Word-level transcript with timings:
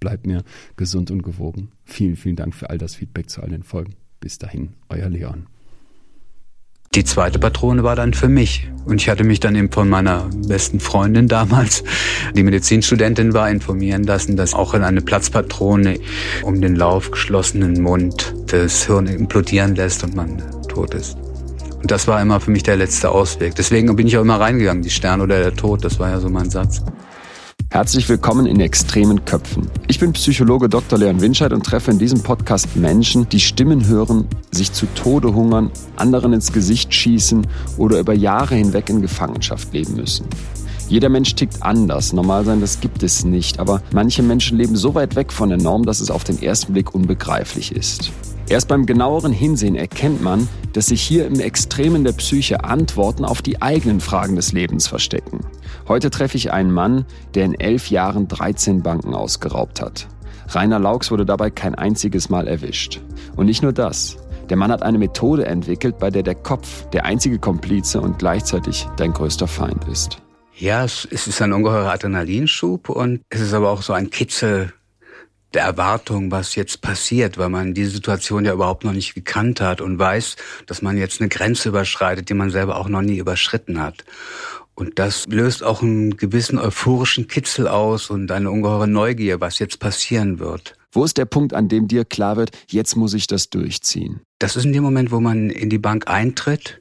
bleibt 0.00 0.26
mir 0.26 0.42
gesund 0.76 1.10
und 1.10 1.22
gewogen. 1.22 1.70
Vielen, 1.84 2.16
vielen 2.16 2.36
Dank 2.36 2.54
für 2.54 2.70
all 2.70 2.78
das 2.78 2.94
Feedback 2.94 3.30
zu 3.30 3.42
all 3.42 3.50
den 3.50 3.62
Folgen. 3.62 3.94
Bis 4.20 4.38
dahin, 4.38 4.74
euer 4.88 5.08
Leon. 5.08 5.46
Die 6.94 7.04
zweite 7.04 7.38
Patrone 7.38 7.84
war 7.84 7.96
dann 7.96 8.14
für 8.14 8.28
mich. 8.28 8.68
Und 8.86 9.02
ich 9.02 9.08
hatte 9.10 9.22
mich 9.22 9.40
dann 9.40 9.54
eben 9.54 9.70
von 9.70 9.88
meiner 9.88 10.30
besten 10.46 10.80
Freundin 10.80 11.28
damals, 11.28 11.84
die 12.34 12.42
Medizinstudentin 12.42 13.34
war, 13.34 13.50
informieren 13.50 14.04
lassen, 14.04 14.36
dass 14.36 14.54
auch 14.54 14.72
in 14.72 14.82
eine 14.82 15.02
Platzpatrone 15.02 16.00
um 16.42 16.60
den 16.60 16.76
Lauf 16.76 17.10
geschlossenen 17.10 17.82
Mund 17.82 18.34
das 18.46 18.86
Hirn 18.86 19.06
implodieren 19.06 19.74
lässt 19.74 20.02
und 20.02 20.16
man 20.16 20.42
tot 20.68 20.94
ist. 20.94 21.18
Und 21.80 21.90
das 21.90 22.08
war 22.08 22.20
immer 22.20 22.40
für 22.40 22.50
mich 22.50 22.62
der 22.62 22.76
letzte 22.76 23.10
Ausweg. 23.10 23.54
Deswegen 23.54 23.94
bin 23.94 24.06
ich 24.06 24.16
auch 24.16 24.22
immer 24.22 24.40
reingegangen, 24.40 24.82
die 24.82 24.90
Stern 24.90 25.20
oder 25.20 25.38
der 25.38 25.54
Tod, 25.54 25.84
das 25.84 26.00
war 26.00 26.10
ja 26.10 26.18
so 26.20 26.28
mein 26.28 26.50
Satz. 26.50 26.82
Herzlich 27.70 28.08
willkommen 28.08 28.46
in 28.46 28.60
extremen 28.60 29.26
Köpfen. 29.26 29.70
Ich 29.88 30.00
bin 30.00 30.14
Psychologe 30.14 30.70
Dr. 30.70 30.98
Leon 30.98 31.20
Winscheid 31.20 31.52
und 31.52 31.66
treffe 31.66 31.90
in 31.90 31.98
diesem 31.98 32.22
Podcast 32.22 32.76
Menschen, 32.76 33.28
die 33.28 33.40
Stimmen 33.40 33.86
hören, 33.86 34.26
sich 34.50 34.72
zu 34.72 34.86
Tode 34.94 35.34
hungern, 35.34 35.70
anderen 35.96 36.32
ins 36.32 36.50
Gesicht 36.50 36.94
schießen 36.94 37.46
oder 37.76 38.00
über 38.00 38.14
Jahre 38.14 38.54
hinweg 38.54 38.88
in 38.88 39.02
Gefangenschaft 39.02 39.70
leben 39.74 39.96
müssen. 39.96 40.26
Jeder 40.88 41.10
Mensch 41.10 41.34
tickt 41.34 41.62
anders. 41.62 42.14
Normal 42.14 42.46
sein, 42.46 42.62
das 42.62 42.80
gibt 42.80 43.02
es 43.02 43.26
nicht. 43.26 43.60
Aber 43.60 43.82
manche 43.92 44.22
Menschen 44.22 44.56
leben 44.56 44.74
so 44.74 44.94
weit 44.94 45.14
weg 45.14 45.30
von 45.30 45.50
der 45.50 45.58
Norm, 45.58 45.84
dass 45.84 46.00
es 46.00 46.10
auf 46.10 46.24
den 46.24 46.42
ersten 46.42 46.72
Blick 46.72 46.94
unbegreiflich 46.94 47.72
ist. 47.72 48.12
Erst 48.50 48.68
beim 48.68 48.86
genaueren 48.86 49.32
Hinsehen 49.32 49.74
erkennt 49.74 50.22
man, 50.22 50.48
dass 50.72 50.86
sich 50.86 51.02
hier 51.02 51.26
im 51.26 51.38
Extremen 51.38 52.02
der 52.02 52.12
Psyche 52.12 52.64
Antworten 52.64 53.26
auf 53.26 53.42
die 53.42 53.60
eigenen 53.60 54.00
Fragen 54.00 54.36
des 54.36 54.52
Lebens 54.52 54.86
verstecken. 54.86 55.40
Heute 55.86 56.08
treffe 56.08 56.38
ich 56.38 56.50
einen 56.50 56.72
Mann, 56.72 57.04
der 57.34 57.44
in 57.44 57.60
elf 57.60 57.90
Jahren 57.90 58.26
13 58.26 58.82
Banken 58.82 59.14
ausgeraubt 59.14 59.82
hat. 59.82 60.08
Rainer 60.48 60.78
Laux 60.78 61.10
wurde 61.10 61.26
dabei 61.26 61.50
kein 61.50 61.74
einziges 61.74 62.30
Mal 62.30 62.48
erwischt. 62.48 63.02
Und 63.36 63.46
nicht 63.46 63.62
nur 63.62 63.74
das. 63.74 64.16
Der 64.48 64.56
Mann 64.56 64.72
hat 64.72 64.82
eine 64.82 64.96
Methode 64.96 65.44
entwickelt, 65.44 65.98
bei 65.98 66.08
der 66.08 66.22
der 66.22 66.34
Kopf 66.34 66.88
der 66.88 67.04
einzige 67.04 67.38
Komplize 67.38 68.00
und 68.00 68.18
gleichzeitig 68.18 68.88
dein 68.96 69.12
größter 69.12 69.46
Feind 69.46 69.86
ist. 69.88 70.22
Ja, 70.56 70.84
es 70.84 71.04
ist 71.04 71.42
ein 71.42 71.52
ungeheurer 71.52 71.92
Adrenalinschub 71.92 72.88
und 72.88 73.20
es 73.28 73.40
ist 73.40 73.52
aber 73.52 73.70
auch 73.70 73.82
so 73.82 73.92
ein 73.92 74.08
Kitzel 74.08 74.72
der 75.54 75.62
Erwartung, 75.62 76.30
was 76.30 76.54
jetzt 76.54 76.82
passiert, 76.82 77.38
weil 77.38 77.48
man 77.48 77.74
diese 77.74 77.90
Situation 77.90 78.44
ja 78.44 78.52
überhaupt 78.52 78.84
noch 78.84 78.92
nicht 78.92 79.14
gekannt 79.14 79.60
hat 79.60 79.80
und 79.80 79.98
weiß, 79.98 80.36
dass 80.66 80.82
man 80.82 80.98
jetzt 80.98 81.20
eine 81.20 81.28
Grenze 81.28 81.70
überschreitet, 81.70 82.28
die 82.28 82.34
man 82.34 82.50
selber 82.50 82.76
auch 82.76 82.88
noch 82.88 83.02
nie 83.02 83.18
überschritten 83.18 83.80
hat. 83.80 84.04
Und 84.74 84.98
das 84.98 85.26
löst 85.26 85.64
auch 85.64 85.82
einen 85.82 86.16
gewissen 86.16 86.58
euphorischen 86.58 87.26
Kitzel 87.26 87.66
aus 87.66 88.10
und 88.10 88.30
eine 88.30 88.50
ungeheure 88.50 88.86
Neugier, 88.86 89.40
was 89.40 89.58
jetzt 89.58 89.80
passieren 89.80 90.38
wird. 90.38 90.74
Wo 90.92 91.04
ist 91.04 91.18
der 91.18 91.24
Punkt, 91.24 91.52
an 91.52 91.68
dem 91.68 91.88
dir 91.88 92.04
klar 92.04 92.36
wird, 92.36 92.50
jetzt 92.68 92.94
muss 92.94 93.12
ich 93.14 93.26
das 93.26 93.50
durchziehen? 93.50 94.20
Das 94.38 94.54
ist 94.54 94.64
in 94.64 94.72
dem 94.72 94.84
Moment, 94.84 95.10
wo 95.10 95.20
man 95.20 95.50
in 95.50 95.68
die 95.68 95.78
Bank 95.78 96.08
eintritt, 96.08 96.80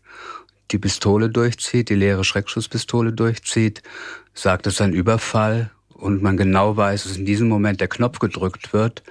die 0.71 0.77
Pistole 0.77 1.29
durchzieht, 1.29 1.89
die 1.89 1.95
leere 1.95 2.23
Schreckschusspistole 2.23 3.13
durchzieht, 3.13 3.81
sagt, 4.33 4.67
es 4.67 4.75
ist 4.75 4.81
ein 4.81 4.93
Überfall 4.93 5.71
und 5.97 6.21
man 6.21 6.37
genau 6.37 6.77
weiß, 6.77 7.03
dass 7.03 7.17
in 7.17 7.25
diesem 7.25 7.47
Moment 7.47 7.81
der 7.81 7.87
Knopf 7.87 8.19
gedrückt 8.19 8.73
wird 8.73 9.03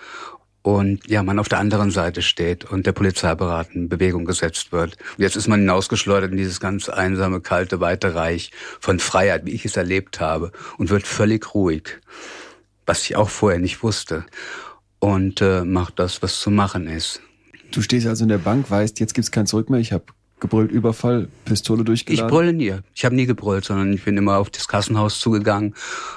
und 0.63 1.09
ja, 1.09 1.23
man 1.23 1.39
auf 1.39 1.49
der 1.49 1.61
anderen 1.61 1.93
Seite 1.93 2.23
steht 2.23 2.65
und 2.65 2.87
der 2.87 2.93
Polizeiberat 2.93 3.71
in 3.75 3.89
Bewegung 3.89 4.25
gesetzt 4.25 4.73
wird. 4.73 4.97
Jetzt 5.17 5.37
ist 5.37 5.47
man 5.47 5.61
hinausgeschleudert 5.61 6.33
in 6.33 6.37
dieses 6.37 6.59
ganz 6.59 6.89
einsame, 6.89 7.41
kalte, 7.41 7.81
weite 7.81 8.17
Reich 8.17 8.51
von 8.81 8.99
Freiheit, 8.99 9.47
wie 9.47 9.53
ich 9.53 9.65
es 9.65 9.77
erlebt 9.77 10.19
habe, 10.19 10.51
und 10.77 10.91
wird 10.91 11.07
völlig 11.07 11.55
ruhig, 11.55 12.01
was 12.85 13.05
ich 13.05 13.15
auch 13.15 13.29
vorher 13.29 13.61
nicht 13.61 13.85
wusste, 13.85 14.25
und 14.99 15.41
äh, 15.41 15.65
macht 15.65 16.01
das, 16.01 16.21
was 16.23 16.41
zu 16.41 16.51
machen 16.51 16.89
ist. 16.89 17.21
Du 17.71 17.81
stehst 17.81 18.07
also 18.09 18.25
in 18.25 18.29
der 18.29 18.39
Bank, 18.39 18.69
weißt, 18.69 18.99
jetzt 18.99 19.15
gibt's 19.15 19.31
kein 19.31 19.47
Zurück 19.47 19.71
mehr, 19.71 19.81
ich 19.81 19.93
habe 19.93 20.07
gebrüllt, 20.41 20.71
Überfall, 20.71 21.29
Pistole 21.45 21.85
durchgeladen? 21.85 22.27
Ich 22.27 22.31
brülle 22.31 22.53
nie. 22.53 22.75
Ich 22.95 23.05
habe 23.05 23.15
nie 23.15 23.27
gebrüllt, 23.27 23.65
sondern 23.65 23.93
ich 23.93 24.05
bin 24.05 24.17
immer 24.17 24.37
auf 24.37 24.51
das 24.51 24.69
Kassenhaus 24.69 25.19
zugegangen, 25.21 25.75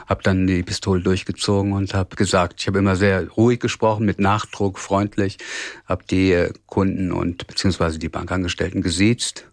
habe 0.07 0.23
dann 0.23 0.47
die 0.47 0.63
Pistole 0.63 1.01
durchgezogen 1.01 1.73
und 1.73 1.93
habe 1.93 2.15
gesagt, 2.15 2.61
ich 2.61 2.67
habe 2.67 2.79
immer 2.79 2.95
sehr 2.95 3.29
ruhig 3.29 3.59
gesprochen, 3.59 4.05
mit 4.05 4.19
Nachdruck, 4.19 4.79
freundlich, 4.79 5.37
habe 5.85 6.03
die 6.09 6.31
äh, 6.31 6.53
Kunden 6.65 7.11
und 7.11 7.47
beziehungsweise 7.47 7.99
die 7.99 8.09
Bankangestellten 8.09 8.81
gesiezt. 8.81 9.45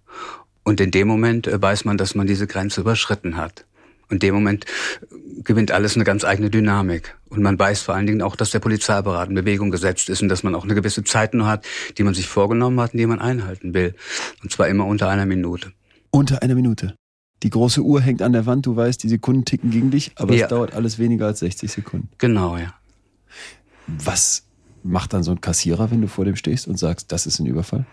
Und 0.65 0.81
in 0.81 0.91
dem 0.91 1.06
Moment 1.06 1.47
äh, 1.47 1.60
weiß 1.60 1.84
man, 1.84 1.97
dass 1.97 2.15
man 2.15 2.26
diese 2.26 2.47
Grenze 2.47 2.81
überschritten 2.81 3.37
hat. 3.37 3.65
Und 4.09 4.17
in 4.17 4.19
dem 4.21 4.34
Moment 4.34 4.67
gewinnt 5.43 5.72
alles 5.72 5.97
eine 5.97 6.05
ganz 6.05 6.25
eigene 6.25 6.50
Dynamik. 6.50 7.17
Und 7.28 7.43
man 7.43 7.59
weiß 7.59 7.83
vor 7.83 7.94
allen 7.94 8.06
Dingen 8.06 8.22
auch, 8.22 8.37
dass 8.37 8.50
der 8.50 8.61
Polizeiberat 8.61 9.28
in 9.28 9.34
Bewegung 9.34 9.71
gesetzt 9.71 10.09
ist 10.09 10.22
und 10.22 10.28
dass 10.28 10.43
man 10.43 10.55
auch 10.55 10.65
eine 10.65 10.75
gewisse 10.75 11.03
Zeit 11.03 11.34
nur 11.34 11.47
hat, 11.47 11.67
die 11.99 12.05
man 12.05 12.15
sich 12.15 12.27
vorgenommen 12.28 12.81
hat 12.81 12.93
und 12.93 12.99
die 12.99 13.06
man 13.06 13.21
einhalten 13.21 13.75
will. 13.75 13.94
Und 14.43 14.53
zwar 14.53 14.69
immer 14.69 14.87
unter 14.87 15.09
einer 15.09 15.27
Minute. 15.27 15.72
Unter 16.11 16.43
einer 16.43 16.55
Minute. 16.55 16.94
Die 17.43 17.50
große 17.50 17.83
Uhr 17.83 18.00
hängt 18.00 18.22
an 18.22 18.33
der 18.33 18.47
Wand, 18.47 18.65
du 18.67 18.77
weißt, 18.77 19.03
die 19.03 19.09
Sekunden 19.09 19.44
ticken 19.44 19.71
gegen 19.71 19.91
dich, 19.91 20.12
aber 20.17 20.34
ja. 20.34 20.44
es 20.44 20.49
dauert 20.49 20.75
alles 20.75 20.99
weniger 20.99 21.27
als 21.27 21.41
60 21.41 21.71
Sekunden. 21.71 22.09
Genau, 22.19 22.56
ja. 22.56 22.75
Was 23.87 24.44
macht 24.83 25.12
dann 25.12 25.23
so 25.23 25.33
ein 25.33 25.41
Kassierer, 25.41 25.91
wenn 25.91 26.00
du 26.00 26.09
vor 26.09 26.25
dem 26.25 26.37
stehst 26.37 26.67
und 26.67 26.78
sagst, 26.78 27.12
das 27.12 27.27
ist 27.27 27.38
ein 27.38 27.47
Überfall? 27.47 27.84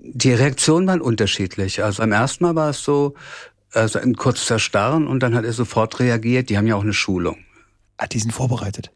Die 0.00 0.32
Reaktionen 0.32 0.86
waren 0.86 1.00
unterschiedlich. 1.00 1.82
Also 1.82 2.02
beim 2.02 2.12
ersten 2.12 2.44
Mal 2.44 2.54
war 2.54 2.70
es 2.70 2.82
so, 2.82 3.14
also 3.72 3.98
ein 3.98 4.14
kurzes 4.14 4.62
Starren 4.62 5.06
und 5.06 5.22
dann 5.22 5.34
hat 5.34 5.44
er 5.44 5.52
sofort 5.52 6.00
reagiert. 6.00 6.50
Die 6.50 6.56
haben 6.56 6.66
ja 6.66 6.76
auch 6.76 6.82
eine 6.82 6.92
Schulung. 6.94 7.38
Ah, 7.96 8.06
die 8.06 8.18
sind 8.18 8.32
vorbereitet. 8.32 8.90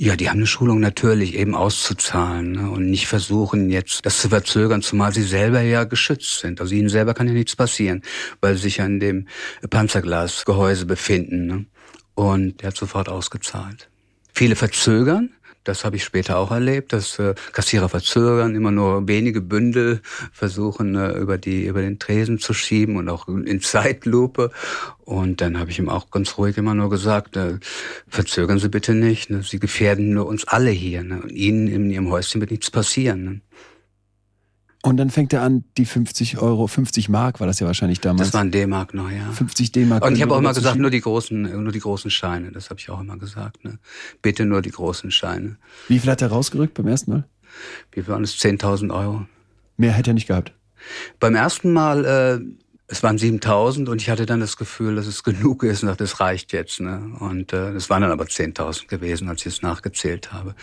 Ja, 0.00 0.14
die 0.14 0.28
haben 0.28 0.36
eine 0.36 0.46
Schulung 0.46 0.78
natürlich 0.78 1.34
eben 1.34 1.56
auszuzahlen 1.56 2.52
ne, 2.52 2.70
und 2.70 2.88
nicht 2.88 3.08
versuchen 3.08 3.68
jetzt 3.68 4.06
das 4.06 4.20
zu 4.20 4.28
verzögern, 4.28 4.80
zumal 4.80 5.12
sie 5.12 5.24
selber 5.24 5.60
ja 5.60 5.82
geschützt 5.82 6.38
sind. 6.38 6.60
Also 6.60 6.74
ihnen 6.76 6.88
selber 6.88 7.14
kann 7.14 7.26
ja 7.26 7.32
nichts 7.32 7.56
passieren, 7.56 8.02
weil 8.40 8.54
sie 8.54 8.62
sich 8.62 8.80
an 8.80 9.00
dem 9.00 9.26
Panzerglasgehäuse 9.68 10.86
befinden. 10.86 11.46
Ne? 11.46 11.66
Und 12.14 12.60
der 12.60 12.68
hat 12.68 12.76
sofort 12.76 13.08
ausgezahlt. 13.08 13.90
Viele 14.34 14.54
verzögern, 14.54 15.30
das 15.68 15.84
habe 15.84 15.96
ich 15.96 16.04
später 16.04 16.38
auch 16.38 16.50
erlebt, 16.50 16.94
dass 16.94 17.18
äh, 17.18 17.34
Kassierer 17.52 17.90
verzögern, 17.90 18.54
immer 18.54 18.70
nur 18.70 19.06
wenige 19.06 19.42
Bündel 19.42 20.00
versuchen 20.32 20.94
äh, 20.94 21.12
über 21.12 21.36
die 21.36 21.66
über 21.66 21.82
den 21.82 21.98
Tresen 21.98 22.38
zu 22.38 22.54
schieben 22.54 22.96
und 22.96 23.08
auch 23.10 23.28
in 23.28 23.60
Zeitlupe. 23.60 24.50
Und 25.04 25.40
dann 25.42 25.58
habe 25.58 25.70
ich 25.70 25.78
ihm 25.78 25.90
auch 25.90 26.10
ganz 26.10 26.38
ruhig 26.38 26.56
immer 26.56 26.74
nur 26.74 26.88
gesagt, 26.88 27.36
äh, 27.36 27.58
verzögern 28.08 28.58
Sie 28.58 28.70
bitte 28.70 28.94
nicht, 28.94 29.28
ne? 29.28 29.42
Sie 29.42 29.58
gefährden 29.58 30.14
nur 30.14 30.26
uns 30.26 30.48
alle 30.48 30.70
hier. 30.70 31.02
Ne? 31.02 31.20
Und 31.22 31.30
Ihnen 31.30 31.68
in 31.68 31.90
Ihrem 31.90 32.10
Häuschen 32.10 32.40
wird 32.40 32.50
nichts 32.50 32.70
passieren. 32.70 33.24
Ne? 33.24 33.40
Und 34.82 34.96
dann 34.96 35.10
fängt 35.10 35.32
er 35.32 35.42
an, 35.42 35.64
die 35.76 35.84
50 35.84 36.38
Euro, 36.38 36.68
50 36.68 37.08
Mark 37.08 37.40
war 37.40 37.48
das 37.48 37.58
ja 37.58 37.66
wahrscheinlich 37.66 38.00
damals. 38.00 38.28
Das 38.28 38.34
waren 38.34 38.52
D-Mark 38.52 38.94
noch, 38.94 39.10
ja. 39.10 39.30
50 39.32 39.72
D-Mark. 39.72 40.04
Und 40.04 40.14
ich 40.14 40.22
habe 40.22 40.34
auch 40.34 40.38
immer 40.38 40.54
gesagt, 40.54 40.78
nur 40.78 40.90
die 40.90 41.00
großen, 41.00 41.42
nur 41.62 41.72
die 41.72 41.80
großen 41.80 42.10
Scheine. 42.10 42.52
Das 42.52 42.70
habe 42.70 42.78
ich 42.78 42.88
auch 42.88 43.00
immer 43.00 43.16
gesagt. 43.18 43.64
Ne? 43.64 43.78
Bitte 44.22 44.44
nur 44.44 44.62
die 44.62 44.70
großen 44.70 45.10
Scheine. 45.10 45.56
Wie 45.88 45.98
viel 45.98 46.10
hat 46.10 46.22
er 46.22 46.28
rausgerückt 46.28 46.74
beim 46.74 46.86
ersten 46.86 47.10
Mal? 47.10 47.24
Wie 47.90 48.02
viel 48.02 48.12
waren 48.12 48.22
es? 48.22 48.36
10.000 48.36 48.94
Euro. 48.94 49.26
Mehr 49.76 49.92
hätte 49.92 50.12
er 50.12 50.14
nicht 50.14 50.28
gehabt. 50.28 50.52
Beim 51.18 51.34
ersten 51.34 51.72
Mal, 51.72 52.04
äh, 52.04 52.40
es 52.86 53.02
waren 53.02 53.18
7.000 53.18 53.88
und 53.88 54.00
ich 54.00 54.10
hatte 54.10 54.26
dann 54.26 54.38
das 54.38 54.56
Gefühl, 54.56 54.94
dass 54.94 55.08
es 55.08 55.24
genug 55.24 55.64
ist 55.64 55.82
und 55.82 55.88
dachte, 55.88 56.04
das 56.04 56.20
reicht 56.20 56.52
jetzt. 56.52 56.80
Ne? 56.80 57.16
Und 57.18 57.52
äh, 57.52 57.72
es 57.72 57.90
waren 57.90 58.02
dann 58.02 58.12
aber 58.12 58.24
10.000 58.24 58.86
gewesen, 58.86 59.28
als 59.28 59.40
ich 59.40 59.54
es 59.54 59.62
nachgezählt 59.62 60.32
habe 60.32 60.54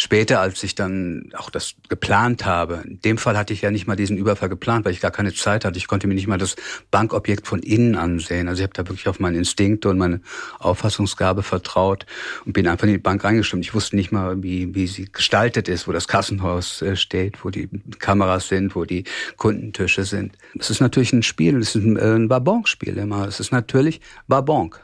später, 0.00 0.40
als 0.40 0.62
ich 0.62 0.74
dann 0.74 1.30
auch 1.36 1.50
das 1.50 1.74
geplant 1.90 2.46
habe, 2.46 2.82
in 2.86 3.00
dem 3.02 3.18
Fall 3.18 3.36
hatte 3.36 3.52
ich 3.52 3.60
ja 3.60 3.70
nicht 3.70 3.86
mal 3.86 3.96
diesen 3.96 4.16
Überfall 4.16 4.48
geplant, 4.48 4.86
weil 4.86 4.92
ich 4.92 5.00
gar 5.00 5.10
keine 5.10 5.34
Zeit 5.34 5.66
hatte. 5.66 5.76
Ich 5.76 5.88
konnte 5.88 6.06
mir 6.06 6.14
nicht 6.14 6.26
mal 6.26 6.38
das 6.38 6.56
Bankobjekt 6.90 7.46
von 7.46 7.60
innen 7.60 7.96
ansehen. 7.96 8.48
Also 8.48 8.60
ich 8.60 8.62
habe 8.62 8.72
da 8.72 8.88
wirklich 8.88 9.08
auf 9.08 9.20
meine 9.20 9.36
Instinkte 9.36 9.90
und 9.90 9.98
meine 9.98 10.22
Auffassungsgabe 10.58 11.42
vertraut 11.42 12.06
und 12.46 12.54
bin 12.54 12.66
einfach 12.66 12.86
in 12.86 12.94
die 12.94 12.98
Bank 12.98 13.22
reingestimmt. 13.24 13.62
Ich 13.62 13.74
wusste 13.74 13.94
nicht 13.94 14.10
mal, 14.10 14.42
wie, 14.42 14.74
wie 14.74 14.86
sie 14.86 15.04
gestaltet 15.12 15.68
ist, 15.68 15.86
wo 15.86 15.92
das 15.92 16.08
Kassenhaus 16.08 16.80
äh, 16.80 16.96
steht, 16.96 17.44
wo 17.44 17.50
die 17.50 17.68
Kameras 17.98 18.48
sind, 18.48 18.74
wo 18.74 18.86
die 18.86 19.04
Kundentische 19.36 20.04
sind. 20.04 20.32
Es 20.58 20.70
ist 20.70 20.80
natürlich 20.80 21.12
ein 21.12 21.22
Spiel, 21.22 21.58
es 21.58 21.74
ist 21.74 21.84
ein, 21.84 21.98
äh, 21.98 22.14
ein 22.14 22.28
Babonk-Spiel 22.28 22.96
immer. 22.96 23.28
Es 23.28 23.38
ist 23.38 23.52
natürlich 23.52 24.00
Babonk 24.28 24.80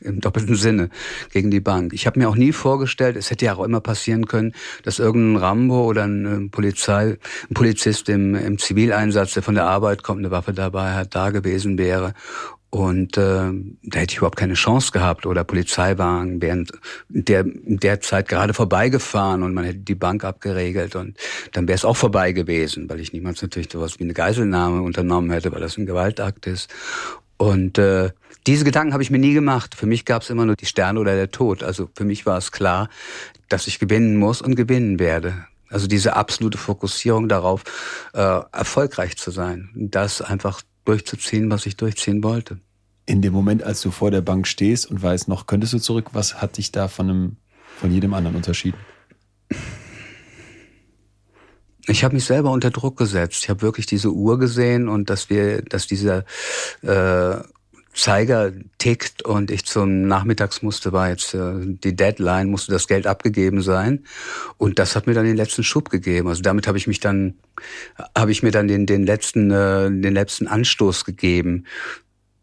im 0.00 0.20
doppelten 0.20 0.56
Sinne 0.56 0.90
gegen 1.32 1.50
die 1.50 1.60
Bank. 1.60 1.92
Ich 1.92 2.06
habe 2.06 2.18
mir 2.18 2.28
auch 2.28 2.36
nie 2.36 2.52
vorgestellt, 2.52 3.16
es 3.16 3.30
hätte 3.30 3.46
ja 3.46 3.54
auch 3.54 3.64
immer 3.64 3.80
passieren 3.80 4.26
können, 4.26 4.54
dass 4.82 4.98
irgendein 4.98 5.42
Rambo 5.42 5.84
oder 5.84 6.04
ein 6.04 6.50
Polizei, 6.50 7.18
ein 7.50 7.54
Polizist 7.54 8.08
im, 8.08 8.34
im 8.34 8.58
Zivileinsatz, 8.58 9.34
der 9.34 9.42
von 9.42 9.54
der 9.54 9.66
Arbeit 9.66 10.02
kommt, 10.02 10.20
eine 10.20 10.30
Waffe 10.30 10.52
dabei 10.52 10.94
hat, 10.94 11.14
da 11.14 11.30
gewesen 11.30 11.78
wäre 11.78 12.14
und 12.70 13.16
äh, 13.16 13.50
da 13.82 13.98
hätte 13.98 14.12
ich 14.12 14.18
überhaupt 14.18 14.36
keine 14.36 14.54
Chance 14.54 14.92
gehabt. 14.92 15.24
Oder 15.24 15.44
Polizeiwagen 15.44 16.42
wären 16.42 16.66
der, 17.08 17.44
der 17.46 18.00
Zeit 18.00 18.28
gerade 18.28 18.52
vorbeigefahren 18.52 19.42
und 19.42 19.54
man 19.54 19.64
hätte 19.64 19.78
die 19.78 19.94
Bank 19.94 20.24
abgeregelt 20.24 20.94
und 20.94 21.16
dann 21.52 21.66
wäre 21.66 21.76
es 21.76 21.84
auch 21.84 21.96
vorbei 21.96 22.32
gewesen, 22.32 22.90
weil 22.90 23.00
ich 23.00 23.12
niemals 23.12 23.40
natürlich 23.40 23.70
sowas 23.72 23.98
wie 23.98 24.04
eine 24.04 24.12
Geiselnahme 24.12 24.82
unternommen 24.82 25.30
hätte, 25.30 25.50
weil 25.52 25.60
das 25.60 25.78
ein 25.78 25.86
Gewaltakt 25.86 26.46
ist. 26.46 26.70
Und 27.38 27.78
äh, 27.78 28.10
diese 28.46 28.64
Gedanken 28.64 28.92
habe 28.92 29.02
ich 29.02 29.10
mir 29.10 29.18
nie 29.18 29.32
gemacht. 29.32 29.74
Für 29.74 29.86
mich 29.86 30.04
gab 30.04 30.22
es 30.22 30.30
immer 30.30 30.44
nur 30.44 30.56
die 30.56 30.66
Sterne 30.66 31.00
oder 31.00 31.14
der 31.14 31.30
Tod. 31.30 31.62
Also 31.62 31.88
für 31.94 32.04
mich 32.04 32.26
war 32.26 32.36
es 32.36 32.52
klar, 32.52 32.88
dass 33.48 33.66
ich 33.66 33.78
gewinnen 33.78 34.16
muss 34.16 34.42
und 34.42 34.56
gewinnen 34.56 34.98
werde. 34.98 35.46
Also 35.70 35.86
diese 35.86 36.16
absolute 36.16 36.58
Fokussierung 36.58 37.28
darauf, 37.28 37.64
äh, 38.12 38.40
erfolgreich 38.52 39.16
zu 39.16 39.30
sein. 39.30 39.70
Das 39.74 40.20
einfach 40.20 40.62
durchzuziehen, 40.84 41.50
was 41.50 41.66
ich 41.66 41.76
durchziehen 41.76 42.22
wollte. 42.24 42.58
In 43.06 43.22
dem 43.22 43.32
Moment, 43.32 43.62
als 43.62 43.80
du 43.82 43.90
vor 43.90 44.10
der 44.10 44.20
Bank 44.20 44.46
stehst 44.46 44.86
und 44.86 45.02
weißt 45.02 45.28
noch, 45.28 45.46
könntest 45.46 45.72
du 45.72 45.78
zurück, 45.78 46.10
was 46.12 46.40
hat 46.42 46.56
dich 46.56 46.72
da 46.72 46.88
von, 46.88 47.08
einem, 47.08 47.36
von 47.76 47.90
jedem 47.92 48.14
anderen 48.14 48.36
unterschieden? 48.36 48.78
Ich 51.88 52.04
habe 52.04 52.14
mich 52.14 52.24
selber 52.24 52.50
unter 52.50 52.70
Druck 52.70 52.98
gesetzt. 52.98 53.44
Ich 53.44 53.48
habe 53.48 53.62
wirklich 53.62 53.86
diese 53.86 54.10
Uhr 54.10 54.38
gesehen 54.38 54.88
und 54.88 55.08
dass 55.08 55.30
wir, 55.30 55.62
dass 55.62 55.86
dieser 55.86 56.24
äh, 56.82 57.42
Zeiger 57.94 58.52
tickt 58.76 59.22
und 59.22 59.50
ich 59.50 59.64
zum 59.64 60.02
Nachmittags 60.02 60.62
musste, 60.62 60.92
war 60.92 61.08
jetzt 61.08 61.32
äh, 61.34 61.54
die 61.62 61.96
Deadline, 61.96 62.50
musste 62.50 62.72
das 62.72 62.88
Geld 62.88 63.06
abgegeben 63.06 63.62
sein. 63.62 64.04
Und 64.58 64.78
das 64.78 64.96
hat 64.96 65.06
mir 65.06 65.14
dann 65.14 65.24
den 65.24 65.36
letzten 65.36 65.64
Schub 65.64 65.88
gegeben. 65.88 66.28
Also 66.28 66.42
damit 66.42 66.66
habe 66.66 66.76
ich 66.76 66.86
mich 66.86 67.00
dann, 67.00 67.38
habe 68.16 68.32
ich 68.32 68.42
mir 68.42 68.50
dann 68.50 68.68
den, 68.68 68.84
den 68.84 69.06
letzten, 69.06 69.50
äh, 69.50 69.90
den 69.90 70.12
letzten 70.12 70.46
Anstoß 70.46 71.06
gegeben, 71.06 71.64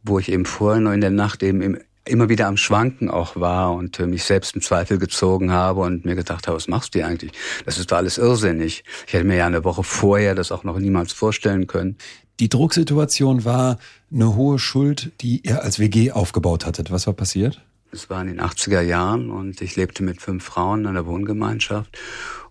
wo 0.03 0.18
ich 0.18 0.31
eben 0.31 0.45
vorher 0.45 0.81
noch 0.81 0.92
in 0.92 1.01
der 1.01 1.12
Nacht 1.12 1.44
eben 1.44 1.62
im, 1.62 1.77
immer 2.07 2.30
wieder 2.30 2.48
am 2.48 2.57
Schwanken 2.57 3.10
auch 3.10 3.36
war 3.36 3.74
und 3.74 4.00
äh, 4.00 4.07
mich 4.07 4.24
selbst 4.24 4.56
in 4.56 4.62
Zweifel 4.62 4.98
gezogen 4.98 5.52
habe 5.52 5.81
und 5.81 6.06
mir 6.06 6.16
gedacht 6.16 6.48
habe, 6.48 6.57
was 6.57 6.68
machst 6.68 6.96
du 6.96 7.06
eigentlich? 7.06 7.31
Das 7.66 7.78
ist 7.78 7.92
doch 7.92 7.98
alles 7.98 8.18
irrsinnig. 8.18 8.84
Ich 9.07 9.13
hätte 9.13 9.25
mir 9.25 9.38
ja 9.38 9.48
eine 9.48 9.63
Woche 9.63 9.84
vorher 9.84 10.36
das 10.36 10.52
auch 10.52 10.63
noch 10.63 10.78
niemals 10.78 11.13
vorstellen 11.13 11.68
können. 11.68 11.98
Die 12.40 12.50
Drucksituation 12.50 13.46
war 13.46 13.80
eine 14.12 14.36
hohe 14.36 14.60
Schuld, 14.60 15.12
die 15.22 15.42
ihr 15.44 15.63
als 15.63 15.80
WG 15.80 16.12
aufgebaut 16.12 16.66
hattet. 16.66 16.92
Was 16.92 17.07
war 17.07 17.13
passiert? 17.13 17.63
Es 17.92 18.10
war 18.10 18.22
in 18.22 18.28
den 18.28 18.42
80er 18.42 18.81
Jahren 18.81 19.30
und 19.30 19.62
ich 19.62 19.75
lebte 19.78 20.04
mit 20.04 20.22
fünf 20.22 20.44
Frauen 20.44 20.81
in 20.81 20.88
einer 20.88 21.06
Wohngemeinschaft 21.06 21.98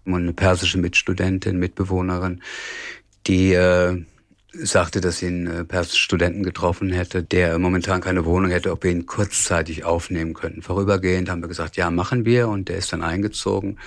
und 0.05 0.15
eine 0.15 0.33
persische 0.33 0.79
Mitstudentin, 0.79 1.59
Mitbewohnerin, 1.59 2.41
die 3.27 3.53
äh, 3.53 4.03
sagte, 4.63 5.01
dass 5.01 5.23
einen 5.23 5.47
äh, 5.47 5.65
persischen 5.65 6.01
Studenten 6.01 6.43
getroffen 6.43 6.93
hätte, 6.93 7.23
der 7.23 7.59
momentan 7.59 8.01
keine 8.01 8.25
Wohnung 8.25 8.51
hätte, 8.51 8.73
ob 8.73 8.85
wir 8.85 8.91
ihn 8.91 9.07
kurzzeitig 9.07 9.85
aufnehmen 9.85 10.35
könnten. 10.35 10.63
Vorübergehend 10.63 11.29
haben 11.29 11.43
wir 11.43 11.49
gesagt, 11.49 11.77
ja, 11.77 11.91
machen 11.91 12.25
wir. 12.25 12.49
Und 12.49 12.69
der 12.69 12.79
ist 12.79 12.93
dann 12.93 13.03
eingezogen, 13.03 13.79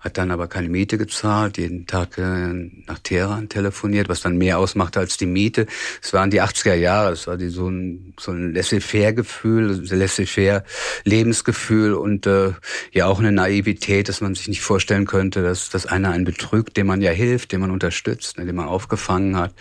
hat 0.00 0.18
dann 0.18 0.30
aber 0.30 0.48
keine 0.48 0.68
Miete 0.68 0.98
gezahlt, 0.98 1.58
jeden 1.58 1.86
Tag 1.86 2.18
äh, 2.18 2.52
nach 2.86 2.98
Teheran 3.02 3.48
telefoniert, 3.48 4.08
was 4.08 4.20
dann 4.20 4.36
mehr 4.36 4.58
ausmachte 4.58 5.00
als 5.00 5.16
die 5.16 5.26
Miete. 5.26 5.66
Es 6.02 6.12
waren 6.12 6.30
die 6.30 6.42
80er 6.42 6.74
Jahre, 6.74 7.12
es 7.12 7.26
war 7.26 7.36
die, 7.36 7.48
so 7.48 7.68
ein, 7.68 8.14
so 8.18 8.32
ein 8.32 8.54
Laissez-faire-Gefühl, 8.54 9.84
Laissez-faire-Lebensgefühl 9.88 11.94
und 11.94 12.26
äh, 12.26 12.52
ja 12.92 13.06
auch 13.06 13.20
eine 13.20 13.32
Naivität, 13.32 14.08
dass 14.08 14.20
man 14.20 14.34
sich 14.34 14.48
nicht 14.48 14.62
vorstellen 14.62 15.06
könnte, 15.06 15.42
dass, 15.42 15.70
dass 15.70 15.86
einer 15.86 16.10
einen 16.10 16.24
betrügt, 16.24 16.76
dem 16.76 16.88
man 16.88 17.00
ja 17.00 17.12
hilft, 17.12 17.52
dem 17.52 17.60
man 17.60 17.70
unterstützt, 17.70 18.38
ne, 18.38 18.46
den 18.46 18.56
man 18.56 18.66
aufgefangen 18.66 19.36
hat. 19.36 19.54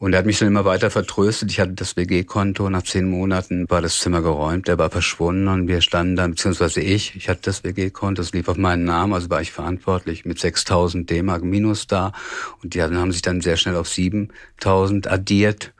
Und 0.00 0.14
er 0.14 0.20
hat 0.20 0.26
mich 0.26 0.38
dann 0.38 0.48
immer 0.48 0.64
weiter 0.64 0.90
vertröstet. 0.90 1.50
Ich 1.52 1.60
hatte 1.60 1.74
das 1.74 1.94
WG-Konto. 1.94 2.70
Nach 2.70 2.82
zehn 2.82 3.06
Monaten 3.06 3.68
war 3.68 3.82
das 3.82 4.00
Zimmer 4.00 4.22
geräumt. 4.22 4.66
Er 4.66 4.78
war 4.78 4.90
verschwunden 4.90 5.46
und 5.46 5.68
wir 5.68 5.82
standen 5.82 6.16
dann, 6.16 6.30
beziehungsweise 6.30 6.80
ich, 6.80 7.14
ich 7.16 7.28
hatte 7.28 7.42
das 7.42 7.64
WG-Konto, 7.64 8.22
es 8.22 8.32
lief 8.32 8.48
auf 8.48 8.56
meinen 8.56 8.84
Namen, 8.84 9.12
also 9.12 9.28
war 9.28 9.42
ich 9.42 9.52
verantwortlich 9.52 10.24
mit 10.24 10.38
6.000 10.38 11.04
D-Mark 11.04 11.44
minus 11.44 11.86
da. 11.86 12.12
Und 12.62 12.72
die 12.72 12.82
haben 12.82 13.12
sich 13.12 13.20
dann 13.20 13.42
sehr 13.42 13.58
schnell 13.58 13.76
auf 13.76 13.88
7.000 13.88 15.06
addiert. 15.06 15.74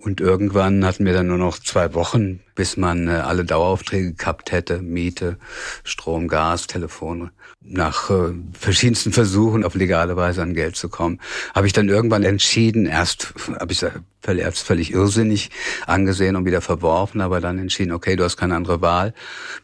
Und 0.00 0.20
irgendwann 0.20 0.84
hatten 0.84 1.04
wir 1.04 1.12
dann 1.12 1.26
nur 1.26 1.38
noch 1.38 1.58
zwei 1.58 1.92
Wochen, 1.92 2.38
bis 2.54 2.76
man 2.76 3.08
äh, 3.08 3.12
alle 3.12 3.44
Daueraufträge 3.44 4.12
gehabt 4.12 4.52
hätte. 4.52 4.80
Miete, 4.80 5.38
Strom, 5.82 6.28
Gas, 6.28 6.68
Telefon. 6.68 7.30
Nach 7.60 8.08
äh, 8.08 8.32
verschiedensten 8.52 9.12
Versuchen 9.12 9.64
auf 9.64 9.74
legale 9.74 10.14
Weise 10.16 10.42
an 10.42 10.54
Geld 10.54 10.76
zu 10.76 10.88
kommen, 10.88 11.20
habe 11.52 11.66
ich 11.66 11.72
dann 11.72 11.88
irgendwann 11.88 12.22
entschieden, 12.22 12.86
erst 12.86 13.34
habe 13.58 13.72
ich 13.72 13.82
es 13.82 14.60
völlig 14.60 14.92
irrsinnig 14.92 15.50
angesehen 15.86 16.36
und 16.36 16.44
wieder 16.44 16.60
verworfen, 16.60 17.20
aber 17.20 17.40
dann 17.40 17.58
entschieden, 17.58 17.92
okay, 17.92 18.14
du 18.14 18.22
hast 18.22 18.36
keine 18.36 18.54
andere 18.54 18.80
Wahl. 18.80 19.14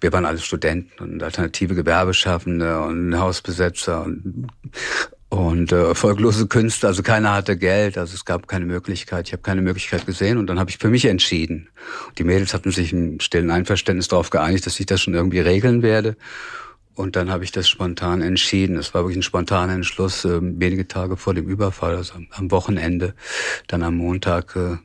Wir 0.01 0.13
waren 0.13 0.27
alle 0.27 0.41
Studenten 0.41 1.01
und 1.01 1.23
alternative 1.23 1.77
Gewerbeschaffende 1.77 2.81
und 2.81 3.17
Hausbesetzer 3.19 4.03
und 4.03 4.49
und 5.35 5.73
äh, 5.73 5.89
erfolglose 5.89 6.47
Künstler, 6.47 6.91
also 6.91 7.03
keiner 7.03 7.33
hatte 7.33 7.57
Geld, 7.57 7.99
also 7.99 8.15
es 8.15 8.25
gab 8.25 8.47
keine 8.47 8.67
Möglichkeit, 8.67 9.27
ich 9.27 9.33
habe 9.33 9.43
keine 9.43 9.63
Möglichkeit 9.63 10.07
gesehen 10.07 10.39
und 10.39 10.47
dann 10.47 10.61
habe 10.61 10.71
ich 10.71 10.79
für 10.79 10.91
mich 10.91 11.07
entschieden. 11.07 11.69
Die 12.19 12.25
Mädels 12.25 12.55
hatten 12.55 12.71
sich 12.71 12.93
im 12.93 13.19
stillen 13.19 13.51
Einverständnis 13.51 14.07
darauf 14.07 14.31
geeinigt, 14.31 14.65
dass 14.65 14.79
ich 14.79 14.87
das 14.87 15.01
schon 15.01 15.15
irgendwie 15.15 15.41
regeln 15.41 15.83
werde. 15.83 16.17
Und 16.95 17.17
dann 17.17 17.31
habe 17.31 17.43
ich 17.43 17.51
das 17.51 17.69
spontan 17.69 18.23
entschieden. 18.23 18.77
Es 18.77 18.95
war 18.95 19.03
wirklich 19.03 19.17
ein 19.17 19.23
spontaner 19.23 19.73
Entschluss, 19.73 20.25
äh, 20.25 20.39
wenige 20.41 20.87
Tage 20.87 21.17
vor 21.17 21.35
dem 21.35 21.49
Überfall, 21.49 21.97
also 21.97 22.15
am 22.31 22.53
Wochenende, 22.53 23.15
dann 23.67 23.83
am 23.83 23.97
Montag 23.97 24.55
äh, 24.55 24.77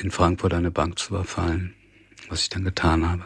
in 0.00 0.12
Frankfurt 0.12 0.54
eine 0.54 0.70
Bank 0.70 1.00
zu 1.00 1.14
überfallen, 1.14 1.74
was 2.28 2.42
ich 2.42 2.48
dann 2.48 2.62
getan 2.62 3.10
habe. 3.10 3.24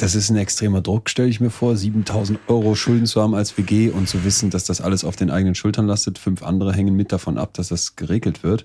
Das 0.00 0.14
ist 0.14 0.30
ein 0.30 0.36
extremer 0.36 0.80
Druck, 0.80 1.10
stelle 1.10 1.28
ich 1.28 1.40
mir 1.40 1.50
vor, 1.50 1.76
7000 1.76 2.40
Euro 2.48 2.74
Schulden 2.74 3.04
zu 3.04 3.20
haben 3.20 3.34
als 3.34 3.58
WG 3.58 3.90
und 3.90 4.08
zu 4.08 4.24
wissen, 4.24 4.48
dass 4.48 4.64
das 4.64 4.80
alles 4.80 5.04
auf 5.04 5.14
den 5.14 5.30
eigenen 5.30 5.54
Schultern 5.54 5.86
lastet. 5.86 6.18
Fünf 6.18 6.42
andere 6.42 6.72
hängen 6.72 6.96
mit 6.96 7.12
davon 7.12 7.36
ab, 7.36 7.52
dass 7.52 7.68
das 7.68 7.96
geregelt 7.96 8.42
wird. 8.42 8.64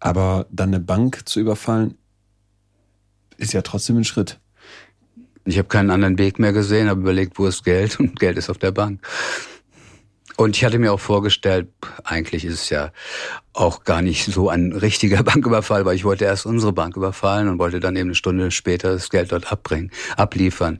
Aber 0.00 0.46
dann 0.50 0.70
eine 0.70 0.80
Bank 0.80 1.28
zu 1.28 1.38
überfallen, 1.38 1.94
ist 3.36 3.52
ja 3.52 3.62
trotzdem 3.62 3.98
ein 3.98 4.04
Schritt. 4.04 4.40
Ich 5.44 5.58
habe 5.58 5.68
keinen 5.68 5.92
anderen 5.92 6.18
Weg 6.18 6.40
mehr 6.40 6.52
gesehen, 6.52 6.88
habe 6.88 7.02
überlegt, 7.02 7.38
wo 7.38 7.46
ist 7.46 7.62
Geld 7.62 8.00
und 8.00 8.18
Geld 8.18 8.36
ist 8.36 8.50
auf 8.50 8.58
der 8.58 8.72
Bank. 8.72 9.00
Und 10.38 10.56
ich 10.56 10.64
hatte 10.64 10.78
mir 10.78 10.92
auch 10.92 11.00
vorgestellt, 11.00 11.66
eigentlich 12.04 12.44
ist 12.44 12.54
es 12.54 12.70
ja 12.70 12.92
auch 13.54 13.82
gar 13.82 14.02
nicht 14.02 14.24
so 14.24 14.48
ein 14.48 14.72
richtiger 14.72 15.20
Banküberfall, 15.24 15.84
weil 15.84 15.96
ich 15.96 16.04
wollte 16.04 16.26
erst 16.26 16.46
unsere 16.46 16.72
Bank 16.72 16.96
überfallen 16.96 17.48
und 17.48 17.58
wollte 17.58 17.80
dann 17.80 17.96
eben 17.96 18.10
eine 18.10 18.14
Stunde 18.14 18.52
später 18.52 18.92
das 18.92 19.10
Geld 19.10 19.32
dort 19.32 19.50
abbringen, 19.50 19.90
abliefern 20.16 20.78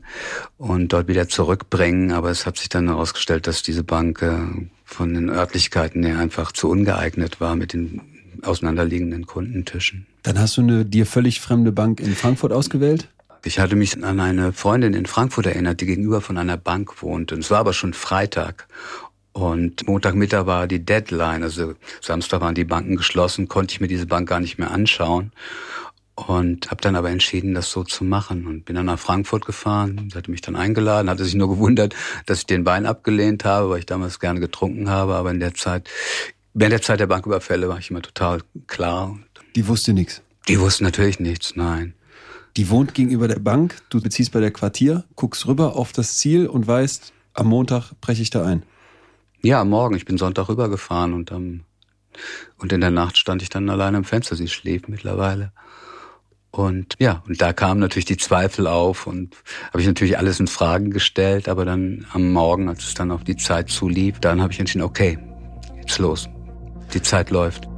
und 0.57 0.93
dort 0.93 1.09
wieder 1.09 1.27
zurückbringen. 1.27 2.13
Aber 2.13 2.29
es 2.29 2.45
hat 2.45 2.55
sich 2.55 2.69
dann 2.69 2.87
herausgestellt, 2.87 3.47
dass 3.47 3.61
diese 3.61 3.83
Bank 3.83 4.21
äh, 4.21 4.37
von 4.85 5.13
den 5.13 5.29
Örtlichkeiten 5.29 6.05
her 6.05 6.19
einfach 6.19 6.53
zu 6.53 6.69
ungeeignet 6.69 7.41
war 7.41 7.57
mit 7.57 7.73
den 7.73 7.99
auseinanderliegenden 8.43 9.25
Kundentischen. 9.25 10.07
Dann 10.23 10.39
hast 10.39 10.55
du 10.55 10.61
eine 10.61 10.85
dir 10.85 11.05
völlig 11.05 11.41
fremde 11.41 11.73
Bank 11.73 11.99
in 11.99 12.15
Frankfurt 12.15 12.53
ausgewählt? 12.53 13.09
Ich 13.43 13.59
hatte 13.59 13.75
mich 13.75 14.01
an 14.03 14.19
eine 14.19 14.51
Freundin 14.51 14.93
in 14.93 15.05
Frankfurt 15.05 15.45
erinnert, 15.45 15.79
die 15.79 15.85
gegenüber 15.85 16.19
von 16.21 16.37
einer 16.37 16.57
Bank 16.57 17.01
wohnte. 17.01 17.35
Und 17.35 17.41
es 17.41 17.51
war 17.51 17.59
aber 17.59 17.73
schon 17.73 17.93
Freitag. 17.93 18.67
Und 19.39 19.87
Montagmittag 19.87 20.47
war 20.47 20.67
die 20.67 20.83
Deadline, 20.83 21.43
also 21.43 21.73
Samstag 22.01 22.41
waren 22.41 22.55
die 22.55 22.65
Banken 22.65 22.97
geschlossen, 22.97 23.47
konnte 23.47 23.71
ich 23.71 23.79
mir 23.79 23.87
diese 23.87 24.05
Bank 24.05 24.27
gar 24.27 24.41
nicht 24.41 24.57
mehr 24.57 24.69
anschauen. 24.69 25.31
Und 26.15 26.69
habe 26.69 26.81
dann 26.81 26.97
aber 26.97 27.09
entschieden, 27.09 27.53
das 27.53 27.71
so 27.71 27.85
zu 27.85 28.03
machen 28.03 28.47
und 28.47 28.65
bin 28.65 28.75
dann 28.75 28.87
nach 28.87 28.99
Frankfurt 28.99 29.45
gefahren. 29.45 30.09
Sie 30.11 30.17
hatte 30.17 30.29
mich 30.29 30.41
dann 30.41 30.57
eingeladen, 30.57 31.09
hatte 31.09 31.23
sich 31.23 31.35
nur 31.35 31.47
gewundert, 31.47 31.95
dass 32.25 32.39
ich 32.39 32.47
den 32.47 32.65
Wein 32.65 32.85
abgelehnt 32.85 33.45
habe, 33.45 33.69
weil 33.69 33.79
ich 33.79 33.85
damals 33.85 34.19
gerne 34.19 34.41
getrunken 34.41 34.89
habe. 34.89 35.15
Aber 35.15 35.31
in 35.31 35.39
der 35.39 35.53
Zeit, 35.53 35.89
während 36.53 36.73
der 36.73 36.81
Zeit 36.81 36.99
der 36.99 37.07
Banküberfälle 37.07 37.69
war 37.69 37.77
ich 37.77 37.89
immer 37.89 38.01
total 38.01 38.41
klar. 38.67 39.17
Die 39.55 39.65
wusste 39.69 39.93
nichts? 39.93 40.21
Die 40.49 40.59
wusste 40.59 40.83
natürlich 40.83 41.21
nichts, 41.21 41.55
nein. 41.55 41.93
Die 42.57 42.69
wohnt 42.69 42.93
gegenüber 42.93 43.29
der 43.29 43.39
Bank, 43.39 43.77
du 43.89 44.01
beziehst 44.01 44.33
bei 44.33 44.41
der 44.41 44.51
Quartier, 44.51 45.05
guckst 45.15 45.47
rüber 45.47 45.77
auf 45.77 45.93
das 45.93 46.17
Ziel 46.17 46.47
und 46.47 46.67
weißt, 46.67 47.13
am 47.35 47.47
Montag 47.47 47.93
breche 48.01 48.21
ich 48.21 48.31
da 48.31 48.45
ein. 48.45 48.63
Ja, 49.41 49.61
am 49.61 49.69
Morgen. 49.69 49.95
Ich 49.95 50.03
bin 50.03 50.17
Sonntag 50.17 50.49
rübergefahren 50.49 51.13
und 51.13 51.31
am 51.31 51.61
und 52.57 52.73
in 52.73 52.81
der 52.81 52.91
Nacht 52.91 53.17
stand 53.17 53.41
ich 53.41 53.49
dann 53.49 53.69
allein 53.69 53.95
am 53.95 54.03
Fenster. 54.03 54.35
Sie 54.35 54.49
schläft 54.49 54.89
mittlerweile. 54.89 55.53
Und 56.51 56.95
ja, 56.99 57.23
und 57.25 57.41
da 57.41 57.53
kamen 57.53 57.79
natürlich 57.79 58.05
die 58.05 58.17
Zweifel 58.17 58.67
auf 58.67 59.07
und 59.07 59.35
habe 59.67 59.79
ich 59.79 59.87
natürlich 59.87 60.17
alles 60.17 60.41
in 60.41 60.47
Fragen 60.47 60.89
gestellt, 60.91 61.47
aber 61.47 61.63
dann 61.63 62.05
am 62.11 62.33
Morgen, 62.33 62.67
als 62.67 62.83
es 62.83 62.95
dann 62.95 63.11
auf 63.11 63.23
die 63.23 63.37
Zeit 63.37 63.69
zulief, 63.69 64.19
dann 64.19 64.41
habe 64.41 64.51
ich 64.51 64.59
entschieden, 64.59 64.83
okay, 64.83 65.17
jetzt 65.79 65.99
los. 65.99 66.27
Die 66.93 67.01
Zeit 67.01 67.29
läuft. 67.29 67.68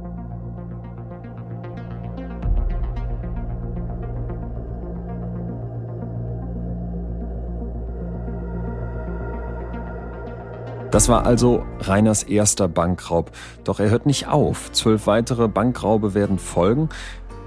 Das 10.92 11.08
war 11.08 11.24
also 11.24 11.64
Reiners 11.80 12.22
erster 12.22 12.68
Bankraub. 12.68 13.32
Doch 13.64 13.80
er 13.80 13.88
hört 13.88 14.04
nicht 14.04 14.28
auf. 14.28 14.70
Zwölf 14.72 15.06
weitere 15.06 15.48
Bankraube 15.48 16.12
werden 16.12 16.38
folgen 16.38 16.90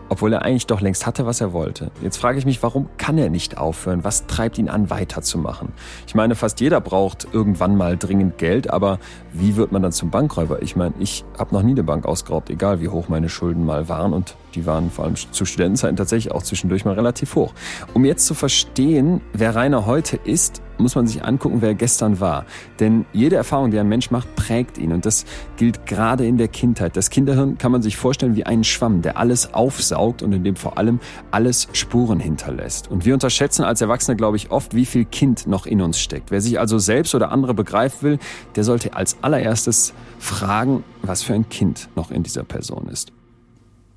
obwohl 0.09 0.33
er 0.33 0.43
eigentlich 0.43 0.67
doch 0.67 0.81
längst 0.81 1.05
hatte, 1.05 1.25
was 1.25 1.41
er 1.41 1.53
wollte. 1.53 1.91
Jetzt 2.01 2.17
frage 2.17 2.37
ich 2.37 2.45
mich, 2.45 2.61
warum 2.61 2.89
kann 2.97 3.17
er 3.17 3.29
nicht 3.29 3.57
aufhören? 3.57 4.03
Was 4.03 4.27
treibt 4.27 4.57
ihn 4.57 4.69
an, 4.69 4.89
weiterzumachen? 4.89 5.69
Ich 6.07 6.15
meine, 6.15 6.35
fast 6.35 6.59
jeder 6.59 6.79
braucht 6.81 7.27
irgendwann 7.31 7.75
mal 7.75 7.97
dringend 7.97 8.37
Geld, 8.37 8.69
aber 8.69 8.99
wie 9.33 9.55
wird 9.55 9.71
man 9.71 9.81
dann 9.81 9.91
zum 9.91 10.11
Bankräuber? 10.11 10.61
Ich 10.61 10.75
meine, 10.75 10.93
ich 10.99 11.25
habe 11.37 11.55
noch 11.55 11.63
nie 11.63 11.71
eine 11.71 11.83
Bank 11.83 12.05
ausgeraubt, 12.05 12.49
egal 12.49 12.81
wie 12.81 12.89
hoch 12.89 13.09
meine 13.09 13.29
Schulden 13.29 13.65
mal 13.65 13.89
waren 13.89 14.13
und 14.13 14.35
die 14.55 14.65
waren 14.65 14.89
vor 14.89 15.05
allem 15.05 15.15
zu 15.15 15.45
Studentenzeiten 15.45 15.95
tatsächlich 15.95 16.33
auch 16.33 16.43
zwischendurch 16.43 16.85
mal 16.85 16.93
relativ 16.93 17.35
hoch. 17.35 17.53
Um 17.93 18.05
jetzt 18.05 18.25
zu 18.25 18.33
verstehen, 18.33 19.21
wer 19.33 19.55
Rainer 19.55 19.85
heute 19.85 20.17
ist, 20.23 20.61
muss 20.77 20.95
man 20.95 21.07
sich 21.07 21.23
angucken, 21.23 21.61
wer 21.61 21.73
gestern 21.73 22.19
war. 22.19 22.45
Denn 22.79 23.05
jede 23.13 23.35
Erfahrung, 23.35 23.71
die 23.71 23.79
ein 23.79 23.87
Mensch 23.87 24.11
macht, 24.11 24.35
prägt 24.35 24.77
ihn. 24.77 24.91
Und 24.91 25.05
das 25.05 25.25
gilt 25.57 25.85
gerade 25.85 26.25
in 26.25 26.37
der 26.37 26.47
Kindheit. 26.47 26.97
Das 26.97 27.09
Kinderhirn 27.09 27.57
kann 27.57 27.71
man 27.71 27.81
sich 27.81 27.97
vorstellen 27.97 28.35
wie 28.35 28.45
einen 28.45 28.63
Schwamm, 28.63 29.01
der 29.01 29.17
alles 29.17 29.53
aufsaugt 29.53 30.21
und 30.21 30.33
in 30.33 30.43
dem 30.43 30.55
vor 30.55 30.77
allem 30.77 30.99
alles 31.31 31.67
Spuren 31.73 32.19
hinterlässt. 32.19 32.89
Und 32.89 33.05
wir 33.05 33.13
unterschätzen 33.13 33.63
als 33.63 33.81
Erwachsene, 33.81 34.17
glaube 34.17 34.37
ich, 34.37 34.51
oft, 34.51 34.75
wie 34.75 34.85
viel 34.85 35.05
Kind 35.05 35.47
noch 35.47 35.65
in 35.65 35.81
uns 35.81 35.99
steckt. 35.99 36.31
Wer 36.31 36.41
sich 36.41 36.59
also 36.59 36.77
selbst 36.77 37.15
oder 37.15 37.31
andere 37.31 37.53
begreifen 37.53 38.01
will, 38.01 38.19
der 38.55 38.63
sollte 38.63 38.95
als 38.95 39.17
allererstes 39.21 39.93
fragen, 40.19 40.83
was 41.01 41.23
für 41.23 41.33
ein 41.33 41.47
Kind 41.49 41.89
noch 41.95 42.11
in 42.11 42.23
dieser 42.23 42.43
Person 42.43 42.87
ist. 42.89 43.14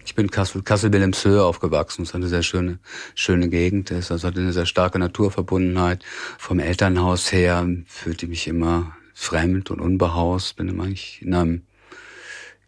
Ich 0.09 0.15
bin 0.15 0.31
Kassel, 0.31 0.63
Kassel-Wilhelmshöhe 0.63 1.45
aufgewachsen. 1.45 2.01
Das 2.01 2.09
ist 2.09 2.15
eine 2.15 2.29
sehr 2.29 2.43
schöne, 2.43 2.79
schöne 3.15 3.51
Gegend. 3.51 3.91
Es 3.91 4.09
hat 4.09 4.39
eine 4.39 4.55
sehr 4.55 4.65
starke 4.65 4.99
Naturverbundenheit. 4.99 6.03
Vom 6.39 6.61
Elternhaus 6.61 7.31
her 7.31 7.69
fühlte 7.85 8.25
ich 8.25 8.31
mich 8.31 8.49
immer 8.49 8.97
fremd 9.13 9.71
und 9.71 9.83
unbehaust. 9.83 10.57
Bin 10.57 10.69
immer 10.69 10.87
in 11.21 11.35
einem, 11.35 11.67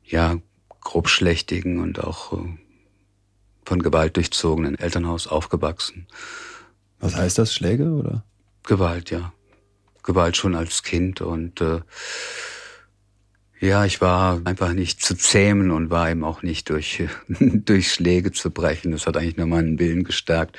ja, 0.05 0.37
grobschlächtigen 0.83 1.81
und 1.81 2.05
auch 2.05 2.35
äh, 2.35 2.59
von 3.65 3.83
Gewalt 3.83 4.19
durchzogenen 4.19 4.79
Elternhaus 4.79 5.27
aufgewachsen. 5.27 6.09
Was 6.99 7.17
heißt 7.17 7.39
das? 7.39 7.55
Schläge 7.55 7.91
oder? 7.91 8.23
Gewalt, 8.65 9.11
ja. 9.11 9.33
Gewalt 10.03 10.37
schon 10.37 10.55
als 10.55 10.83
Kind 10.83 11.23
und 11.23 11.63
äh, 11.63 11.81
ja, 13.61 13.85
ich 13.85 14.01
war 14.01 14.41
einfach 14.45 14.73
nicht 14.73 15.03
zu 15.03 15.15
zähmen 15.15 15.71
und 15.71 15.91
war 15.91 16.11
eben 16.11 16.25
auch 16.25 16.43
nicht 16.43 16.71
durch, 16.71 17.05
durch 17.29 17.93
Schläge 17.93 18.33
zu 18.33 18.51
brechen. 18.51 18.91
Das 18.93 19.07
hat 19.07 19.19
eigentlich 19.19 19.37
nur 19.37 19.47
meinen 19.47 19.79
Willen 19.79 20.03
gestärkt. 20.03 20.59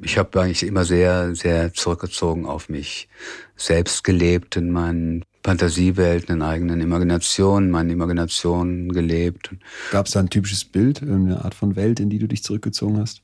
Ich 0.00 0.16
habe 0.16 0.40
eigentlich 0.40 0.62
immer 0.62 0.86
sehr, 0.86 1.34
sehr 1.34 1.74
zurückgezogen 1.74 2.46
auf 2.46 2.70
mich 2.70 3.08
selbst 3.54 4.02
gelebt, 4.02 4.56
in 4.56 4.70
meinen 4.70 5.24
Fantasiewelten, 5.44 6.36
in 6.36 6.42
eigenen 6.42 6.80
Imaginationen, 6.80 7.70
meinen 7.70 7.90
Imaginationen 7.90 8.92
gelebt. 8.92 9.50
Gab 9.90 10.06
es 10.06 10.12
da 10.12 10.20
ein 10.20 10.30
typisches 10.30 10.64
Bild, 10.64 11.02
eine 11.02 11.44
Art 11.44 11.54
von 11.54 11.76
Welt, 11.76 12.00
in 12.00 12.08
die 12.08 12.18
du 12.18 12.28
dich 12.28 12.42
zurückgezogen 12.42 12.98
hast? 12.98 13.20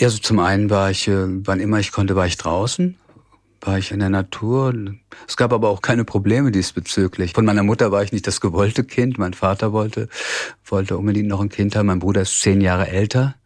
Ja, 0.00 0.08
so 0.08 0.18
zum 0.18 0.38
einen 0.38 0.70
war 0.70 0.90
ich, 0.90 1.08
äh, 1.08 1.26
wann 1.46 1.60
immer 1.60 1.78
ich 1.78 1.92
konnte, 1.92 2.16
war 2.16 2.26
ich 2.26 2.38
draußen 2.38 2.96
war 3.62 3.78
ich 3.78 3.92
in 3.92 4.00
der 4.00 4.10
Natur. 4.10 4.74
Es 5.26 5.36
gab 5.36 5.52
aber 5.52 5.68
auch 5.68 5.82
keine 5.82 6.04
Probleme 6.04 6.50
diesbezüglich. 6.50 7.32
Von 7.32 7.44
meiner 7.44 7.62
Mutter 7.62 7.92
war 7.92 8.02
ich 8.02 8.12
nicht 8.12 8.26
das 8.26 8.40
gewollte 8.40 8.84
Kind. 8.84 9.18
Mein 9.18 9.34
Vater 9.34 9.72
wollte, 9.72 10.08
wollte 10.64 10.98
unbedingt 10.98 11.28
noch 11.28 11.40
ein 11.40 11.48
Kind 11.48 11.76
haben. 11.76 11.86
Mein 11.86 12.00
Bruder 12.00 12.22
ist 12.22 12.40
zehn 12.40 12.60
Jahre 12.60 12.88
älter. 12.88 13.36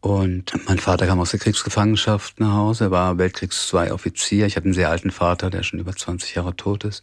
Und 0.00 0.52
mein 0.68 0.78
Vater 0.78 1.06
kam 1.06 1.18
aus 1.18 1.32
der 1.32 1.40
Kriegsgefangenschaft 1.40 2.38
nach 2.38 2.54
Hause. 2.54 2.84
Er 2.84 2.90
war 2.92 3.18
Weltkriegs 3.18 3.72
II 3.72 3.90
Offizier. 3.90 4.46
Ich 4.46 4.56
hatte 4.56 4.66
einen 4.66 4.74
sehr 4.74 4.90
alten 4.90 5.10
Vater, 5.10 5.50
der 5.50 5.64
schon 5.64 5.80
über 5.80 5.92
20 5.92 6.36
Jahre 6.36 6.54
tot 6.54 6.84
ist. 6.84 7.02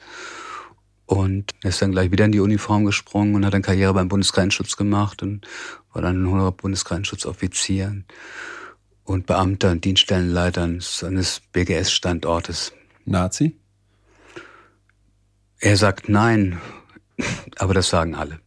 Und 1.05 1.51
er 1.61 1.69
ist 1.69 1.81
dann 1.81 1.91
gleich 1.91 2.11
wieder 2.11 2.25
in 2.25 2.31
die 2.31 2.39
Uniform 2.39 2.85
gesprungen 2.85 3.35
und 3.35 3.45
hat 3.45 3.53
dann 3.53 3.61
Karriere 3.61 3.93
beim 3.93 4.07
Bundesgrenzschutz 4.07 4.77
gemacht 4.77 5.21
und 5.21 5.45
war 5.91 6.01
dann 6.01 6.23
ein 6.23 6.29
hoher 6.29 6.53
Bundesgrenzschutzoffizier 6.53 8.03
und 9.03 9.25
Beamter 9.25 9.71
und 9.71 9.83
Dienststellenleitern 9.83 10.81
eines 11.03 11.41
BGS-Standortes. 11.51 12.73
Nazi? 13.05 13.55
Er 15.59 15.77
sagt 15.77 16.09
nein, 16.09 16.59
aber 17.57 17.73
das 17.73 17.89
sagen 17.89 18.15
alle. 18.15 18.39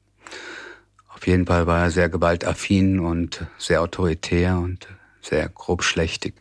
Auf 1.09 1.27
jeden 1.27 1.47
Fall 1.47 1.67
war 1.67 1.85
er 1.85 1.91
sehr 1.91 2.09
gewaltaffin 2.09 3.01
und 3.01 3.47
sehr 3.59 3.83
autoritär 3.83 4.59
und 4.59 4.87
sehr 5.23 5.49
grobschlächtig. 5.49 6.35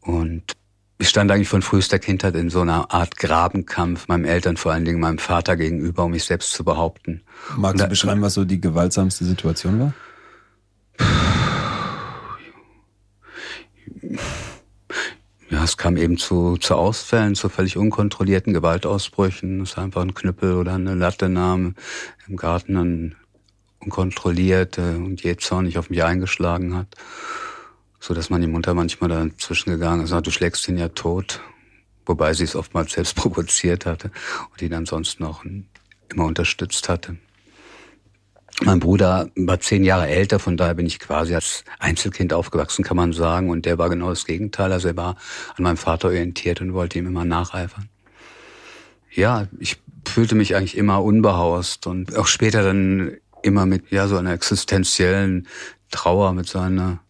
Und 0.00 0.52
ich 0.98 1.08
stand 1.08 1.30
eigentlich 1.30 1.48
von 1.48 1.62
frühester 1.62 1.98
Kindheit 1.98 2.34
in 2.34 2.50
so 2.50 2.60
einer 2.60 2.92
Art 2.92 3.16
Grabenkampf, 3.16 4.06
meinem 4.08 4.26
Eltern, 4.26 4.56
vor 4.56 4.72
allen 4.72 4.84
Dingen 4.84 5.00
meinem 5.00 5.18
Vater 5.18 5.56
gegenüber, 5.56 6.04
um 6.04 6.12
mich 6.12 6.24
selbst 6.24 6.52
zu 6.52 6.62
behaupten. 6.62 7.22
Magst 7.56 7.82
du 7.82 7.88
beschreiben, 7.88 8.22
was 8.22 8.34
so 8.34 8.44
die 8.44 8.60
gewaltsamste 8.60 9.24
Situation 9.24 9.80
war? 9.80 9.94
Ja, 15.50 15.64
es 15.64 15.76
kam 15.76 15.96
eben 15.96 16.16
zu, 16.16 16.56
zu 16.56 16.76
Ausfällen, 16.76 17.34
zu 17.34 17.48
völlig 17.48 17.76
unkontrollierten 17.76 18.52
Gewaltausbrüchen. 18.52 19.60
Es 19.62 19.76
war 19.76 19.84
einfach 19.84 20.02
ein 20.02 20.14
Knüppel 20.14 20.54
oder 20.54 20.74
eine 20.74 20.94
Latte 20.94 21.28
nahm 21.28 21.74
im 22.28 22.36
Garten 22.36 22.74
dann 22.74 23.16
unkontrolliert 23.80 24.78
äh, 24.78 24.96
und 24.96 25.22
jähzornig 25.22 25.78
auf 25.78 25.90
mich 25.90 26.04
eingeschlagen 26.04 26.76
hat. 26.76 26.94
So 27.98 28.14
dass 28.14 28.30
meine 28.30 28.48
Mutter 28.48 28.74
manchmal 28.74 29.10
dazwischen 29.10 29.70
gegangen 29.70 30.04
ist, 30.04 30.12
du 30.12 30.30
schlägst 30.30 30.66
ihn 30.68 30.78
ja 30.78 30.88
tot. 30.88 31.40
Wobei 32.06 32.32
sie 32.32 32.44
es 32.44 32.56
oftmals 32.56 32.92
selbst 32.92 33.14
provoziert 33.16 33.86
hatte 33.86 34.10
und 34.52 34.62
ihn 34.62 34.74
ansonsten 34.74 35.24
auch 35.24 35.44
immer 36.08 36.24
unterstützt 36.24 36.88
hatte. 36.88 37.16
Mein 38.62 38.78
Bruder 38.78 39.30
war 39.36 39.58
zehn 39.58 39.84
Jahre 39.84 40.08
älter, 40.08 40.38
von 40.38 40.58
daher 40.58 40.74
bin 40.74 40.84
ich 40.84 40.98
quasi 40.98 41.34
als 41.34 41.64
Einzelkind 41.78 42.34
aufgewachsen, 42.34 42.84
kann 42.84 42.96
man 42.96 43.12
sagen. 43.14 43.48
Und 43.48 43.64
der 43.64 43.78
war 43.78 43.88
genau 43.88 44.10
das 44.10 44.26
Gegenteil. 44.26 44.70
Also 44.72 44.88
er 44.88 44.96
war 44.96 45.16
an 45.56 45.64
meinem 45.64 45.78
Vater 45.78 46.08
orientiert 46.08 46.60
und 46.60 46.74
wollte 46.74 46.98
ihm 46.98 47.06
immer 47.06 47.24
nacheifern. 47.24 47.88
Ja, 49.12 49.48
ich 49.58 49.78
fühlte 50.06 50.34
mich 50.34 50.56
eigentlich 50.56 50.76
immer 50.76 51.02
unbehaust 51.02 51.86
und 51.86 52.16
auch 52.16 52.26
später 52.26 52.62
dann 52.62 53.16
immer 53.42 53.64
mit 53.64 53.90
ja 53.90 54.06
so 54.08 54.16
einer 54.16 54.32
existenziellen 54.32 55.48
Trauer, 55.90 56.32
mit 56.32 56.46
so 56.46 56.58
einer 56.58 57.00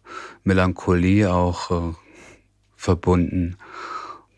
Melancholie 0.43 1.31
auch 1.31 1.69
äh, 1.71 1.93
verbunden. 2.77 3.57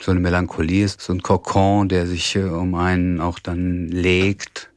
So 0.02 0.12
eine 0.12 0.20
Melancholie 0.20 0.84
ist 0.84 1.02
so 1.02 1.14
ein 1.14 1.22
Kokon, 1.22 1.90
der 1.90 2.08
sich 2.08 2.36
äh, 2.36 2.44
um 2.44 2.76
einen 2.76 3.22
auch 3.22 3.40
dann 3.40 3.88
legt 3.88 4.72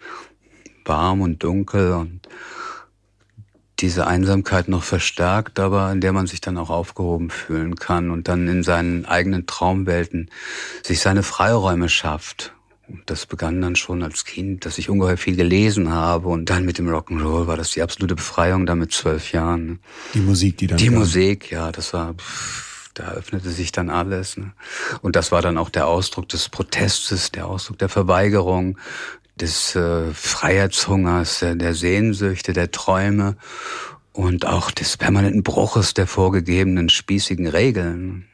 warm 0.86 1.20
und 1.20 1.42
dunkel 1.42 1.92
und 1.92 2.20
diese 3.80 4.06
Einsamkeit 4.06 4.68
noch 4.68 4.82
verstärkt, 4.82 5.58
aber 5.58 5.92
in 5.92 6.00
der 6.00 6.12
man 6.12 6.26
sich 6.26 6.40
dann 6.40 6.56
auch 6.56 6.70
aufgehoben 6.70 7.30
fühlen 7.30 7.76
kann 7.76 8.10
und 8.10 8.28
dann 8.28 8.48
in 8.48 8.62
seinen 8.62 9.04
eigenen 9.04 9.46
Traumwelten 9.46 10.30
sich 10.82 11.00
seine 11.00 11.22
Freiräume 11.22 11.88
schafft. 11.88 12.54
Und 12.88 13.02
das 13.06 13.26
begann 13.26 13.60
dann 13.60 13.74
schon 13.74 14.02
als 14.02 14.24
Kind, 14.24 14.64
dass 14.64 14.78
ich 14.78 14.88
ungeheuer 14.88 15.16
viel 15.16 15.36
gelesen 15.36 15.90
habe 15.90 16.28
und 16.28 16.48
dann 16.48 16.64
mit 16.64 16.78
dem 16.78 16.88
Rock'n'Roll 16.88 17.48
war 17.48 17.56
das 17.56 17.72
die 17.72 17.82
absolute 17.82 18.14
Befreiung 18.14 18.64
da 18.64 18.76
mit 18.76 18.92
zwölf 18.92 19.32
Jahren. 19.32 19.80
Die 20.14 20.20
Musik, 20.20 20.56
die 20.58 20.68
dann 20.68 20.78
Die 20.78 20.86
kam. 20.86 20.94
Musik, 20.94 21.50
ja, 21.50 21.72
das 21.72 21.92
war, 21.92 22.14
pff, 22.14 22.90
da 22.94 23.10
öffnete 23.10 23.50
sich 23.50 23.72
dann 23.72 23.90
alles. 23.90 24.36
Ne? 24.36 24.52
Und 25.02 25.16
das 25.16 25.32
war 25.32 25.42
dann 25.42 25.58
auch 25.58 25.68
der 25.68 25.88
Ausdruck 25.88 26.28
des 26.28 26.48
Protestes, 26.48 27.32
der 27.32 27.48
Ausdruck 27.48 27.78
der 27.78 27.88
Verweigerung, 27.88 28.78
des 29.36 29.74
äh, 29.76 30.12
Freiheitshungers, 30.12 31.40
der, 31.40 31.54
der 31.54 31.74
Sehnsüchte, 31.74 32.52
der 32.52 32.70
Träume 32.70 33.36
und 34.12 34.46
auch 34.46 34.70
des 34.70 34.96
permanenten 34.96 35.42
Bruches 35.42 35.94
der 35.94 36.06
vorgegebenen 36.06 36.88
spießigen 36.88 37.46
Regeln. 37.46 38.26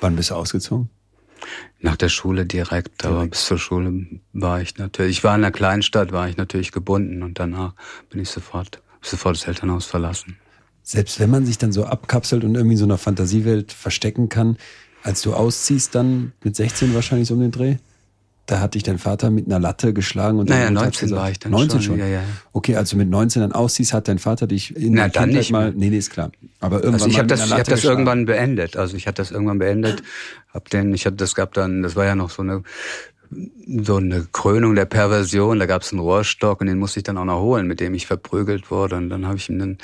Wann 0.00 0.16
bist 0.16 0.30
du 0.30 0.34
ausgezogen? 0.34 0.90
Nach 1.80 1.96
der 1.96 2.08
Schule 2.08 2.44
direkt, 2.44 3.02
direkt, 3.02 3.06
aber 3.06 3.26
bis 3.26 3.46
zur 3.46 3.58
Schule 3.58 4.06
war 4.32 4.60
ich 4.60 4.76
natürlich, 4.76 5.18
ich 5.18 5.24
war 5.24 5.34
in 5.34 5.44
einer 5.44 5.52
Kleinstadt, 5.52 6.12
war 6.12 6.28
ich 6.28 6.36
natürlich 6.36 6.72
gebunden 6.72 7.22
und 7.22 7.38
danach 7.38 7.74
bin 8.10 8.20
ich 8.20 8.28
sofort, 8.28 8.82
sofort 9.00 9.36
das 9.36 9.46
Elternhaus 9.46 9.86
verlassen. 9.86 10.36
Selbst 10.82 11.20
wenn 11.20 11.30
man 11.30 11.46
sich 11.46 11.58
dann 11.58 11.70
so 11.70 11.84
abkapselt 11.84 12.44
und 12.44 12.54
irgendwie 12.54 12.72
in 12.74 12.78
so 12.78 12.84
einer 12.84 12.98
Fantasiewelt 12.98 13.72
verstecken 13.72 14.28
kann, 14.28 14.56
Als 15.02 15.22
du 15.22 15.32
ausziehst, 15.32 15.94
dann 15.94 16.32
mit 16.42 16.56
16 16.56 16.92
wahrscheinlich 16.94 17.28
so 17.28 17.34
um 17.34 17.40
den 17.40 17.52
Dreh? 17.52 17.76
Da 18.48 18.60
hat 18.60 18.74
dich 18.74 18.82
dein 18.82 18.96
Vater 18.96 19.30
mit 19.30 19.44
einer 19.44 19.60
Latte 19.60 19.92
geschlagen 19.92 20.38
und 20.38 20.48
naja, 20.48 20.70
19 20.70 21.08
gesagt, 21.08 21.22
war 21.22 21.30
ich 21.30 21.38
dann 21.38 21.52
19 21.52 21.70
schon. 21.70 21.82
schon. 21.82 21.98
Ja, 21.98 22.06
ja. 22.06 22.22
Okay, 22.54 22.76
als 22.76 22.88
du 22.88 22.96
mit 22.96 23.10
19 23.10 23.42
dann 23.42 23.52
ausziehst, 23.52 23.92
hat 23.92 24.08
dein 24.08 24.18
Vater 24.18 24.46
dich 24.46 24.74
in 24.74 24.94
Na, 24.94 25.02
der 25.02 25.20
dann 25.20 25.28
nicht 25.28 25.52
mal. 25.52 25.74
Nee, 25.76 25.90
nee, 25.90 25.98
ist 25.98 26.10
klar. 26.10 26.32
Aber 26.58 26.76
irgendwann 26.76 26.94
also 26.94 27.08
ich 27.08 27.18
habe 27.18 27.28
das, 27.28 27.44
ich 27.44 27.52
hab 27.52 27.64
das 27.64 27.84
irgendwann 27.84 28.24
beendet. 28.24 28.78
Also 28.78 28.96
ich 28.96 29.06
hatte 29.06 29.20
das 29.20 29.32
irgendwann 29.32 29.58
beendet. 29.58 30.02
Hab 30.54 30.70
den, 30.70 30.94
ich 30.94 31.04
hatte 31.04 31.16
das 31.16 31.34
gab 31.34 31.52
dann, 31.52 31.82
das 31.82 31.94
war 31.94 32.06
ja 32.06 32.14
noch 32.14 32.30
so 32.30 32.40
eine 32.40 32.62
so 33.66 33.96
eine 33.96 34.26
Krönung 34.32 34.74
der 34.74 34.86
Perversion. 34.86 35.58
Da 35.58 35.66
gab 35.66 35.82
es 35.82 35.92
einen 35.92 36.00
Rohrstock 36.00 36.62
und 36.62 36.68
den 36.68 36.78
musste 36.78 37.00
ich 37.00 37.04
dann 37.04 37.18
auch 37.18 37.26
noch 37.26 37.42
holen, 37.42 37.66
mit 37.66 37.80
dem 37.80 37.92
ich 37.92 38.06
verprügelt 38.06 38.70
wurde. 38.70 38.96
Und 38.96 39.10
dann 39.10 39.26
habe 39.26 39.36
ich 39.36 39.50
ihn 39.50 39.58
dann 39.58 39.78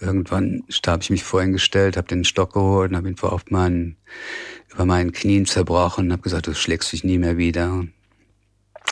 irgendwann, 0.00 0.62
da 0.82 0.92
habe 0.92 1.02
ich 1.02 1.10
mich 1.10 1.22
vorhin 1.22 1.52
gestellt, 1.52 1.98
habe 1.98 2.08
den 2.08 2.24
Stock 2.24 2.54
geholt 2.54 2.92
und 2.92 2.96
habe 2.96 3.10
ihn 3.10 3.16
vor 3.16 3.34
auf 3.34 3.50
meinen 3.50 3.98
über 4.72 4.86
meinen 4.86 5.12
Knien 5.12 5.44
zerbrochen 5.44 6.06
und 6.06 6.12
habe 6.12 6.22
gesagt, 6.22 6.46
du 6.46 6.54
schlägst 6.54 6.92
dich 6.92 7.04
nie 7.04 7.18
mehr 7.18 7.36
wieder 7.36 7.72
und 7.72 7.92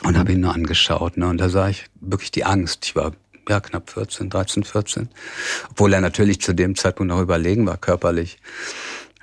habe 0.03 0.31
ihn 0.33 0.41
nur 0.41 0.53
angeschaut. 0.53 1.17
Ne? 1.17 1.27
Und 1.27 1.37
da 1.37 1.49
sah 1.49 1.69
ich 1.69 1.85
wirklich 1.99 2.31
die 2.31 2.45
Angst. 2.45 2.85
Ich 2.85 2.95
war 2.95 3.13
ja 3.47 3.59
knapp 3.59 3.89
14, 3.89 4.29
13, 4.29 4.63
14. 4.63 5.09
Obwohl 5.69 5.93
er 5.93 6.01
natürlich 6.01 6.41
zu 6.41 6.53
dem 6.53 6.75
Zeitpunkt 6.75 7.13
noch 7.13 7.21
überlegen 7.21 7.65
war, 7.65 7.77
körperlich. 7.77 8.39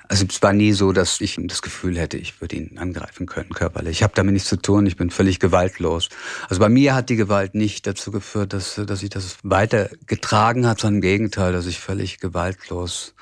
Also 0.09 0.25
es 0.29 0.41
war 0.41 0.53
nie 0.53 0.73
so, 0.73 0.91
dass 0.91 1.21
ich 1.21 1.39
das 1.39 1.61
Gefühl 1.61 1.97
hätte, 1.97 2.17
ich 2.17 2.39
würde 2.39 2.55
ihn 2.57 2.77
angreifen 2.77 3.25
können 3.25 3.49
körperlich. 3.49 3.97
Ich 3.97 4.03
habe 4.03 4.13
damit 4.15 4.33
nichts 4.33 4.49
zu 4.49 4.57
tun, 4.57 4.85
ich 4.85 4.97
bin 4.97 5.09
völlig 5.09 5.39
gewaltlos. 5.39 6.09
Also 6.49 6.59
bei 6.59 6.69
mir 6.69 6.93
hat 6.93 7.09
die 7.09 7.15
Gewalt 7.15 7.55
nicht 7.55 7.87
dazu 7.87 8.11
geführt, 8.11 8.53
dass, 8.53 8.75
dass 8.85 9.01
ich 9.01 9.09
das 9.09 9.37
weiter 9.43 9.89
getragen 10.05 10.67
hat, 10.67 10.81
sondern 10.81 10.97
im 10.97 11.01
Gegenteil, 11.01 11.53
dass 11.53 11.65
ich 11.65 11.79
völlig 11.79 12.19
gewaltlos 12.19 13.15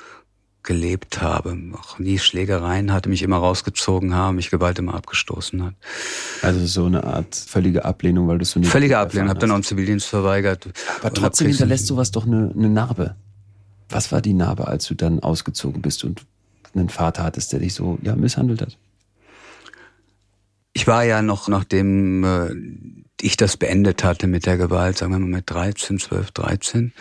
gelebt 0.64 1.22
habe, 1.22 1.58
auch 1.74 1.98
nie 1.98 2.20
Schlägereien 2.20 2.94
hatte, 2.94 3.10
mich 3.10 3.24
immer 3.24 3.38
rausgezogen 3.38 4.14
haben, 4.14 4.36
mich 4.36 4.52
Gewalt 4.52 4.78
immer 4.80 4.94
abgestoßen 4.94 5.64
hat. 5.64 5.74
Also 6.42 6.66
so 6.66 6.86
eine 6.86 7.04
Art 7.04 7.36
völlige 7.36 7.84
Ablehnung, 7.86 8.28
weil 8.28 8.38
du 8.38 8.46
so 8.46 8.60
nicht 8.60 8.70
völlige 8.70 9.00
Ablehnung, 9.00 9.30
habe 9.30 9.40
dann 9.40 9.52
auch 9.52 9.56
einen 9.56 9.64
Zivildienst 9.64 10.08
verweigert. 10.08 10.68
Aber 11.00 11.14
trotzdem 11.14 11.48
hinterlässt 11.48 11.88
sowas 11.88 12.12
doch 12.12 12.28
eine, 12.28 12.54
eine 12.56 12.70
Narbe. 12.70 13.16
Was 13.90 14.12
war 14.12 14.22
die 14.22 14.34
Narbe, 14.34 14.68
als 14.68 14.86
du 14.86 14.94
dann 14.94 15.20
ausgezogen 15.20 15.82
bist 15.82 16.04
und 16.04 16.22
einen 16.76 16.90
Vater 16.90 17.24
hattest, 17.24 17.52
der 17.54 17.60
dich 17.60 17.74
so 17.74 17.98
ja 18.02 18.16
misshandelt 18.16 18.62
hat? 18.62 18.78
Ich 20.74 20.88
war 20.88 21.04
ja 21.04 21.22
noch, 21.22 21.48
nachdem 21.48 22.24
äh, 22.24 22.50
ich 23.20 23.36
das 23.36 23.58
beendet 23.58 24.04
hatte 24.04 24.28
mit 24.28 24.46
der 24.46 24.58
Gewalt, 24.58 24.98
sagen 24.98 25.12
wir 25.12 25.20
mal 25.20 25.28
mit 25.28 25.50
13, 25.50 26.00
12, 26.00 26.32
13, 26.32 26.94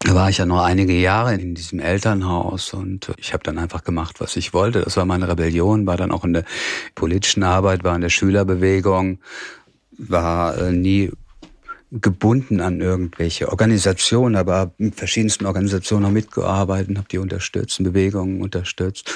da 0.00 0.14
war 0.14 0.30
ich 0.30 0.38
ja 0.38 0.46
noch 0.46 0.62
einige 0.62 0.92
Jahre 0.92 1.34
in 1.34 1.54
diesem 1.54 1.80
Elternhaus 1.80 2.72
und 2.72 3.12
ich 3.18 3.32
habe 3.32 3.42
dann 3.42 3.58
einfach 3.58 3.82
gemacht, 3.82 4.20
was 4.20 4.36
ich 4.36 4.54
wollte. 4.54 4.82
Das 4.82 4.96
war 4.96 5.04
meine 5.04 5.28
Rebellion, 5.28 5.86
war 5.86 5.96
dann 5.96 6.12
auch 6.12 6.24
in 6.24 6.34
der 6.34 6.44
politischen 6.94 7.42
Arbeit, 7.42 7.82
war 7.82 7.96
in 7.96 8.02
der 8.02 8.08
Schülerbewegung, 8.08 9.18
war 9.98 10.56
äh, 10.56 10.72
nie 10.72 11.10
gebunden 11.90 12.60
an 12.60 12.80
irgendwelche 12.80 13.48
Organisationen, 13.48 14.36
aber 14.36 14.72
in 14.78 14.92
verschiedensten 14.92 15.46
Organisationen 15.46 16.06
auch 16.06 16.10
mitgearbeitet, 16.10 16.96
habe 16.96 17.08
die 17.08 17.18
unterstützt, 17.18 17.82
Bewegungen 17.82 18.40
unterstützt 18.40 19.12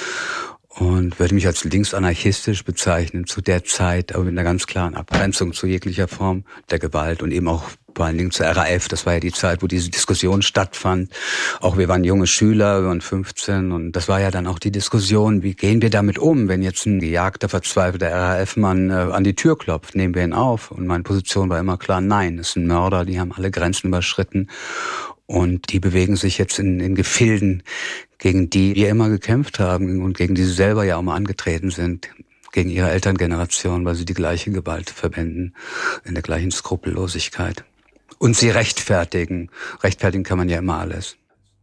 und 0.67 1.19
würde 1.19 1.35
mich 1.35 1.45
als 1.45 1.63
linksanarchistisch 1.63 2.65
bezeichnen 2.65 3.27
zu 3.27 3.41
der 3.41 3.63
Zeit, 3.63 4.15
aber 4.15 4.23
mit 4.23 4.33
einer 4.33 4.43
ganz 4.43 4.65
klaren 4.65 4.95
Abgrenzung 4.95 5.53
zu 5.53 5.67
jeglicher 5.67 6.07
Form 6.07 6.45
der 6.71 6.79
Gewalt 6.79 7.21
und 7.21 7.31
eben 7.31 7.47
auch 7.47 7.63
vor 7.95 8.05
allen 8.05 8.17
Dingen 8.17 8.31
zur 8.31 8.47
RAF. 8.47 8.87
Das 8.87 9.05
war 9.05 9.13
ja 9.13 9.19
die 9.19 9.31
Zeit, 9.31 9.61
wo 9.61 9.67
diese 9.67 9.89
Diskussion 9.89 10.41
stattfand. 10.41 11.11
Auch 11.61 11.77
wir 11.77 11.87
waren 11.87 12.03
junge 12.03 12.27
Schüler, 12.27 12.81
wir 12.81 12.87
waren 12.87 13.01
15 13.01 13.71
und 13.71 13.91
das 13.93 14.07
war 14.07 14.19
ja 14.19 14.31
dann 14.31 14.47
auch 14.47 14.59
die 14.59 14.71
Diskussion, 14.71 15.43
wie 15.43 15.53
gehen 15.53 15.81
wir 15.81 15.89
damit 15.89 16.19
um, 16.19 16.47
wenn 16.47 16.61
jetzt 16.61 16.85
ein 16.85 16.99
gejagter, 16.99 17.49
verzweifelter 17.49 18.11
RAF-Mann 18.11 18.89
äh, 18.89 18.93
an 18.93 19.23
die 19.23 19.35
Tür 19.35 19.57
klopft, 19.57 19.95
nehmen 19.95 20.15
wir 20.15 20.23
ihn 20.23 20.33
auf? 20.33 20.71
Und 20.71 20.87
meine 20.87 21.03
Position 21.03 21.49
war 21.49 21.59
immer 21.59 21.77
klar, 21.77 22.01
nein, 22.01 22.39
es 22.39 22.53
sind 22.53 22.67
Mörder, 22.67 23.05
die 23.05 23.19
haben 23.19 23.31
alle 23.31 23.51
Grenzen 23.51 23.87
überschritten 23.87 24.49
und 25.25 25.71
die 25.71 25.79
bewegen 25.79 26.15
sich 26.15 26.37
jetzt 26.37 26.59
in, 26.59 26.79
in 26.79 26.95
Gefilden, 26.95 27.63
gegen 28.17 28.49
die 28.49 28.75
wir 28.75 28.89
immer 28.89 29.09
gekämpft 29.09 29.59
haben 29.59 30.01
und 30.01 30.17
gegen 30.17 30.35
die 30.35 30.43
sie 30.43 30.53
selber 30.53 30.83
ja 30.83 30.97
auch 30.97 31.01
mal 31.01 31.15
angetreten 31.15 31.71
sind 31.71 32.09
gegen 32.51 32.69
ihre 32.69 32.91
Elterngeneration, 32.91 33.83
weil 33.83 33.95
sie 33.95 34.05
die 34.05 34.13
gleiche 34.13 34.51
Gewalt 34.51 34.89
verwenden, 34.89 35.53
in 36.05 36.13
der 36.13 36.23
gleichen 36.23 36.51
Skrupellosigkeit 36.51 37.65
und 38.19 38.35
sie 38.35 38.49
rechtfertigen. 38.49 39.49
Rechtfertigen 39.81 40.23
kann 40.23 40.37
man 40.37 40.49
ja 40.49 40.59
immer 40.59 40.77
alles. 40.77 41.17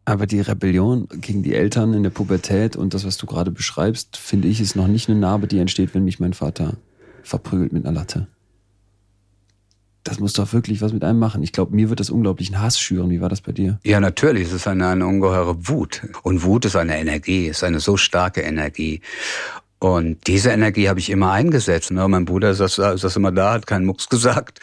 Aber 0.04 0.26
die 0.26 0.40
Rebellion 0.40 1.08
gegen 1.12 1.42
die 1.42 1.54
Eltern 1.54 1.94
in 1.94 2.02
der 2.02 2.10
Pubertät 2.10 2.76
und 2.76 2.94
das, 2.94 3.04
was 3.04 3.16
du 3.16 3.26
gerade 3.26 3.50
beschreibst, 3.50 4.16
finde 4.16 4.48
ich, 4.48 4.60
ist 4.60 4.76
noch 4.76 4.88
nicht 4.88 5.08
eine 5.08 5.18
Narbe, 5.18 5.46
die 5.46 5.58
entsteht, 5.58 5.94
wenn 5.94 6.04
mich 6.04 6.20
mein 6.20 6.32
Vater 6.32 6.74
verprügelt 7.22 7.72
mit 7.72 7.86
einer 7.86 7.94
Latte. 7.94 8.26
Das 10.02 10.18
muss 10.18 10.32
doch 10.32 10.52
wirklich 10.54 10.80
was 10.80 10.92
mit 10.94 11.04
einem 11.04 11.18
machen. 11.18 11.42
Ich 11.42 11.52
glaube, 11.52 11.76
mir 11.76 11.90
wird 11.90 12.00
das 12.00 12.10
unglaublichen 12.10 12.60
Hass 12.60 12.80
schüren. 12.80 13.10
Wie 13.10 13.20
war 13.20 13.28
das 13.28 13.42
bei 13.42 13.52
dir? 13.52 13.78
Ja, 13.84 14.00
natürlich. 14.00 14.48
Es 14.48 14.52
ist 14.52 14.66
eine, 14.66 14.88
eine 14.88 15.06
ungeheure 15.06 15.68
Wut. 15.68 16.08
Und 16.22 16.42
Wut 16.42 16.64
ist 16.64 16.74
eine 16.74 16.98
Energie, 16.98 17.46
ist 17.46 17.62
eine 17.62 17.80
so 17.80 17.98
starke 17.98 18.40
Energie. 18.40 19.02
Und 19.78 20.26
diese 20.26 20.50
Energie 20.50 20.88
habe 20.88 21.00
ich 21.00 21.10
immer 21.10 21.32
eingesetzt. 21.32 21.90
Ne? 21.90 22.08
Mein 22.08 22.24
Bruder 22.24 22.50
ist 22.50 22.60
das 22.60 23.16
immer 23.16 23.32
da, 23.32 23.52
hat 23.52 23.66
keinen 23.66 23.84
Mucks 23.84 24.08
gesagt 24.08 24.60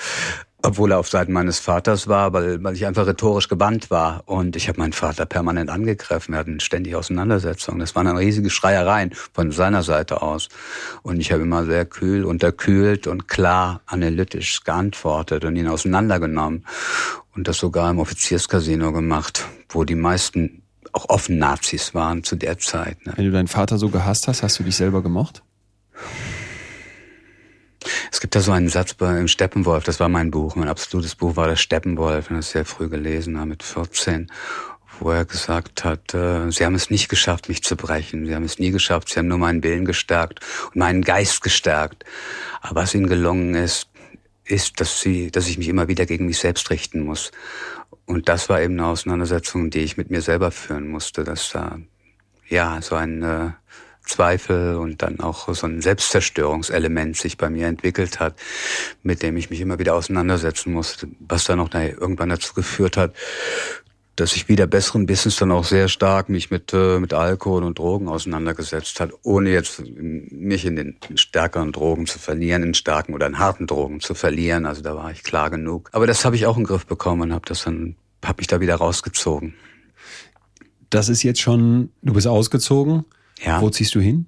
obwohl 0.67 0.91
er 0.91 0.99
auf 0.99 1.07
Seiten 1.07 1.31
meines 1.31 1.59
Vaters 1.59 2.09
war, 2.09 2.33
weil, 2.33 2.61
weil 2.61 2.75
ich 2.75 2.85
einfach 2.85 3.07
rhetorisch 3.07 3.47
gebannt 3.47 3.89
war. 3.89 4.23
Und 4.25 4.57
ich 4.57 4.67
habe 4.67 4.79
meinen 4.79 4.91
Vater 4.91 5.25
permanent 5.25 5.69
angegriffen. 5.69 6.33
Wir 6.33 6.39
hatten 6.39 6.59
ständig 6.59 6.93
Auseinandersetzungen. 6.93 7.79
Das 7.79 7.95
waren 7.95 8.05
dann 8.05 8.17
riesige 8.17 8.49
Schreiereien 8.49 9.11
von 9.31 9.51
seiner 9.51 9.81
Seite 9.81 10.21
aus. 10.21 10.49
Und 11.03 11.21
ich 11.21 11.31
habe 11.31 11.43
immer 11.43 11.65
sehr 11.65 11.85
kühl, 11.85 12.25
unterkühlt 12.25 13.07
und 13.07 13.29
klar 13.29 13.79
analytisch 13.85 14.65
geantwortet 14.65 15.45
und 15.45 15.55
ihn 15.55 15.69
auseinandergenommen. 15.69 16.65
Und 17.33 17.47
das 17.47 17.57
sogar 17.57 17.89
im 17.89 17.99
Offizierscasino 17.99 18.91
gemacht, 18.91 19.45
wo 19.69 19.85
die 19.85 19.95
meisten 19.95 20.63
auch 20.91 21.07
offen 21.07 21.37
Nazis 21.37 21.93
waren 21.93 22.25
zu 22.25 22.35
der 22.35 22.57
Zeit. 22.57 23.05
Ne? 23.05 23.13
Wenn 23.15 23.25
du 23.25 23.31
deinen 23.31 23.47
Vater 23.47 23.77
so 23.77 23.87
gehasst 23.87 24.27
hast, 24.27 24.43
hast 24.43 24.59
du 24.59 24.63
dich 24.63 24.75
selber 24.75 25.01
gemocht? 25.01 25.43
Es 28.11 28.21
gibt 28.21 28.35
da 28.35 28.41
so 28.41 28.51
einen 28.51 28.69
Satz 28.69 28.93
bei, 28.93 29.19
im 29.19 29.27
Steppenwolf, 29.27 29.83
das 29.83 29.99
war 29.99 30.09
mein 30.09 30.31
Buch, 30.31 30.55
mein 30.55 30.69
absolutes 30.69 31.15
Buch 31.15 31.35
war 31.35 31.47
das 31.47 31.61
Steppenwolf, 31.61 32.27
das 32.29 32.51
sehr 32.51 32.65
früh 32.65 32.89
gelesen 32.89 33.37
habe, 33.37 33.49
mit 33.49 33.63
14, 33.63 34.31
wo 34.99 35.11
er 35.11 35.25
gesagt 35.25 35.83
hat, 35.83 36.13
äh, 36.13 36.51
sie 36.51 36.65
haben 36.65 36.75
es 36.75 36.89
nicht 36.89 37.09
geschafft, 37.09 37.49
mich 37.49 37.63
zu 37.63 37.75
brechen, 37.75 38.25
sie 38.25 38.35
haben 38.35 38.43
es 38.43 38.59
nie 38.59 38.71
geschafft, 38.71 39.09
sie 39.09 39.19
haben 39.19 39.27
nur 39.27 39.37
meinen 39.37 39.63
Willen 39.63 39.85
gestärkt 39.85 40.39
und 40.67 40.77
meinen 40.77 41.03
Geist 41.03 41.41
gestärkt. 41.41 42.03
Aber 42.61 42.81
was 42.81 42.95
ihnen 42.95 43.07
gelungen 43.07 43.53
ist, 43.55 43.89
ist, 44.43 44.79
dass 44.79 45.01
sie, 45.01 45.29
dass 45.29 45.47
ich 45.47 45.57
mich 45.57 45.67
immer 45.67 45.87
wieder 45.87 46.05
gegen 46.05 46.25
mich 46.25 46.39
selbst 46.39 46.69
richten 46.69 47.01
muss. 47.01 47.31
Und 48.05 48.29
das 48.29 48.49
war 48.49 48.61
eben 48.61 48.79
eine 48.79 48.87
Auseinandersetzung, 48.87 49.69
die 49.69 49.79
ich 49.79 49.97
mit 49.97 50.09
mir 50.09 50.21
selber 50.21 50.51
führen 50.51 50.87
musste, 50.87 51.23
dass 51.23 51.51
da, 51.51 51.79
ja, 52.47 52.81
so 52.81 52.95
ein, 52.95 53.21
äh, 53.21 53.51
Zweifel 54.07 54.75
und 54.75 55.01
dann 55.01 55.19
auch 55.19 55.53
so 55.53 55.67
ein 55.67 55.81
Selbstzerstörungselement 55.81 57.17
sich 57.17 57.37
bei 57.37 57.49
mir 57.49 57.67
entwickelt 57.67 58.19
hat, 58.19 58.35
mit 59.03 59.21
dem 59.21 59.37
ich 59.37 59.49
mich 59.49 59.61
immer 59.61 59.79
wieder 59.79 59.95
auseinandersetzen 59.95 60.73
musste, 60.73 61.07
was 61.19 61.43
dann 61.43 61.59
auch 61.59 61.73
irgendwann 61.73 62.29
dazu 62.29 62.53
geführt 62.53 62.97
hat, 62.97 63.13
dass 64.17 64.35
ich 64.35 64.49
wieder 64.49 64.65
besseren 64.65 65.07
Wissens 65.07 65.35
dann 65.35 65.51
auch 65.51 65.63
sehr 65.63 65.87
stark 65.87 66.27
mich 66.27 66.49
mit, 66.49 66.73
äh, 66.73 66.99
mit 66.99 67.13
Alkohol 67.13 67.63
und 67.63 67.77
Drogen 67.77 68.07
auseinandergesetzt 68.07 68.99
hat, 68.99 69.11
ohne 69.21 69.51
jetzt 69.51 69.83
mich 69.85 70.65
in 70.65 70.75
den 70.75 70.97
stärkeren 71.13 71.71
Drogen 71.71 72.07
zu 72.07 72.17
verlieren, 72.17 72.63
in 72.63 72.73
starken 72.73 73.13
oder 73.13 73.27
in 73.27 73.37
harten 73.37 73.67
Drogen 73.67 73.99
zu 73.99 74.15
verlieren. 74.15 74.65
Also 74.65 74.81
da 74.81 74.95
war 74.95 75.11
ich 75.11 75.21
klar 75.21 75.51
genug. 75.51 75.89
Aber 75.93 76.07
das 76.07 76.25
habe 76.25 76.35
ich 76.35 76.47
auch 76.47 76.57
in 76.57 76.63
den 76.63 76.67
Griff 76.67 76.87
bekommen 76.87 77.21
und 77.21 77.33
habe 77.33 77.45
das 77.45 77.63
dann, 77.63 77.95
habe 78.25 78.39
mich 78.39 78.47
da 78.47 78.59
wieder 78.59 78.75
rausgezogen. 78.75 79.53
Das 80.89 81.09
ist 81.09 81.21
jetzt 81.21 81.39
schon, 81.39 81.91
du 82.01 82.13
bist 82.13 82.25
ausgezogen. 82.25 83.05
Ja. 83.43 83.61
Wo 83.61 83.69
ziehst 83.69 83.95
du 83.95 83.99
hin? 83.99 84.27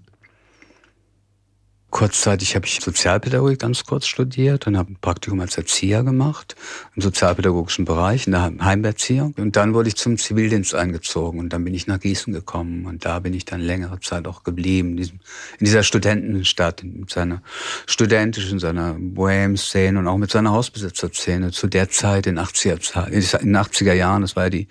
Kurzzeitig 1.92 2.56
habe 2.56 2.68
ich 2.68 2.82
Sozialpädagogik 2.82 3.58
ganz 3.58 3.84
kurz 3.84 4.06
studiert 4.06 4.68
und 4.68 4.78
habe 4.78 4.92
ein 4.92 4.98
Praktikum 5.02 5.40
als 5.40 5.58
Erzieher 5.58 6.04
gemacht 6.04 6.56
im 6.96 7.02
sozialpädagogischen 7.02 7.84
Bereich 7.84 8.28
in 8.28 8.34
der 8.34 8.54
Heimerziehung. 8.62 9.34
Und 9.38 9.56
dann 9.56 9.74
wurde 9.74 9.90
ich 9.90 9.96
zum 9.96 10.20
Zivildienst 10.20 10.76
eingezogen 10.76 11.40
und 11.40 11.52
dann 11.52 11.64
bin 11.64 11.74
ich 11.74 11.88
nach 11.88 12.00
Gießen 12.00 12.32
gekommen 12.32 12.86
und 12.86 13.06
da 13.06 13.18
bin 13.18 13.34
ich 13.34 13.46
dann 13.46 13.60
längere 13.60 14.00
Zeit 14.02 14.28
auch 14.28 14.44
geblieben 14.44 14.92
in, 14.92 14.98
diesem, 14.98 15.20
in 15.58 15.66
dieser 15.66 15.82
Studentenstadt 15.82 16.84
mit 16.84 17.10
seiner 17.10 17.42
studentischen, 17.88 18.60
seiner 18.60 18.94
Bohem-Szene 18.94 19.98
und 19.98 20.08
auch 20.08 20.18
mit 20.18 20.30
seiner 20.30 20.52
Hausbesitzer-Szene 20.52 21.52
zu 21.52 21.66
der 21.66 21.90
Zeit 21.90 22.28
in 22.28 22.38
80er, 22.38 23.08
in 23.08 23.48
den 23.48 23.58
80er 23.58 23.94
Jahren. 23.94 24.22
Das 24.22 24.36
war 24.36 24.44
ja 24.44 24.50
die, 24.52 24.68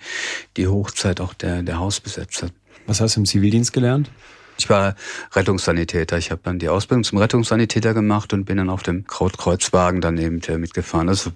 die 0.55 0.67
Hochzeit 0.67 1.19
auch 1.19 1.33
der, 1.33 1.63
der 1.63 1.79
Hausbesetzer. 1.79 2.49
Was 2.87 3.01
hast 3.01 3.15
du 3.15 3.21
im 3.21 3.25
Zivildienst 3.25 3.73
gelernt? 3.73 4.09
Ich 4.57 4.69
war 4.69 4.95
Rettungssanitäter. 5.33 6.17
Ich 6.17 6.31
habe 6.31 6.41
dann 6.43 6.59
die 6.59 6.69
Ausbildung 6.69 7.03
zum 7.03 7.17
Rettungssanitäter 7.17 7.93
gemacht 7.93 8.33
und 8.33 8.45
bin 8.45 8.57
dann 8.57 8.69
auf 8.69 8.83
dem 8.83 9.07
Krautkreuzwagen 9.07 10.01
dann 10.01 10.17
eben 10.17 10.41
mitgefahren. 10.59 11.07
Also 11.07 11.31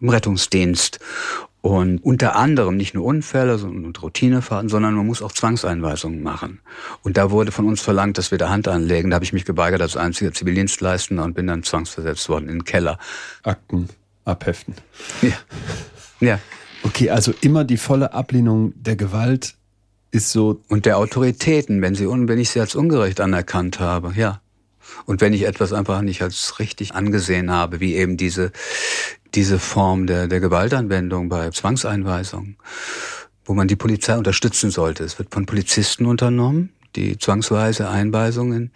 im 0.00 0.08
Rettungsdienst. 0.08 1.00
Und 1.60 1.98
unter 1.98 2.36
anderem 2.36 2.76
nicht 2.76 2.94
nur 2.94 3.04
Unfälle 3.04 3.56
und 3.56 4.00
Routinefahrten, 4.00 4.68
sondern 4.68 4.94
man 4.94 5.04
muss 5.04 5.20
auch 5.20 5.32
Zwangseinweisungen 5.32 6.22
machen. 6.22 6.60
Und 7.02 7.16
da 7.16 7.32
wurde 7.32 7.50
von 7.50 7.66
uns 7.66 7.80
verlangt, 7.80 8.18
dass 8.18 8.30
wir 8.30 8.38
da 8.38 8.50
Hand 8.50 8.68
anlegen. 8.68 9.10
Da 9.10 9.16
habe 9.16 9.24
ich 9.24 9.32
mich 9.32 9.44
geweigert 9.44 9.82
als 9.82 9.96
einziger 9.96 10.32
Zivildienstleistender 10.32 11.24
und 11.24 11.34
bin 11.34 11.48
dann 11.48 11.64
zwangsversetzt 11.64 12.28
worden 12.28 12.48
in 12.48 12.58
den 12.58 12.64
Keller. 12.64 13.00
Akten 13.42 13.88
abheften. 14.24 14.74
Ja. 15.22 15.32
Ja. 16.20 16.38
Okay, 16.84 17.10
also 17.10 17.34
immer 17.40 17.64
die 17.64 17.78
volle 17.78 18.12
Ablehnung 18.12 18.72
der 18.76 18.94
Gewalt 18.94 19.56
ist 20.16 20.32
so. 20.32 20.60
Und 20.68 20.86
der 20.86 20.98
Autoritäten, 20.98 21.82
wenn 21.82 21.94
sie 21.94 22.08
wenn 22.08 22.38
ich 22.38 22.50
sie 22.50 22.60
als 22.60 22.74
ungerecht 22.74 23.20
anerkannt 23.20 23.78
habe, 23.78 24.12
ja. 24.16 24.40
Und 25.04 25.20
wenn 25.20 25.32
ich 25.32 25.42
etwas 25.42 25.72
einfach 25.72 26.00
nicht 26.00 26.22
als 26.22 26.58
richtig 26.58 26.94
angesehen 26.94 27.50
habe, 27.50 27.80
wie 27.80 27.94
eben 27.94 28.16
diese, 28.16 28.50
diese 29.34 29.58
Form 29.58 30.06
der, 30.06 30.26
der 30.26 30.40
Gewaltanwendung 30.40 31.28
bei 31.28 31.50
Zwangseinweisungen, 31.50 32.56
wo 33.44 33.54
man 33.54 33.68
die 33.68 33.76
Polizei 33.76 34.16
unterstützen 34.16 34.70
sollte. 34.70 35.04
Es 35.04 35.18
wird 35.18 35.32
von 35.32 35.46
Polizisten 35.46 36.06
unternommen, 36.06 36.70
die 36.96 37.18
zwangsweise 37.18 37.88
Einweisungen 37.88 38.70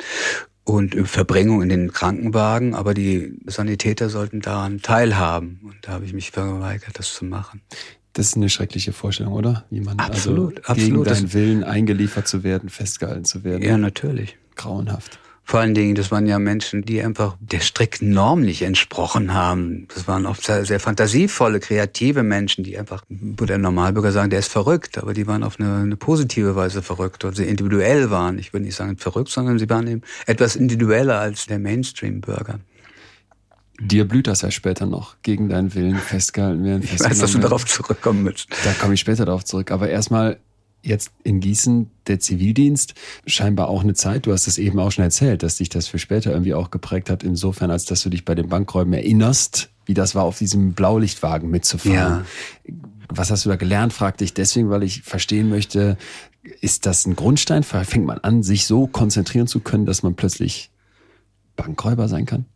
und 0.64 0.94
Verbringung 1.09 1.62
in 1.62 1.68
den 1.68 1.92
Krankenwagen, 1.92 2.74
aber 2.74 2.92
die 2.92 3.38
Sanitäter 3.46 4.11
sollten 4.11 4.40
daran 4.40 4.83
teilhaben. 4.83 5.61
Und 5.64 5.76
da 5.83 5.92
habe 5.92 6.05
ich 6.05 6.12
mich 6.12 6.31
verweigert, 6.31 6.98
das 6.98 7.14
zu 7.14 7.24
machen. 7.24 7.62
Das 8.12 8.27
ist 8.27 8.37
eine 8.37 8.51
schreckliche 8.51 8.92
Vorstellung, 8.92 9.33
oder? 9.33 9.64
Jemand 9.70 10.01
absolut, 10.01 10.59
also 10.59 10.73
absolut. 10.73 11.05
gegen 11.05 11.05
deinen 11.05 11.33
Willen 11.33 11.64
eingeliefert 11.64 12.27
zu 12.27 12.42
werden, 12.42 12.68
festgehalten 12.68 13.25
zu 13.25 13.44
werden. 13.44 13.62
Ja, 13.62 13.79
natürlich. 13.79 14.37
Grauenhaft. 14.57 15.18
Vor 15.51 15.59
allen 15.59 15.75
Dingen, 15.75 15.96
das 15.96 16.12
waren 16.12 16.27
ja 16.27 16.38
Menschen, 16.38 16.83
die 16.83 17.03
einfach 17.03 17.37
der 17.40 17.59
strikten 17.59 18.11
Norm 18.11 18.42
nicht 18.42 18.62
entsprochen 18.62 19.35
haben. 19.35 19.88
Das 19.92 20.07
waren 20.07 20.25
oft 20.27 20.44
sehr, 20.44 20.64
sehr 20.64 20.79
fantasievolle, 20.79 21.59
kreative 21.59 22.23
Menschen, 22.23 22.62
die 22.62 22.79
einfach, 22.79 23.03
wo 23.09 23.46
der 23.46 23.59
Normalbürger 23.59 24.12
sagen, 24.12 24.31
der 24.31 24.38
ist 24.38 24.53
verrückt, 24.53 24.96
aber 24.99 25.12
die 25.12 25.27
waren 25.27 25.42
auf 25.42 25.59
eine, 25.59 25.79
eine 25.79 25.96
positive 25.96 26.55
Weise 26.55 26.83
verrückt 26.83 27.25
und 27.25 27.35
sie 27.35 27.46
individuell 27.46 28.11
waren. 28.11 28.38
Ich 28.38 28.53
würde 28.53 28.64
nicht 28.64 28.77
sagen 28.77 28.96
verrückt, 28.96 29.31
sondern 29.31 29.59
sie 29.59 29.68
waren 29.68 29.88
eben 29.88 30.03
etwas 30.27 30.55
individueller 30.55 31.18
als 31.18 31.46
der 31.46 31.59
Mainstream-Bürger. 31.59 32.61
Dir 33.81 34.07
blüht 34.07 34.27
das 34.27 34.43
ja 34.43 34.51
später 34.51 34.87
noch, 34.87 35.16
gegen 35.23 35.49
deinen 35.49 35.75
Willen 35.75 35.97
festgehalten 35.97 36.64
werden. 36.64 36.83
Ich 36.83 37.01
weiß, 37.01 37.19
dass 37.19 37.33
du 37.33 37.38
darauf 37.38 37.64
zurückkommen 37.64 38.27
willst. 38.27 38.49
Da 38.64 38.73
komme 38.75 38.95
ich 38.95 39.01
später 39.01 39.25
darauf 39.25 39.45
zurück. 39.45 39.71
Aber 39.71 39.88
erstmal 39.88 40.38
jetzt 40.83 41.12
in 41.25 41.40
Gießen 41.40 41.90
der 42.07 42.21
Zivildienst 42.21 42.95
scheinbar 43.27 43.69
auch 43.69 43.83
eine 43.83 43.95
Zeit, 43.95 44.27
du 44.27 44.33
hast 44.33 44.47
es 44.47 44.59
eben 44.59 44.79
auch 44.79 44.90
schon 44.90 45.05
erzählt, 45.05 45.43
dass 45.43 45.57
dich 45.57 45.69
das 45.69 45.88
für 45.88 45.99
später 45.99 46.31
irgendwie 46.31 46.55
auch 46.55 46.71
geprägt 46.71 47.11
hat, 47.11 47.23
insofern, 47.23 47.71
als 47.71 47.85
dass 47.85 48.03
du 48.03 48.11
dich 48.11 48.25
bei 48.25 48.35
den 48.35 48.49
Bankräumen 48.49 48.95
erinnerst, 48.95 49.71
wie 49.87 49.95
das 49.95 50.14
war, 50.14 50.25
auf 50.25 50.38
diesem 50.38 50.73
Blaulichtwagen 50.73 51.51
mitzufahren. 51.51 52.25
Ja. 52.64 52.75
Was 53.09 53.31
hast 53.31 53.45
du 53.45 53.49
da 53.49 53.57
gelernt, 53.57 53.93
fragte 53.93 54.25
ich 54.25 54.35
deswegen, 54.35 54.71
weil 54.71 54.83
ich 54.83 55.03
verstehen 55.03 55.49
möchte, 55.49 55.99
ist 56.61 56.87
das 56.87 57.07
ein 57.07 57.16
Grundstein? 57.16 57.62
Fängt 57.62 58.07
man 58.07 58.19
an, 58.19 58.43
sich 58.43 58.66
so 58.66 58.87
konzentrieren 58.87 59.47
zu 59.47 59.61
können, 59.61 59.85
dass 59.85 60.03
man 60.03 60.14
plötzlich 60.14 60.71
Bankräuber 61.57 62.09
sein 62.09 62.25
kann? 62.25 62.47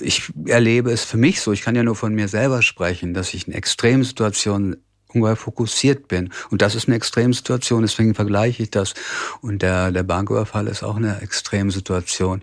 Ich 0.00 0.32
erlebe 0.46 0.90
es 0.90 1.04
für 1.04 1.16
mich 1.16 1.40
so, 1.40 1.52
ich 1.52 1.62
kann 1.62 1.76
ja 1.76 1.82
nur 1.82 1.96
von 1.96 2.14
mir 2.14 2.28
selber 2.28 2.62
sprechen, 2.62 3.14
dass 3.14 3.34
ich 3.34 3.46
in 3.46 3.52
Extremsituationen 3.52 4.76
ungeheuer 5.14 5.36
fokussiert 5.36 6.08
bin. 6.08 6.30
Und 6.50 6.62
das 6.62 6.74
ist 6.74 6.88
eine 6.88 6.96
Extremsituation, 6.96 7.82
deswegen 7.82 8.14
vergleiche 8.14 8.62
ich 8.62 8.70
das. 8.70 8.94
Und 9.40 9.62
der, 9.62 9.92
der 9.92 10.02
Banküberfall 10.02 10.66
ist 10.68 10.82
auch 10.82 10.96
eine 10.96 11.20
Extremsituation. 11.20 12.42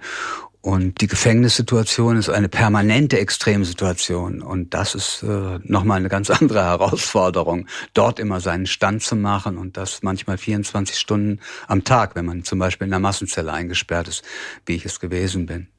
Und 0.61 0.99
die 0.99 1.07
Gefängnissituation 1.07 2.17
ist 2.17 2.29
eine 2.29 2.49
permanente 2.49 3.17
Extremsituation. 3.17 4.41
Und 4.41 4.73
das 4.73 4.93
ist 4.93 5.23
äh, 5.23 5.59
nochmal 5.63 5.97
eine 5.97 6.09
ganz 6.09 6.29
andere 6.41 6.63
Herausforderung, 6.63 7.67
dort 7.93 8.19
immer 8.19 8.41
seinen 8.41 8.65
Stand 8.65 9.01
zu 9.01 9.15
machen 9.15 9.57
und 9.57 9.77
das 9.77 10.03
manchmal 10.03 10.37
24 10.37 10.99
Stunden 10.99 11.39
am 11.67 11.85
Tag, 11.85 12.15
wenn 12.15 12.25
man 12.25 12.43
zum 12.43 12.59
Beispiel 12.59 12.87
in 12.87 12.93
einer 12.93 12.99
Massenzelle 12.99 13.53
eingesperrt 13.53 14.09
ist, 14.09 14.23
wie 14.65 14.75
ich 14.75 14.85
es 14.85 14.99
gewesen 14.99 15.45
bin. 15.45 15.69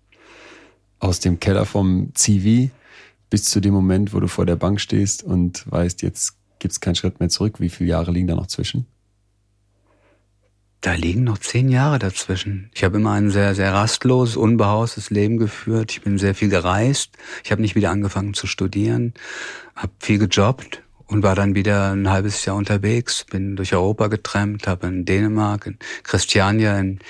Aus 1.01 1.21
dem 1.21 1.41
Keller 1.41 1.67
vom 1.67 2.13
Zivi 2.15 2.71
bis 3.31 3.45
zu 3.45 3.61
dem 3.61 3.75
Moment, 3.75 4.13
wo 4.13 4.21
du 4.21 4.29
vor 4.29 4.47
der 4.47 4.57
Bank 4.57 4.81
stehst 4.81 5.23
und 5.23 5.65
weißt, 5.71 6.03
jetzt 6.03 6.37
gibt 6.59 6.73
es 6.73 6.81
keinen 6.81 6.95
Schritt 6.95 7.21
mehr 7.21 7.29
zurück. 7.29 7.61
Wie 7.61 7.71
viele 7.71 7.91
Jahre 7.91 8.13
liegen 8.13 8.29
da 8.29 8.35
noch 8.35 8.47
zwischen? 8.47 8.87
Da 10.83 10.95
liegen 10.95 11.25
noch 11.25 11.39
zehn 11.39 11.69
Jahre 11.69 11.99
dazwischen. 11.99 12.71
Ich 12.75 12.85
habe 12.85 12.97
immer 12.97 13.13
ein 13.13 13.31
sehr, 13.31 13.55
sehr 13.55 13.73
rastloses, 13.73 14.37
unbehaustes 14.37 15.11
Leben 15.11 15.37
geführt. 15.37 15.93
Ich 15.93 16.03
bin 16.03 16.19
sehr 16.19 16.35
viel 16.35 16.49
gereist. 16.49 17.17
Ich 17.45 17.53
habe 17.53 17.61
nicht 17.61 17.75
wieder 17.75 17.91
angefangen 17.91 18.33
zu 18.33 18.47
studieren, 18.47 19.13
habe 19.75 19.93
viel 19.99 20.19
gejobbt 20.19 20.83
und 21.11 21.25
war 21.25 21.35
dann 21.35 21.57
wieder 21.57 21.91
ein 21.93 22.09
halbes 22.09 22.45
Jahr 22.45 22.55
unterwegs, 22.55 23.25
bin 23.29 23.57
durch 23.57 23.75
Europa 23.75 24.07
getrennt, 24.07 24.69
habe 24.69 24.87
in 24.87 25.05
Dänemark, 25.05 25.67
in 25.67 25.79
Christiania 26.05 26.79
in, 26.79 27.01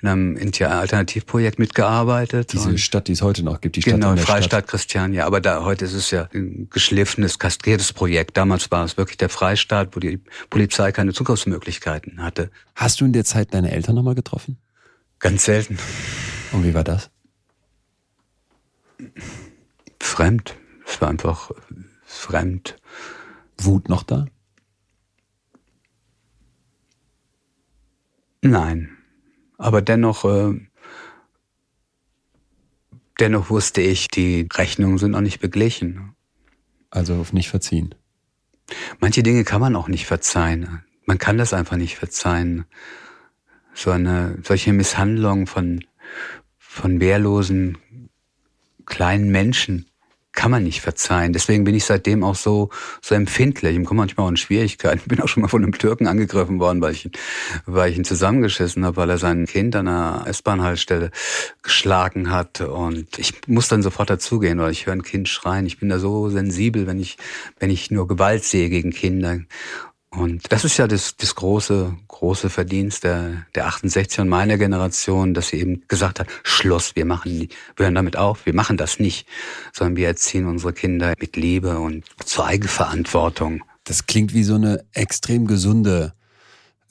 in 0.00 0.08
einem 0.08 0.36
Alternativprojekt 0.38 1.58
mitgearbeitet. 1.58 2.54
Diese 2.54 2.78
Stadt, 2.78 3.08
die 3.08 3.12
es 3.12 3.20
heute 3.20 3.42
noch 3.42 3.60
gibt, 3.60 3.76
die 3.76 3.82
Stadt 3.82 3.94
Genau, 3.94 4.10
in 4.10 4.16
der 4.16 4.24
Freistaat 4.24 4.64
Stadt. 4.64 4.66
Christiania. 4.68 5.26
Aber 5.26 5.42
da 5.42 5.62
heute 5.62 5.84
ist 5.84 5.92
es 5.92 6.10
ja 6.10 6.28
ein 6.32 6.68
geschliffenes, 6.70 7.38
kastriertes 7.38 7.92
Projekt. 7.92 8.38
Damals 8.38 8.70
war 8.70 8.82
es 8.84 8.96
wirklich 8.96 9.18
der 9.18 9.28
Freistaat, 9.28 9.94
wo 9.94 10.00
die 10.00 10.20
Polizei 10.48 10.90
keine 10.90 11.12
Zugriffsmöglichkeiten 11.12 12.22
hatte. 12.22 12.50
Hast 12.74 13.02
du 13.02 13.04
in 13.04 13.12
der 13.12 13.24
Zeit 13.26 13.52
deine 13.52 13.70
Eltern 13.72 13.94
nochmal 13.94 14.14
getroffen? 14.14 14.56
Ganz 15.18 15.44
selten. 15.44 15.78
Und 16.52 16.64
wie 16.64 16.72
war 16.72 16.84
das? 16.84 17.10
Fremd. 19.98 20.56
Es 20.86 21.00
war 21.00 21.08
einfach 21.10 21.50
fremd. 22.06 22.76
Wut 23.64 23.88
noch 23.88 24.02
da? 24.02 24.26
Nein. 28.42 28.96
Aber 29.58 29.82
dennoch, 29.82 30.24
äh, 30.24 30.58
dennoch 33.18 33.50
wusste 33.50 33.82
ich, 33.82 34.08
die 34.08 34.48
Rechnungen 34.52 34.98
sind 34.98 35.10
noch 35.10 35.20
nicht 35.20 35.40
beglichen. 35.40 36.14
Also 36.90 37.16
auf 37.16 37.32
nicht 37.32 37.50
verziehen. 37.50 37.94
Manche 38.98 39.22
Dinge 39.22 39.44
kann 39.44 39.60
man 39.60 39.76
auch 39.76 39.88
nicht 39.88 40.06
verzeihen. 40.06 40.82
Man 41.04 41.18
kann 41.18 41.38
das 41.38 41.52
einfach 41.52 41.76
nicht 41.76 41.96
verzeihen. 41.96 42.64
So 43.74 43.90
eine, 43.90 44.38
solche 44.42 44.72
Misshandlung 44.72 45.46
von, 45.46 45.84
von 46.58 47.00
wehrlosen 47.00 47.78
kleinen 48.86 49.30
Menschen, 49.30 49.89
kann 50.40 50.50
man 50.50 50.62
nicht 50.62 50.80
verzeihen. 50.80 51.34
Deswegen 51.34 51.64
bin 51.64 51.74
ich 51.74 51.84
seitdem 51.84 52.24
auch 52.24 52.34
so, 52.34 52.70
so 53.02 53.14
empfindlich. 53.14 53.76
Ich 53.76 53.84
komme 53.84 53.98
manchmal 53.98 54.24
auch 54.24 54.30
in 54.30 54.38
Schwierigkeiten. 54.38 54.96
Ich 55.02 55.04
bin 55.06 55.20
auch 55.20 55.28
schon 55.28 55.42
mal 55.42 55.48
von 55.48 55.62
einem 55.62 55.72
Türken 55.72 56.06
angegriffen 56.06 56.58
worden, 56.58 56.80
weil 56.80 56.92
ich, 56.92 57.10
weil 57.66 57.90
ich 57.90 57.98
ihn 57.98 58.04
zusammengeschissen 58.04 58.86
habe, 58.86 58.96
weil 58.96 59.10
er 59.10 59.18
sein 59.18 59.44
Kind 59.44 59.76
an 59.76 59.86
einer 59.86 60.24
S-Bahn-Haltestelle 60.26 61.10
geschlagen 61.62 62.30
hat. 62.30 62.62
Und 62.62 63.18
ich 63.18 63.34
muss 63.48 63.68
dann 63.68 63.82
sofort 63.82 64.08
dazugehen, 64.08 64.58
weil 64.60 64.72
ich 64.72 64.86
höre 64.86 64.94
ein 64.94 65.02
Kind 65.02 65.28
schreien. 65.28 65.66
Ich 65.66 65.78
bin 65.78 65.90
da 65.90 65.98
so 65.98 66.30
sensibel, 66.30 66.86
wenn 66.86 67.00
ich, 67.00 67.18
wenn 67.58 67.68
ich 67.68 67.90
nur 67.90 68.08
Gewalt 68.08 68.42
sehe 68.42 68.70
gegen 68.70 68.92
Kinder. 68.92 69.40
Und 70.12 70.52
das 70.52 70.64
ist 70.64 70.76
ja 70.76 70.88
das, 70.88 71.16
das 71.16 71.36
große, 71.36 71.96
große 72.08 72.50
Verdienst 72.50 73.04
der, 73.04 73.46
der 73.54 73.66
68 73.68 74.20
und 74.20 74.28
meiner 74.28 74.58
Generation, 74.58 75.34
dass 75.34 75.48
sie 75.48 75.58
eben 75.58 75.84
gesagt 75.86 76.18
hat, 76.18 76.26
Schluss, 76.42 76.96
wir 76.96 77.04
machen, 77.04 77.48
wir 77.76 77.84
hören 77.84 77.94
damit 77.94 78.16
auf, 78.16 78.44
wir 78.44 78.54
machen 78.54 78.76
das 78.76 78.98
nicht, 78.98 79.28
sondern 79.72 79.96
wir 79.96 80.08
erziehen 80.08 80.46
unsere 80.46 80.72
Kinder 80.72 81.14
mit 81.20 81.36
Liebe 81.36 81.78
und 81.78 82.04
zur 82.24 82.46
Eigenverantwortung. 82.46 83.62
Das 83.84 84.06
klingt 84.06 84.34
wie 84.34 84.42
so 84.42 84.56
eine 84.56 84.84
extrem 84.94 85.46
gesunde 85.46 86.12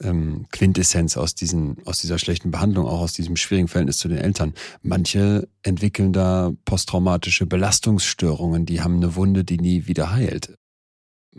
ähm, 0.02 0.46
Quintessenz 0.50 1.18
aus, 1.18 1.34
diesen, 1.34 1.76
aus 1.84 2.00
dieser 2.00 2.18
schlechten 2.18 2.50
Behandlung, 2.50 2.86
auch 2.86 3.00
aus 3.00 3.12
diesem 3.12 3.36
schwierigen 3.36 3.68
Verhältnis 3.68 3.98
zu 3.98 4.08
den 4.08 4.18
Eltern. 4.18 4.54
Manche 4.82 5.46
entwickeln 5.62 6.14
da 6.14 6.52
posttraumatische 6.64 7.44
Belastungsstörungen, 7.44 8.64
die 8.64 8.80
haben 8.80 8.96
eine 8.96 9.14
Wunde, 9.14 9.44
die 9.44 9.58
nie 9.58 9.86
wieder 9.86 10.10
heilt. 10.10 10.56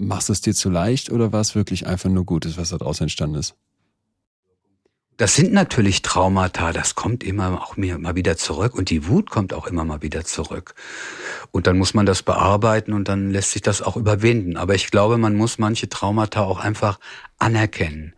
Machst 0.03 0.29
du 0.29 0.33
es 0.33 0.41
dir 0.41 0.55
zu 0.55 0.71
leicht 0.71 1.11
oder 1.11 1.31
war 1.31 1.41
es 1.41 1.53
wirklich 1.53 1.85
einfach 1.85 2.09
nur 2.09 2.25
Gutes, 2.25 2.57
was 2.57 2.69
daraus 2.69 3.01
entstanden 3.01 3.35
ist? 3.35 3.55
Das 5.17 5.35
sind 5.35 5.53
natürlich 5.53 6.01
Traumata, 6.01 6.73
das 6.73 6.95
kommt 6.95 7.23
immer 7.23 7.61
auch 7.61 7.77
mir 7.77 7.99
mal 7.99 8.15
wieder 8.15 8.35
zurück 8.35 8.73
und 8.73 8.89
die 8.89 9.07
Wut 9.07 9.29
kommt 9.29 9.53
auch 9.53 9.67
immer 9.67 9.85
mal 9.85 10.01
wieder 10.01 10.25
zurück. 10.25 10.73
Und 11.51 11.67
dann 11.67 11.77
muss 11.77 11.93
man 11.93 12.07
das 12.07 12.23
bearbeiten 12.23 12.93
und 12.93 13.07
dann 13.07 13.29
lässt 13.29 13.51
sich 13.51 13.61
das 13.61 13.83
auch 13.83 13.95
überwinden. 13.95 14.57
Aber 14.57 14.73
ich 14.73 14.89
glaube, 14.89 15.19
man 15.19 15.35
muss 15.35 15.59
manche 15.59 15.87
Traumata 15.87 16.41
auch 16.41 16.59
einfach 16.59 16.99
anerkennen 17.37 18.15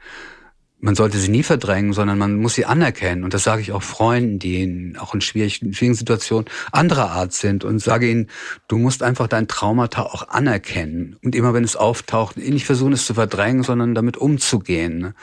man 0.84 0.96
sollte 0.96 1.18
sie 1.18 1.32
nie 1.32 1.44
verdrängen, 1.44 1.94
sondern 1.94 2.18
man 2.18 2.36
muss 2.36 2.56
sie 2.56 2.66
anerkennen. 2.66 3.24
Und 3.24 3.34
das 3.34 3.44
sage 3.44 3.62
ich 3.62 3.72
auch 3.72 3.82
Freunden, 3.82 4.38
die 4.38 4.62
in, 4.62 4.98
auch 4.98 5.14
in 5.14 5.22
schwierigen, 5.22 5.74
schwierigen 5.74 5.96
Situationen 5.96 6.46
anderer 6.74 7.12
Art 7.12 7.32
sind 7.32 7.64
und 7.64 7.80
sage 7.80 8.10
ihnen, 8.10 8.30
du 8.68 8.78
musst 8.78 9.02
einfach 9.02 9.28
dein 9.28 9.48
Traumata 9.48 10.02
auch 10.04 10.28
anerkennen. 10.28 11.16
Und 11.24 11.36
immer 11.36 11.54
wenn 11.54 11.64
es 11.64 11.78
auftaucht, 11.78 12.36
nicht 12.36 12.66
versuchen, 12.66 12.92
es 12.92 13.06
zu 13.06 13.14
verdrängen, 13.14 13.64
sondern 13.64 13.96
damit 13.96 14.18
umzugehen 14.18 14.98
ne? 14.98 15.14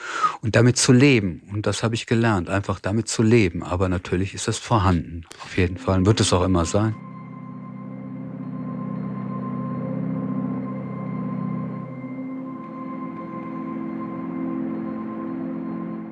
und 0.41 0.55
damit 0.55 0.77
zu 0.77 0.93
leben. 0.93 1.43
Und 1.53 1.67
das 1.67 1.83
habe 1.83 1.93
ich 1.93 2.07
gelernt, 2.07 2.49
einfach 2.49 2.79
damit 2.79 3.07
zu 3.07 3.21
leben. 3.21 3.61
Aber 3.61 3.87
natürlich 3.87 4.33
ist 4.33 4.47
das 4.47 4.57
vorhanden, 4.57 5.25
auf 5.45 5.57
jeden 5.57 5.77
Fall. 5.77 6.03
Wird 6.07 6.21
es 6.21 6.33
auch 6.33 6.43
immer 6.43 6.65
sein. 6.65 6.95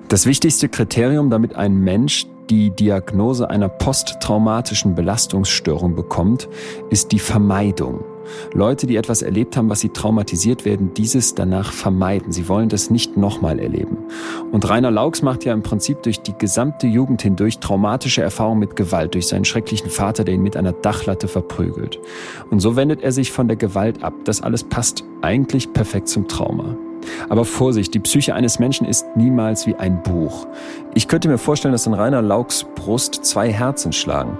Das 0.09 0.25
wichtigste 0.25 0.69
Kriterium, 0.69 1.29
damit 1.29 1.55
ein 1.55 1.75
Mensch 1.75 2.25
die 2.49 2.71
Diagnose 2.71 3.47
einer 3.47 3.69
posttraumatischen 3.69 4.95
Belastungsstörung 4.95 5.93
bekommt, 5.93 6.49
ist 6.89 7.11
die 7.11 7.19
Vermeidung. 7.19 8.03
Leute, 8.51 8.87
die 8.87 8.95
etwas 8.95 9.21
erlebt 9.21 9.55
haben, 9.55 9.69
was 9.69 9.81
sie 9.81 9.89
traumatisiert 9.89 10.65
werden, 10.65 10.95
dieses 10.95 11.35
danach 11.35 11.71
vermeiden. 11.71 12.31
Sie 12.31 12.49
wollen 12.49 12.69
das 12.69 12.89
nicht 12.89 13.17
nochmal 13.17 13.59
erleben. 13.59 13.97
Und 14.51 14.67
Rainer 14.67 14.89
Laux 14.89 15.21
macht 15.21 15.45
ja 15.45 15.53
im 15.53 15.61
Prinzip 15.61 16.01
durch 16.01 16.21
die 16.21 16.33
gesamte 16.35 16.87
Jugend 16.87 17.21
hindurch 17.21 17.59
traumatische 17.59 18.23
Erfahrungen 18.23 18.61
mit 18.61 18.75
Gewalt, 18.75 19.13
durch 19.13 19.27
seinen 19.27 19.45
schrecklichen 19.45 19.91
Vater, 19.91 20.23
der 20.23 20.33
ihn 20.33 20.41
mit 20.41 20.57
einer 20.57 20.73
Dachlatte 20.73 21.27
verprügelt. 21.27 21.99
Und 22.49 22.61
so 22.61 22.75
wendet 22.75 23.03
er 23.03 23.11
sich 23.11 23.31
von 23.31 23.47
der 23.47 23.57
Gewalt 23.57 24.01
ab. 24.01 24.13
Das 24.25 24.41
alles 24.41 24.63
passt 24.63 25.03
eigentlich 25.21 25.71
perfekt 25.71 26.07
zum 26.07 26.27
Trauma. 26.27 26.75
Aber 27.29 27.45
Vorsicht, 27.45 27.93
die 27.93 27.99
Psyche 27.99 28.35
eines 28.35 28.59
Menschen 28.59 28.87
ist 28.87 29.05
niemals 29.15 29.67
wie 29.67 29.75
ein 29.75 30.01
Buch. 30.03 30.47
Ich 30.93 31.07
könnte 31.07 31.27
mir 31.27 31.37
vorstellen, 31.37 31.71
dass 31.71 31.87
in 31.87 31.93
Rainer 31.93 32.21
Laux 32.21 32.65
Brust 32.75 33.25
zwei 33.25 33.51
Herzen 33.51 33.93
schlagen. 33.93 34.37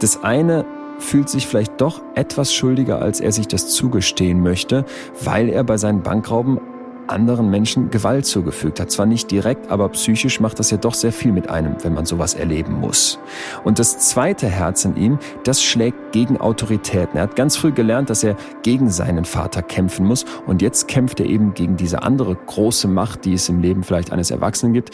Das 0.00 0.22
eine 0.22 0.64
fühlt 0.98 1.28
sich 1.28 1.46
vielleicht 1.46 1.80
doch 1.80 2.02
etwas 2.14 2.52
schuldiger, 2.52 3.00
als 3.00 3.20
er 3.20 3.32
sich 3.32 3.48
das 3.48 3.68
zugestehen 3.68 4.42
möchte, 4.42 4.84
weil 5.22 5.48
er 5.48 5.64
bei 5.64 5.76
seinen 5.76 6.02
Bankrauben 6.02 6.60
anderen 7.08 7.50
Menschen 7.50 7.90
Gewalt 7.90 8.26
zugefügt 8.26 8.80
hat. 8.80 8.90
Zwar 8.90 9.06
nicht 9.06 9.30
direkt, 9.30 9.70
aber 9.70 9.88
psychisch 9.90 10.40
macht 10.40 10.58
das 10.58 10.70
ja 10.70 10.76
doch 10.76 10.94
sehr 10.94 11.12
viel 11.12 11.32
mit 11.32 11.48
einem, 11.50 11.76
wenn 11.82 11.94
man 11.94 12.06
sowas 12.06 12.34
erleben 12.34 12.74
muss. 12.80 13.18
Und 13.64 13.78
das 13.78 13.98
zweite 13.98 14.48
Herz 14.48 14.84
in 14.84 14.96
ihm, 14.96 15.18
das 15.44 15.62
schlägt 15.62 16.12
gegen 16.12 16.40
Autoritäten. 16.40 17.16
Er 17.16 17.24
hat 17.24 17.36
ganz 17.36 17.56
früh 17.56 17.72
gelernt, 17.72 18.10
dass 18.10 18.24
er 18.24 18.36
gegen 18.62 18.90
seinen 18.90 19.24
Vater 19.24 19.62
kämpfen 19.62 20.06
muss 20.06 20.24
und 20.46 20.62
jetzt 20.62 20.88
kämpft 20.88 21.20
er 21.20 21.26
eben 21.26 21.54
gegen 21.54 21.76
diese 21.76 22.02
andere 22.02 22.34
große 22.34 22.88
Macht, 22.88 23.24
die 23.24 23.34
es 23.34 23.48
im 23.48 23.60
Leben 23.60 23.82
vielleicht 23.82 24.12
eines 24.12 24.30
Erwachsenen 24.30 24.72
gibt, 24.72 24.90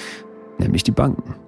nämlich 0.59 0.83
die 0.83 0.93
Banken. 0.93 1.44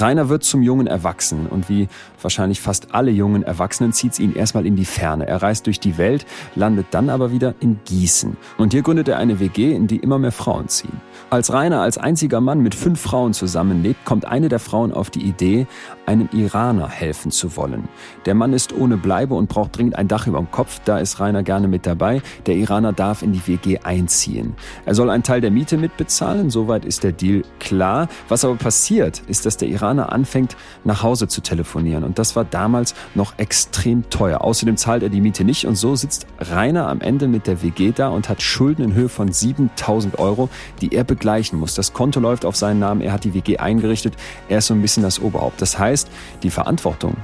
Rainer 0.00 0.28
wird 0.28 0.44
zum 0.44 0.62
jungen 0.62 0.86
Erwachsenen 0.86 1.46
und 1.46 1.68
wie 1.68 1.88
wahrscheinlich 2.20 2.60
fast 2.60 2.94
alle 2.94 3.10
jungen 3.10 3.42
Erwachsenen 3.42 3.92
zieht 3.92 4.12
es 4.12 4.18
ihn 4.18 4.34
erstmal 4.34 4.66
in 4.66 4.76
die 4.76 4.84
Ferne. 4.84 5.26
Er 5.26 5.42
reist 5.42 5.66
durch 5.66 5.80
die 5.80 5.98
Welt, 5.98 6.26
landet 6.54 6.86
dann 6.90 7.10
aber 7.10 7.32
wieder 7.32 7.54
in 7.60 7.80
Gießen. 7.84 8.36
Und 8.56 8.72
hier 8.72 8.82
gründet 8.82 9.08
er 9.08 9.18
eine 9.18 9.40
WG, 9.40 9.74
in 9.74 9.86
die 9.86 9.96
immer 9.96 10.18
mehr 10.18 10.32
Frauen 10.32 10.68
ziehen. 10.68 11.00
Als 11.30 11.52
Rainer 11.52 11.80
als 11.80 11.98
einziger 11.98 12.40
Mann 12.40 12.60
mit 12.60 12.74
fünf 12.74 13.00
Frauen 13.00 13.34
zusammenlebt, 13.34 14.04
kommt 14.04 14.24
eine 14.24 14.48
der 14.48 14.60
Frauen 14.60 14.92
auf 14.92 15.10
die 15.10 15.22
Idee, 15.22 15.66
einem 16.08 16.30
Iraner 16.32 16.88
helfen 16.88 17.30
zu 17.30 17.54
wollen. 17.54 17.86
Der 18.24 18.34
Mann 18.34 18.54
ist 18.54 18.72
ohne 18.72 18.96
Bleibe 18.96 19.34
und 19.34 19.50
braucht 19.50 19.76
dringend 19.76 19.96
ein 19.96 20.08
Dach 20.08 20.26
über 20.26 20.38
dem 20.38 20.50
Kopf, 20.50 20.80
da 20.86 20.98
ist 20.98 21.20
Rainer 21.20 21.42
gerne 21.42 21.68
mit 21.68 21.84
dabei. 21.84 22.22
Der 22.46 22.56
Iraner 22.56 22.94
darf 22.94 23.20
in 23.20 23.32
die 23.32 23.46
WG 23.46 23.80
einziehen. 23.84 24.56
Er 24.86 24.94
soll 24.94 25.10
einen 25.10 25.22
Teil 25.22 25.42
der 25.42 25.50
Miete 25.50 25.76
mitbezahlen, 25.76 26.48
soweit 26.48 26.86
ist 26.86 27.04
der 27.04 27.12
Deal 27.12 27.42
klar. 27.60 28.08
Was 28.28 28.42
aber 28.46 28.56
passiert, 28.56 29.20
ist, 29.26 29.44
dass 29.44 29.58
der 29.58 29.68
Iraner 29.68 30.10
anfängt, 30.10 30.56
nach 30.82 31.02
Hause 31.02 31.28
zu 31.28 31.42
telefonieren. 31.42 32.04
Und 32.04 32.18
das 32.18 32.36
war 32.36 32.46
damals 32.46 32.94
noch 33.14 33.38
extrem 33.38 34.08
teuer. 34.08 34.40
Außerdem 34.40 34.78
zahlt 34.78 35.02
er 35.02 35.10
die 35.10 35.20
Miete 35.20 35.44
nicht 35.44 35.66
und 35.66 35.76
so 35.76 35.94
sitzt 35.94 36.26
Rainer 36.38 36.88
am 36.88 37.02
Ende 37.02 37.28
mit 37.28 37.46
der 37.46 37.62
WG 37.62 37.92
da 37.94 38.08
und 38.08 38.30
hat 38.30 38.40
Schulden 38.40 38.82
in 38.82 38.94
Höhe 38.94 39.10
von 39.10 39.30
7000 39.30 40.18
Euro, 40.18 40.48
die 40.80 40.94
er 40.94 41.04
begleichen 41.04 41.58
muss. 41.58 41.74
Das 41.74 41.92
Konto 41.92 42.18
läuft 42.18 42.46
auf 42.46 42.56
seinen 42.56 42.78
Namen, 42.78 43.02
er 43.02 43.12
hat 43.12 43.24
die 43.24 43.34
WG 43.34 43.58
eingerichtet, 43.58 44.14
er 44.48 44.58
ist 44.58 44.68
so 44.68 44.74
ein 44.74 44.80
bisschen 44.80 45.02
das 45.02 45.20
Oberhaupt. 45.20 45.60
Das 45.60 45.78
heißt, 45.78 45.97
heißt, 45.98 46.10
die 46.42 46.50
Verantwortung 46.50 47.16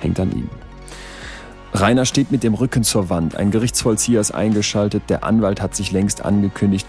hängt 0.00 0.18
an 0.20 0.32
ihm. 0.32 0.48
Rainer 1.74 2.04
steht 2.04 2.30
mit 2.30 2.42
dem 2.42 2.54
Rücken 2.54 2.84
zur 2.84 3.08
Wand. 3.08 3.34
Ein 3.36 3.50
Gerichtsvollzieher 3.50 4.20
ist 4.20 4.32
eingeschaltet. 4.32 5.04
Der 5.08 5.24
Anwalt 5.24 5.62
hat 5.62 5.74
sich 5.74 5.90
längst 5.90 6.22
angekündigt. 6.24 6.86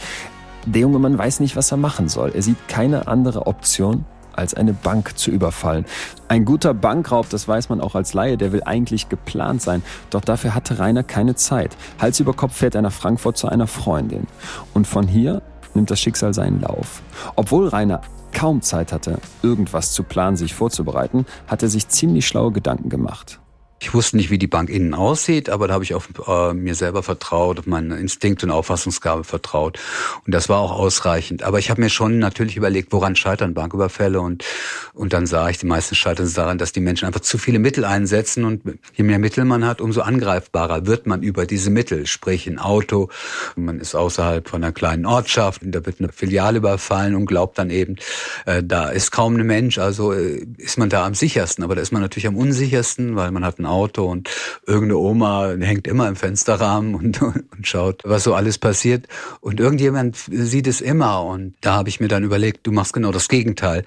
Der 0.65 0.81
junge 0.81 0.99
Mann 0.99 1.17
weiß 1.17 1.39
nicht, 1.39 1.55
was 1.55 1.71
er 1.71 1.77
machen 1.77 2.09
soll. 2.09 2.31
Er 2.33 2.41
sieht 2.41 2.67
keine 2.67 3.07
andere 3.07 3.47
Option, 3.47 4.05
als 4.33 4.53
eine 4.53 4.73
Bank 4.73 5.17
zu 5.17 5.31
überfallen. 5.31 5.85
Ein 6.27 6.43
guter 6.43 6.73
Bankraub, 6.73 7.29
das 7.29 7.47
weiß 7.47 7.69
man 7.69 7.79
auch 7.79 7.95
als 7.95 8.13
Laie, 8.13 8.37
der 8.37 8.51
will 8.51 8.63
eigentlich 8.63 9.07
geplant 9.07 9.61
sein. 9.61 9.83
Doch 10.09 10.21
dafür 10.21 10.55
hatte 10.55 10.79
Rainer 10.79 11.03
keine 11.03 11.35
Zeit. 11.35 11.77
Hals 11.99 12.19
über 12.19 12.33
Kopf 12.33 12.55
fährt 12.55 12.75
er 12.75 12.81
nach 12.81 12.91
Frankfurt 12.91 13.37
zu 13.37 13.47
einer 13.47 13.67
Freundin. 13.67 14.27
Und 14.73 14.87
von 14.87 15.07
hier 15.07 15.41
nimmt 15.75 15.91
das 15.91 15.99
Schicksal 15.99 16.33
seinen 16.33 16.61
Lauf. 16.61 17.01
Obwohl 17.35 17.67
Rainer 17.67 18.01
kaum 18.33 18.61
Zeit 18.61 18.91
hatte, 18.91 19.19
irgendwas 19.41 19.93
zu 19.93 20.03
planen, 20.03 20.35
sich 20.35 20.53
vorzubereiten, 20.53 21.25
hat 21.47 21.63
er 21.63 21.69
sich 21.69 21.87
ziemlich 21.87 22.27
schlaue 22.27 22.51
Gedanken 22.51 22.89
gemacht. 22.89 23.39
Ich 23.83 23.93
wusste 23.93 24.15
nicht, 24.15 24.29
wie 24.29 24.37
die 24.37 24.47
Bank 24.47 24.69
innen 24.69 24.93
aussieht, 24.93 25.49
aber 25.49 25.67
da 25.67 25.73
habe 25.73 25.83
ich 25.83 25.93
auf 25.93 26.07
äh, 26.25 26.53
mir 26.53 26.73
selber 26.73 27.03
vertraut, 27.03 27.59
auf 27.59 27.65
meinen 27.65 27.91
Instinkt 27.91 28.41
und 28.41 28.49
Auffassungsgabe 28.49 29.25
vertraut. 29.25 29.77
Und 30.25 30.33
das 30.33 30.47
war 30.47 30.59
auch 30.59 30.71
ausreichend. 30.71 31.43
Aber 31.43 31.59
ich 31.59 31.69
habe 31.69 31.81
mir 31.81 31.89
schon 31.89 32.17
natürlich 32.17 32.55
überlegt, 32.55 32.93
woran 32.93 33.17
scheitern 33.17 33.53
Banküberfälle. 33.53 34.21
Und, 34.21 34.45
und 34.93 35.11
dann 35.11 35.25
sah 35.27 35.49
ich, 35.49 35.57
die 35.57 35.65
meisten 35.65 35.95
scheitern 35.95 36.31
daran, 36.33 36.57
dass 36.57 36.71
die 36.71 36.79
Menschen 36.79 37.07
einfach 37.07 37.19
zu 37.19 37.37
viele 37.37 37.59
Mittel 37.59 37.83
einsetzen. 37.83 38.45
Und 38.45 38.61
je 38.95 39.03
mehr 39.03 39.19
Mittel 39.19 39.43
man 39.43 39.65
hat, 39.65 39.81
umso 39.81 39.99
angreifbarer 39.99 40.87
wird 40.87 41.05
man 41.05 41.21
über 41.21 41.45
diese 41.45 41.69
Mittel. 41.69 42.07
Sprich, 42.07 42.47
ein 42.47 42.59
Auto, 42.59 43.09
man 43.57 43.81
ist 43.81 43.95
außerhalb 43.95 44.47
von 44.47 44.63
einer 44.63 44.71
kleinen 44.71 45.05
Ortschaft, 45.05 45.61
und 45.61 45.73
da 45.73 45.85
wird 45.85 45.99
eine 45.99 46.13
Filiale 46.13 46.59
überfallen 46.59 47.15
und 47.15 47.25
glaubt 47.25 47.57
dann 47.57 47.69
eben, 47.69 47.97
äh, 48.45 48.63
da 48.63 48.87
ist 48.87 49.11
kaum 49.11 49.35
ein 49.35 49.45
Mensch, 49.45 49.77
also 49.77 50.13
äh, 50.13 50.47
ist 50.57 50.77
man 50.77 50.87
da 50.87 51.05
am 51.05 51.15
sichersten. 51.15 51.65
Aber 51.65 51.75
da 51.75 51.81
ist 51.81 51.91
man 51.91 52.01
natürlich 52.01 52.27
am 52.27 52.37
unsichersten, 52.37 53.17
weil 53.17 53.31
man 53.31 53.43
hat 53.43 53.59
ein 53.59 53.72
Auto 53.73 54.05
und 54.05 54.29
irgendeine 54.65 54.97
Oma 54.97 55.53
hängt 55.59 55.87
immer 55.87 56.07
im 56.07 56.15
Fensterrahmen 56.15 56.95
und, 56.95 57.21
und 57.21 57.45
schaut, 57.61 58.01
was 58.05 58.23
so 58.23 58.33
alles 58.33 58.57
passiert. 58.57 59.07
Und 59.41 59.59
irgendjemand 59.59 60.15
sieht 60.15 60.67
es 60.67 60.81
immer. 60.81 61.23
Und 61.23 61.55
da 61.61 61.75
habe 61.75 61.89
ich 61.89 61.99
mir 61.99 62.07
dann 62.07 62.23
überlegt, 62.23 62.65
du 62.65 62.71
machst 62.71 62.93
genau 62.93 63.11
das 63.11 63.27
Gegenteil. 63.27 63.85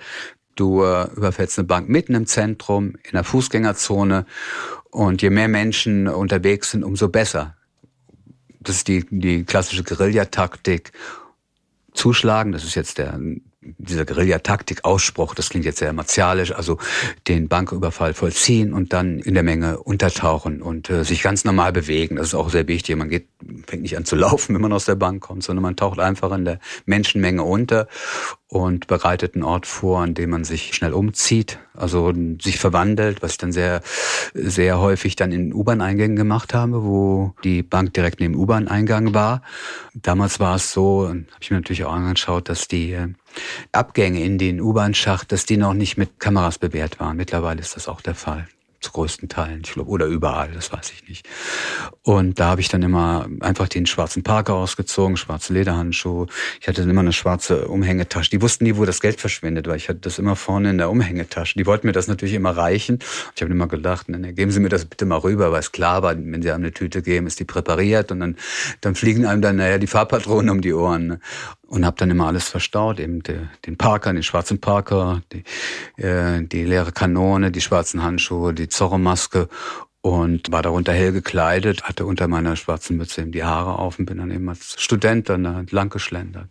Du 0.54 0.82
äh, 0.82 1.08
überfällst 1.14 1.58
eine 1.58 1.68
Bank 1.68 1.88
mitten 1.88 2.14
im 2.14 2.26
Zentrum, 2.26 2.94
in 3.04 3.12
der 3.12 3.24
Fußgängerzone. 3.24 4.26
Und 4.90 5.22
je 5.22 5.30
mehr 5.30 5.48
Menschen 5.48 6.08
unterwegs 6.08 6.70
sind, 6.70 6.82
umso 6.82 7.08
besser. 7.08 7.56
Das 8.60 8.76
ist 8.76 8.88
die, 8.88 9.04
die 9.10 9.44
klassische 9.44 9.84
Guerillataktik. 9.84 10.92
Zuschlagen, 11.92 12.52
das 12.52 12.64
ist 12.64 12.74
jetzt 12.74 12.98
der 12.98 13.18
dieser 13.78 14.04
Guerillataktik-Ausspruch, 14.04 15.34
das 15.34 15.50
klingt 15.50 15.64
jetzt 15.64 15.78
sehr 15.78 15.92
martialisch, 15.92 16.52
also 16.52 16.78
den 17.28 17.48
Banküberfall 17.48 18.14
vollziehen 18.14 18.72
und 18.72 18.92
dann 18.92 19.18
in 19.18 19.34
der 19.34 19.42
Menge 19.42 19.78
untertauchen 19.78 20.62
und 20.62 20.90
äh, 20.90 21.04
sich 21.04 21.22
ganz 21.22 21.44
normal 21.44 21.72
bewegen. 21.72 22.16
Das 22.16 22.28
ist 22.28 22.34
auch 22.34 22.50
sehr 22.50 22.68
wichtig. 22.68 22.96
Man 22.96 23.08
geht, 23.08 23.28
fängt 23.66 23.82
nicht 23.82 23.96
an 23.96 24.04
zu 24.04 24.16
laufen, 24.16 24.54
wenn 24.54 24.62
man 24.62 24.72
aus 24.72 24.84
der 24.84 24.94
Bank 24.94 25.22
kommt, 25.22 25.42
sondern 25.42 25.62
man 25.62 25.76
taucht 25.76 25.98
einfach 25.98 26.32
in 26.32 26.44
der 26.44 26.58
Menschenmenge 26.86 27.42
unter 27.42 27.88
und 28.48 28.86
bereitet 28.86 29.34
einen 29.34 29.42
Ort 29.42 29.66
vor, 29.66 30.00
an 30.00 30.14
dem 30.14 30.30
man 30.30 30.44
sich 30.44 30.74
schnell 30.74 30.92
umzieht, 30.92 31.58
also 31.74 32.12
sich 32.40 32.58
verwandelt, 32.58 33.22
was 33.22 33.32
ich 33.32 33.38
dann 33.38 33.52
sehr, 33.52 33.82
sehr 34.34 34.78
häufig 34.78 35.16
dann 35.16 35.32
in 35.32 35.52
U-Bahn-Eingängen 35.52 36.16
gemacht 36.16 36.54
habe, 36.54 36.84
wo 36.84 37.34
die 37.42 37.62
Bank 37.62 37.92
direkt 37.94 38.20
neben 38.20 38.36
U-Bahn-Eingang 38.36 39.14
war. 39.14 39.42
Damals 39.94 40.38
war 40.38 40.56
es 40.56 40.72
so, 40.72 41.08
habe 41.08 41.24
ich 41.40 41.50
mir 41.50 41.56
natürlich 41.56 41.84
auch 41.84 41.92
angeschaut, 41.92 42.48
dass 42.48 42.68
die 42.68 42.92
äh, 42.92 43.08
Abgänge 43.72 44.22
in 44.22 44.38
den 44.38 44.60
U-Bahn-Schacht, 44.60 45.32
dass 45.32 45.46
die 45.46 45.56
noch 45.56 45.74
nicht 45.74 45.96
mit 45.96 46.20
Kameras 46.20 46.58
bewährt 46.58 47.00
waren. 47.00 47.16
Mittlerweile 47.16 47.60
ist 47.60 47.76
das 47.76 47.88
auch 47.88 48.00
der 48.00 48.14
Fall 48.14 48.46
zu 48.86 48.92
größten 48.92 49.28
Teilen, 49.28 49.62
ich 49.64 49.72
glaube, 49.72 49.90
oder 49.90 50.06
überall, 50.06 50.50
das 50.52 50.72
weiß 50.72 50.92
ich 50.92 51.08
nicht. 51.08 51.28
Und 52.02 52.38
da 52.38 52.50
habe 52.50 52.60
ich 52.60 52.68
dann 52.68 52.82
immer 52.82 53.26
einfach 53.40 53.68
den 53.68 53.86
schwarzen 53.86 54.22
Parker 54.22 54.54
ausgezogen, 54.54 55.16
schwarze 55.16 55.52
Lederhandschuhe. 55.52 56.26
Ich 56.60 56.68
hatte 56.68 56.82
dann 56.82 56.90
immer 56.90 57.00
eine 57.00 57.12
schwarze 57.12 57.68
Umhängetasche. 57.68 58.30
Die 58.30 58.42
wussten 58.42 58.64
nie, 58.64 58.76
wo 58.76 58.84
das 58.84 59.00
Geld 59.00 59.20
verschwindet, 59.20 59.66
weil 59.66 59.76
ich 59.76 59.88
hatte 59.88 60.00
das 60.00 60.18
immer 60.18 60.36
vorne 60.36 60.70
in 60.70 60.78
der 60.78 60.90
Umhängetasche. 60.90 61.58
Die 61.58 61.66
wollten 61.66 61.86
mir 61.86 61.92
das 61.92 62.06
natürlich 62.06 62.34
immer 62.34 62.56
reichen. 62.56 63.00
Ich 63.34 63.42
habe 63.42 63.52
immer 63.52 63.66
gedacht, 63.66 64.08
ne, 64.08 64.32
geben 64.32 64.50
Sie 64.50 64.60
mir 64.60 64.68
das 64.68 64.84
bitte 64.84 65.04
mal 65.04 65.18
rüber, 65.18 65.50
weil 65.50 65.60
es 65.60 65.72
klar 65.72 66.02
war, 66.02 66.16
wenn 66.16 66.42
Sie 66.42 66.50
einem 66.50 66.64
eine 66.64 66.72
Tüte 66.72 67.02
geben, 67.02 67.26
ist 67.26 67.40
die 67.40 67.44
präpariert 67.44 68.12
und 68.12 68.20
dann, 68.20 68.36
dann 68.80 68.94
fliegen 68.94 69.26
einem 69.26 69.42
dann 69.42 69.56
naja 69.56 69.78
die 69.78 69.86
Fahrpatronen 69.86 70.50
um 70.50 70.60
die 70.60 70.72
Ohren. 70.72 71.06
Ne? 71.06 71.20
Und 71.66 71.84
habe 71.84 71.96
dann 71.96 72.10
immer 72.10 72.26
alles 72.26 72.48
verstaut, 72.48 73.00
eben 73.00 73.22
de, 73.22 73.40
den 73.66 73.76
Parker, 73.76 74.12
den 74.12 74.22
schwarzen 74.22 74.60
Parker, 74.60 75.22
die, 75.32 75.42
äh, 76.02 76.42
die 76.42 76.64
leere 76.64 76.92
Kanone, 76.92 77.50
die 77.50 77.60
schwarzen 77.60 78.02
Handschuhe, 78.02 78.54
die 78.54 78.68
Zorro-Maske 78.68 79.48
und 80.00 80.52
war 80.52 80.62
darunter 80.62 80.92
hell 80.92 81.12
gekleidet, 81.12 81.82
hatte 81.82 82.06
unter 82.06 82.28
meiner 82.28 82.54
schwarzen 82.54 82.96
Mütze 82.96 83.22
eben 83.22 83.32
die 83.32 83.42
Haare 83.42 83.78
auf 83.78 83.98
und 83.98 84.06
bin 84.06 84.18
dann 84.18 84.30
eben 84.30 84.48
als 84.48 84.80
Student 84.80 85.28
dann 85.28 85.44
da 85.44 85.58
entlang 85.58 85.90
geschlendert. 85.90 86.48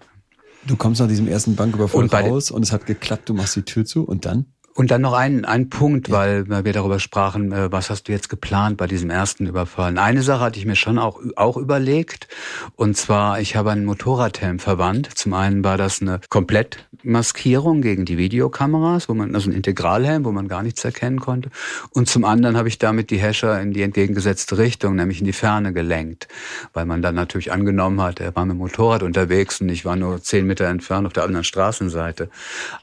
Du 0.67 0.75
kommst 0.75 0.99
nach 0.99 1.08
diesem 1.08 1.28
ersten 1.28 1.56
Banküberfall 1.56 2.08
raus 2.08 2.51
und 2.51 2.63
es 2.63 2.71
hat 2.71 2.86
geklappt, 2.86 3.30
du 3.30 3.34
machst 3.34 3.56
die 3.56 3.63
Tür 3.63 3.86
zu 3.86 4.04
und 4.04 4.25
dann? 4.25 4.45
Und 4.77 4.91
dann 4.91 5.01
noch 5.01 5.13
ein, 5.13 5.45
ein 5.45 5.69
Punkt, 5.69 6.09
ja. 6.09 6.15
weil 6.15 6.65
wir 6.65 6.73
darüber 6.73 6.99
sprachen, 6.99 7.53
äh, 7.53 7.71
was 7.71 7.89
hast 7.89 8.09
du 8.09 8.11
jetzt 8.11 8.27
geplant 8.27 8.75
bei 8.75 8.88
diesem 8.88 9.09
ersten 9.09 9.47
Überfall? 9.47 9.97
Eine 9.97 10.21
Sache 10.21 10.41
hatte 10.41 10.59
ich 10.59 10.65
mir 10.65 10.75
schon 10.75 10.99
auch, 10.99 11.21
auch 11.38 11.55
überlegt. 11.55 12.27
Und 12.75 12.97
zwar, 12.97 13.39
ich 13.39 13.55
habe 13.55 13.71
einen 13.71 13.85
Motorradhelm 13.85 14.59
verwandt. 14.59 15.09
Zum 15.15 15.33
einen 15.33 15.63
war 15.63 15.77
das 15.77 16.01
eine 16.01 16.19
Komplettmaskierung 16.27 17.81
gegen 17.81 18.03
die 18.03 18.17
Videokameras, 18.17 19.07
wo 19.07 19.13
man, 19.13 19.33
also 19.33 19.49
ein 19.49 19.53
Integralhelm, 19.53 20.25
wo 20.25 20.33
man 20.33 20.49
gar 20.49 20.61
nichts 20.61 20.83
erkennen 20.83 21.21
konnte. 21.21 21.51
Und 21.91 22.09
zum 22.09 22.25
anderen 22.25 22.57
habe 22.57 22.67
ich 22.67 22.77
damit 22.77 23.11
die 23.11 23.17
Hescher 23.17 23.61
in 23.61 23.71
die 23.71 23.81
entgegengesetzte 23.81 24.57
Richtung, 24.57 24.97
nämlich 24.97 25.19
in 25.19 25.25
die 25.25 25.31
Ferne 25.31 25.71
gelenkt. 25.71 26.27
Weil 26.73 26.85
man 26.85 27.01
dann 27.01 27.15
natürlich 27.15 27.53
angenommen 27.53 28.01
hat, 28.01 28.19
er 28.19 28.35
war 28.35 28.43
mit 28.43 28.55
dem 28.55 28.57
Motorrad 28.57 29.03
unterwegs 29.03 29.61
und 29.61 29.69
ich 29.69 29.85
war 29.85 29.95
nur 29.95 30.21
zehn 30.21 30.45
Meter 30.45 30.65
entfernt 30.65 31.07
auf 31.07 31.13
der 31.13 31.23
anderen 31.23 31.45
Straßenseite. 31.45 32.29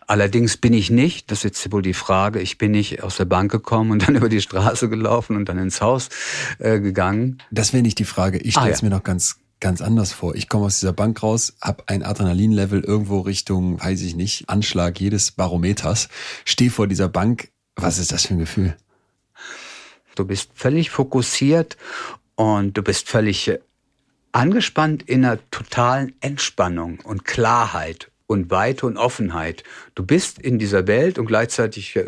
Allerdings 0.07 0.57
bin 0.57 0.72
ich 0.72 0.90
nicht, 0.90 1.31
das 1.31 1.40
ist 1.40 1.44
jetzt 1.44 1.61
die 1.83 1.95
Frage, 1.95 2.40
ich 2.40 2.59
bin 2.59 2.73
nicht 2.73 3.03
aus 3.03 3.16
der 3.16 3.25
Bank 3.25 3.51
gekommen 3.51 3.90
und 3.90 4.07
dann 4.07 4.14
über 4.16 4.29
die 4.29 4.40
Straße 4.40 4.88
gelaufen 4.88 5.37
und 5.37 5.49
dann 5.49 5.59
ins 5.59 5.81
Haus 5.81 6.09
äh, 6.59 6.81
gegangen. 6.81 7.38
Das 7.51 7.73
wäre 7.73 7.83
nicht 7.83 7.99
die 7.99 8.05
Frage. 8.05 8.38
Ich 8.38 8.55
stelle 8.55 8.71
es 8.71 8.79
ah, 8.79 8.83
ja. 8.83 8.88
mir 8.88 8.97
noch 8.97 9.03
ganz 9.03 9.37
ganz 9.61 9.81
anders 9.81 10.12
vor. 10.12 10.35
Ich 10.35 10.49
komme 10.49 10.66
aus 10.66 10.81
dieser 10.81 10.92
Bank 10.92 11.23
raus, 11.23 11.55
habe 11.62 11.85
ein 11.87 12.03
Adrenalinlevel 12.03 12.83
irgendwo 12.83 13.21
Richtung, 13.21 13.81
weiß 13.81 14.03
ich 14.03 14.16
nicht, 14.16 14.49
Anschlag 14.49 14.99
jedes 14.99 15.31
Barometers, 15.31 16.09
stehe 16.45 16.71
vor 16.71 16.88
dieser 16.88 17.09
Bank. 17.09 17.49
Was 17.77 17.99
ist 17.99 18.11
das 18.11 18.27
für 18.27 18.35
ein 18.35 18.40
Gefühl? 18.40 18.77
Du 20.16 20.27
bist 20.27 20.51
völlig 20.55 20.90
fokussiert 20.90 21.77
und 22.35 22.77
du 22.77 22.83
bist 22.83 23.09
völlig 23.09 23.49
äh, 23.49 23.61
angespannt 24.33 25.05
in 25.05 25.25
einer 25.25 25.38
totalen 25.51 26.14
Entspannung 26.21 27.01
und 27.01 27.25
Klarheit 27.25 28.12
und 28.33 28.51
Weite 28.51 28.87
und 28.87 28.97
Offenheit. 28.97 29.62
Du 29.95 30.05
bist 30.05 30.38
in 30.38 30.59
dieser 30.59 30.87
Welt 30.87 31.18
und 31.18 31.27
gleichzeitig 31.27 31.97
äh, 31.97 32.05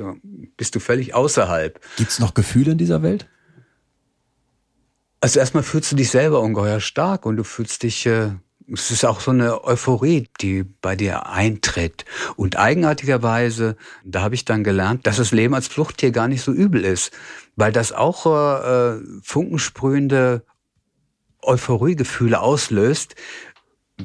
bist 0.57 0.75
du 0.75 0.81
völlig 0.81 1.15
außerhalb. 1.15 1.81
Gibt 1.97 2.11
es 2.11 2.19
noch 2.19 2.35
Gefühle 2.35 2.73
in 2.73 2.79
dieser 2.79 3.03
Welt? 3.03 3.29
Also 5.21 5.41
erstmal 5.41 5.63
fühlst 5.63 5.93
du 5.93 5.97
dich 5.97 6.11
selber 6.11 6.41
ungeheuer 6.41 6.81
stark 6.81 7.25
und 7.25 7.37
du 7.37 7.45
fühlst 7.45 7.83
dich, 7.83 8.05
äh, 8.05 8.33
es 8.73 8.91
ist 8.91 9.05
auch 9.05 9.21
so 9.21 9.31
eine 9.31 9.65
Euphorie, 9.65 10.29
die 10.41 10.65
bei 10.65 10.97
dir 10.97 11.27
eintritt. 11.27 12.05
Und 12.37 12.59
eigenartigerweise, 12.59 13.77
da 14.05 14.23
habe 14.23 14.35
ich 14.35 14.45
dann 14.45 14.65
gelernt, 14.65 15.07
dass 15.07 15.17
das 15.19 15.33
Leben 15.33 15.55
als 15.55 15.69
Fluchttier 15.69 16.11
gar 16.11 16.29
nicht 16.29 16.43
so 16.43 16.53
übel 16.53 16.85
ist, 16.85 17.13
weil 17.57 17.73
das 17.73 17.93
auch 17.93 18.27
äh, 18.27 18.99
funkensprühende 19.23 20.45
Euphoriegefühle 21.43 22.41
auslöst, 22.41 23.15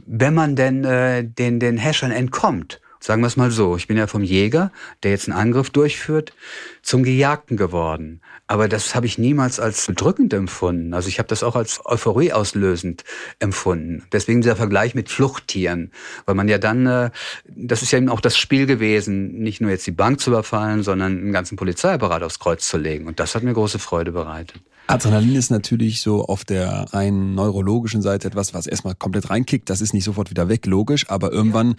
wenn 0.06 0.34
man 0.34 0.56
denn 0.56 0.84
äh, 0.84 1.24
den, 1.24 1.60
den 1.60 1.78
Häschern 1.78 2.12
entkommt. 2.12 2.82
Sagen 3.02 3.22
wir 3.22 3.28
es 3.28 3.38
mal 3.38 3.50
so, 3.50 3.78
ich 3.78 3.88
bin 3.88 3.96
ja 3.96 4.08
vom 4.08 4.24
Jäger, 4.24 4.74
der 5.04 5.12
jetzt 5.12 5.30
einen 5.30 5.38
Angriff 5.38 5.70
durchführt, 5.70 6.34
zum 6.82 7.04
Gejagten 7.04 7.56
geworden. 7.56 8.20
Aber 8.46 8.68
das 8.68 8.94
habe 8.94 9.06
ich 9.06 9.18
niemals 9.18 9.58
als 9.58 9.88
bedrückend 9.88 10.34
empfunden. 10.34 10.94
Also 10.94 11.08
ich 11.08 11.18
habe 11.18 11.30
das 11.30 11.42
auch 11.42 11.56
als 11.56 11.80
Euphorie 11.86 12.34
auslösend 12.34 13.06
empfunden. 13.40 14.04
Deswegen 14.12 14.42
dieser 14.42 14.58
Vergleich 14.58 14.96
mit 14.96 15.08
Fluchttieren, 15.08 15.94
weil 16.26 16.36
man 16.36 16.50
ja 16.50 16.58
dann, 16.58 16.86
äh, 16.88 17.12
das 17.46 17.84
ist 17.84 17.92
ja 17.92 18.00
eben 18.00 18.10
auch 18.10 18.20
das 18.20 18.38
Spiel 18.38 18.66
gewesen, 18.66 19.40
nicht 19.40 19.62
nur 19.62 19.72
jetzt 19.72 19.88
die 19.88 19.92
Bank 19.92 20.20
zu 20.20 20.32
überfallen, 20.32 20.84
sondern 20.84 21.18
einen 21.18 21.32
ganzen 21.32 21.56
Polizeiapparat 21.56 22.22
aufs 22.24 22.40
Kreuz 22.40 22.68
zu 22.68 22.78
legen. 22.78 23.08
Und 23.08 23.22
das 23.22 23.34
hat 23.34 23.44
mir 23.44 23.54
große 23.54 23.80
Freude 23.80 24.12
bereitet. 24.12 24.62
Adrenalin 24.90 25.36
ist 25.36 25.52
natürlich 25.52 26.02
so 26.02 26.26
auf 26.26 26.44
der 26.44 26.88
rein 26.94 27.36
neurologischen 27.36 28.02
Seite 28.02 28.28
etwas, 28.28 28.56
was 28.56 28.66
erstmal 28.66 28.96
komplett 28.96 29.30
reinkickt. 29.30 29.70
Das 29.70 29.82
ist 29.82 29.94
nicht 29.94 30.04
sofort 30.04 30.32
wieder 30.32 30.50
weg, 30.50 30.66
logisch, 30.66 31.08
aber 31.12 31.32
irgendwann 31.32 31.76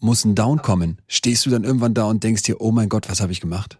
muss 0.00 0.24
ein 0.24 0.34
Down 0.34 0.60
kommen. 0.60 1.00
Stehst 1.06 1.46
du 1.46 1.50
dann 1.50 1.62
irgendwann 1.62 1.94
da 1.94 2.06
und 2.06 2.24
denkst 2.24 2.42
dir, 2.42 2.60
oh 2.60 2.72
mein 2.72 2.88
Gott, 2.88 3.08
was 3.08 3.20
habe 3.20 3.30
ich 3.30 3.40
gemacht? 3.40 3.78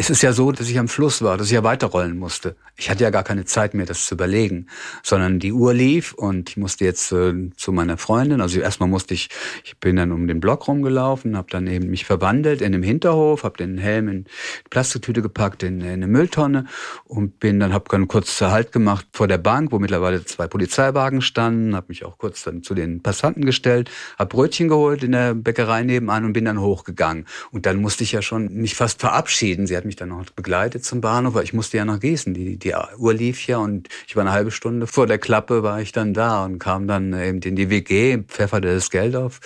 Es 0.00 0.10
ist 0.10 0.22
ja 0.22 0.32
so, 0.32 0.52
dass 0.52 0.68
ich 0.68 0.78
am 0.78 0.86
Fluss 0.86 1.22
war, 1.22 1.36
dass 1.36 1.48
ich 1.48 1.54
ja 1.54 1.64
weiterrollen 1.64 2.16
musste. 2.16 2.54
Ich 2.76 2.88
hatte 2.88 3.02
ja 3.02 3.10
gar 3.10 3.24
keine 3.24 3.46
Zeit 3.46 3.74
mehr, 3.74 3.84
das 3.84 4.06
zu 4.06 4.14
überlegen, 4.14 4.68
sondern 5.02 5.40
die 5.40 5.52
Uhr 5.52 5.74
lief 5.74 6.14
und 6.14 6.50
ich 6.50 6.56
musste 6.56 6.84
jetzt 6.84 7.10
äh, 7.10 7.50
zu 7.56 7.72
meiner 7.72 7.98
Freundin. 7.98 8.40
Also 8.40 8.60
erstmal 8.60 8.88
musste 8.88 9.14
ich, 9.14 9.28
ich 9.64 9.76
bin 9.78 9.96
dann 9.96 10.12
um 10.12 10.28
den 10.28 10.38
Block 10.38 10.68
rumgelaufen, 10.68 11.36
habe 11.36 11.48
dann 11.50 11.66
eben 11.66 11.90
mich 11.90 12.04
verwandelt 12.04 12.60
in 12.60 12.70
dem 12.70 12.84
Hinterhof, 12.84 13.42
habe 13.42 13.56
den 13.56 13.76
Helm 13.76 14.06
in 14.06 14.22
die 14.22 14.68
Plastiktüte 14.70 15.20
gepackt, 15.20 15.64
in, 15.64 15.80
in 15.80 15.88
eine 15.88 16.06
Mülltonne 16.06 16.66
und 17.04 17.40
bin 17.40 17.58
dann, 17.58 17.72
habe 17.72 17.86
dann 17.90 18.06
kurz 18.06 18.40
Halt 18.40 18.70
gemacht 18.70 19.04
vor 19.12 19.26
der 19.26 19.38
Bank, 19.38 19.72
wo 19.72 19.80
mittlerweile 19.80 20.24
zwei 20.24 20.46
Polizeiwagen 20.46 21.22
standen, 21.22 21.74
habe 21.74 21.86
mich 21.88 22.04
auch 22.04 22.18
kurz 22.18 22.44
dann 22.44 22.62
zu 22.62 22.76
den 22.76 23.02
Passanten 23.02 23.44
gestellt, 23.44 23.90
habe 24.16 24.28
Brötchen 24.28 24.68
geholt 24.68 25.02
in 25.02 25.10
der 25.10 25.34
Bäckerei 25.34 25.82
nebenan 25.82 26.24
und 26.24 26.34
bin 26.34 26.44
dann 26.44 26.60
hochgegangen. 26.60 27.26
Und 27.50 27.66
dann 27.66 27.78
musste 27.78 28.04
ich 28.04 28.12
ja 28.12 28.22
schon 28.22 28.54
mich 28.54 28.76
fast 28.76 29.00
verabschieden. 29.00 29.66
Sie 29.66 29.76
hat 29.76 29.87
mich 29.88 29.96
dann 29.96 30.10
noch 30.10 30.24
begleitet 30.30 30.84
zum 30.84 31.00
Bahnhof, 31.00 31.34
weil 31.34 31.44
ich 31.44 31.52
musste 31.52 31.76
ja 31.76 31.84
nach 31.84 31.98
Gießen. 31.98 32.32
Die, 32.34 32.56
die 32.56 32.74
Uhr 32.96 33.12
lief 33.12 33.44
ja 33.46 33.58
und 33.58 33.88
ich 34.06 34.14
war 34.14 34.22
eine 34.22 34.32
halbe 34.32 34.52
Stunde 34.52 34.86
vor 34.86 35.08
der 35.08 35.18
Klappe, 35.18 35.64
war 35.64 35.80
ich 35.80 35.90
dann 35.90 36.14
da 36.14 36.44
und 36.44 36.60
kam 36.60 36.86
dann 36.86 37.12
eben 37.12 37.40
in 37.40 37.56
die 37.56 37.70
WG, 37.70 38.18
pfefferte 38.18 38.72
das 38.72 38.90
Geld 38.90 39.16
auf, 39.16 39.40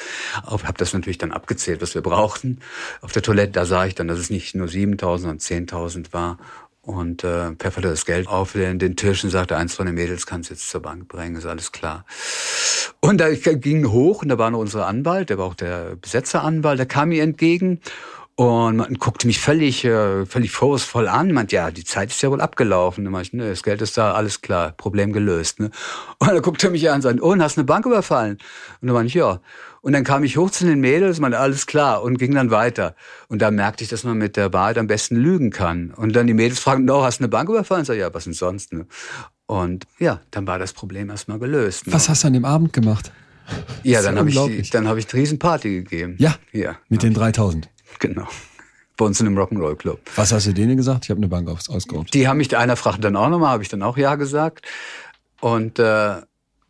auf 0.44 0.64
habe 0.64 0.76
das 0.76 0.92
natürlich 0.92 1.18
dann 1.18 1.32
abgezählt, 1.32 1.80
was 1.80 1.94
wir 1.94 2.02
brauchten. 2.02 2.58
Auf 3.00 3.12
der 3.12 3.22
Toilette, 3.22 3.52
da 3.52 3.64
sah 3.64 3.86
ich 3.86 3.94
dann, 3.94 4.08
dass 4.08 4.18
es 4.18 4.28
nicht 4.28 4.54
nur 4.54 4.66
7.000, 4.66 5.18
sondern 5.18 5.38
10.000 5.38 6.12
war 6.12 6.38
und 6.82 7.22
äh, 7.22 7.52
pfefferte 7.52 7.88
das 7.88 8.04
Geld 8.04 8.26
auf 8.26 8.52
den, 8.52 8.78
den 8.78 8.96
Tisch 8.96 9.22
und 9.22 9.30
sagte, 9.30 9.56
eins 9.56 9.74
von 9.74 9.86
den 9.86 9.94
Mädels 9.94 10.26
kannst 10.26 10.50
jetzt 10.50 10.68
zur 10.68 10.82
Bank 10.82 11.08
bringen, 11.08 11.36
ist 11.36 11.46
alles 11.46 11.70
klar. 11.72 12.04
Und 13.00 13.20
da 13.20 13.28
ich 13.28 13.42
ging 13.42 13.90
hoch 13.90 14.22
und 14.22 14.28
da 14.28 14.38
war 14.38 14.50
noch 14.50 14.58
unser 14.58 14.86
Anwalt, 14.86 15.30
der 15.30 15.38
war 15.38 15.46
auch 15.46 15.54
der 15.54 15.96
Besetzeranwalt, 15.96 16.78
der 16.78 16.86
kam 16.86 17.10
mir 17.10 17.22
entgegen 17.22 17.80
und 18.34 18.76
man 18.76 18.94
guckte 18.94 19.26
mich 19.26 19.40
völlig, 19.40 19.84
äh, 19.84 20.24
völlig 20.24 20.52
vorwurfsvoll 20.52 21.06
an, 21.06 21.32
meint, 21.32 21.52
ja, 21.52 21.70
die 21.70 21.84
Zeit 21.84 22.10
ist 22.10 22.22
ja 22.22 22.30
wohl 22.30 22.40
abgelaufen. 22.40 23.04
Dann 23.04 23.12
meinte 23.12 23.28
ich, 23.28 23.32
ne, 23.34 23.50
das 23.50 23.62
Geld 23.62 23.82
ist 23.82 23.98
da, 23.98 24.14
alles 24.14 24.40
klar, 24.40 24.72
Problem 24.72 25.12
gelöst. 25.12 25.60
Ne? 25.60 25.70
Und 26.18 26.28
dann 26.28 26.40
guckte 26.40 26.68
er 26.68 26.70
mich 26.70 26.88
an 26.88 26.96
und 26.96 27.02
sagte, 27.02 27.22
oh, 27.22 27.32
und 27.32 27.42
hast 27.42 27.58
eine 27.58 27.66
Bank 27.66 27.84
überfallen? 27.84 28.38
Und 28.80 28.88
dann 28.88 28.94
meinte 28.94 29.08
ich, 29.08 29.14
ja. 29.14 29.40
Und 29.82 29.92
dann 29.92 30.04
kam 30.04 30.24
ich 30.24 30.38
hoch 30.38 30.50
zu 30.50 30.64
den 30.64 30.80
Mädels, 30.80 31.20
meinte, 31.20 31.38
alles 31.38 31.66
klar, 31.66 32.02
und 32.02 32.16
ging 32.18 32.34
dann 32.34 32.50
weiter. 32.50 32.94
Und 33.28 33.42
da 33.42 33.50
merkte 33.50 33.84
ich, 33.84 33.90
dass 33.90 34.04
man 34.04 34.16
mit 34.16 34.36
der 34.38 34.52
Wahrheit 34.52 34.78
am 34.78 34.86
besten 34.86 35.16
lügen 35.16 35.50
kann. 35.50 35.92
Und 35.94 36.16
dann 36.16 36.26
die 36.26 36.34
Mädels 36.34 36.58
fragten, 36.58 36.88
oh, 36.88 37.02
hast 37.02 37.18
du 37.18 37.24
eine 37.24 37.28
Bank 37.28 37.50
überfallen? 37.50 37.82
Ich 37.82 37.88
sag, 37.88 37.98
ja, 37.98 38.14
was 38.14 38.24
denn 38.24 38.32
sonst? 38.32 38.72
Ne? 38.72 38.86
Und 39.46 39.86
ja, 39.98 40.20
dann 40.30 40.46
war 40.46 40.58
das 40.58 40.72
Problem 40.72 41.10
erstmal 41.10 41.38
gelöst. 41.38 41.86
Ne? 41.86 41.92
Was 41.92 42.08
hast 42.08 42.22
du 42.22 42.28
an 42.28 42.32
dem 42.32 42.46
Abend 42.46 42.72
gemacht? 42.72 43.12
Ja, 43.82 44.00
dann 44.00 44.18
habe 44.18 44.30
ich, 44.30 44.70
dann 44.70 44.88
habe 44.88 45.00
ich 45.00 45.12
eine 45.12 45.20
Riesenparty 45.20 45.82
gegeben. 45.82 46.14
Ja, 46.18 46.36
ja 46.52 46.76
mit 46.88 47.02
den 47.02 47.12
3000. 47.12 47.68
Genau. 47.98 48.26
Bei 48.96 49.06
uns 49.06 49.20
in 49.20 49.26
einem 49.26 49.38
Rock'n'Roll 49.38 49.76
Club. 49.76 50.00
Was 50.16 50.32
hast 50.32 50.46
du 50.46 50.52
denen 50.52 50.76
gesagt? 50.76 51.04
Ich 51.04 51.10
habe 51.10 51.18
eine 51.18 51.28
Bank 51.28 51.48
ausgeraubt. 51.48 52.12
Die 52.12 52.28
haben 52.28 52.36
mich, 52.36 52.56
einer 52.56 52.76
fragte 52.76 53.00
dann 53.00 53.16
auch 53.16 53.28
nochmal, 53.28 53.50
habe 53.50 53.62
ich 53.62 53.68
dann 53.68 53.82
auch 53.82 53.96
ja 53.96 54.16
gesagt. 54.16 54.66
Und 55.40 55.78
äh, 55.78 56.16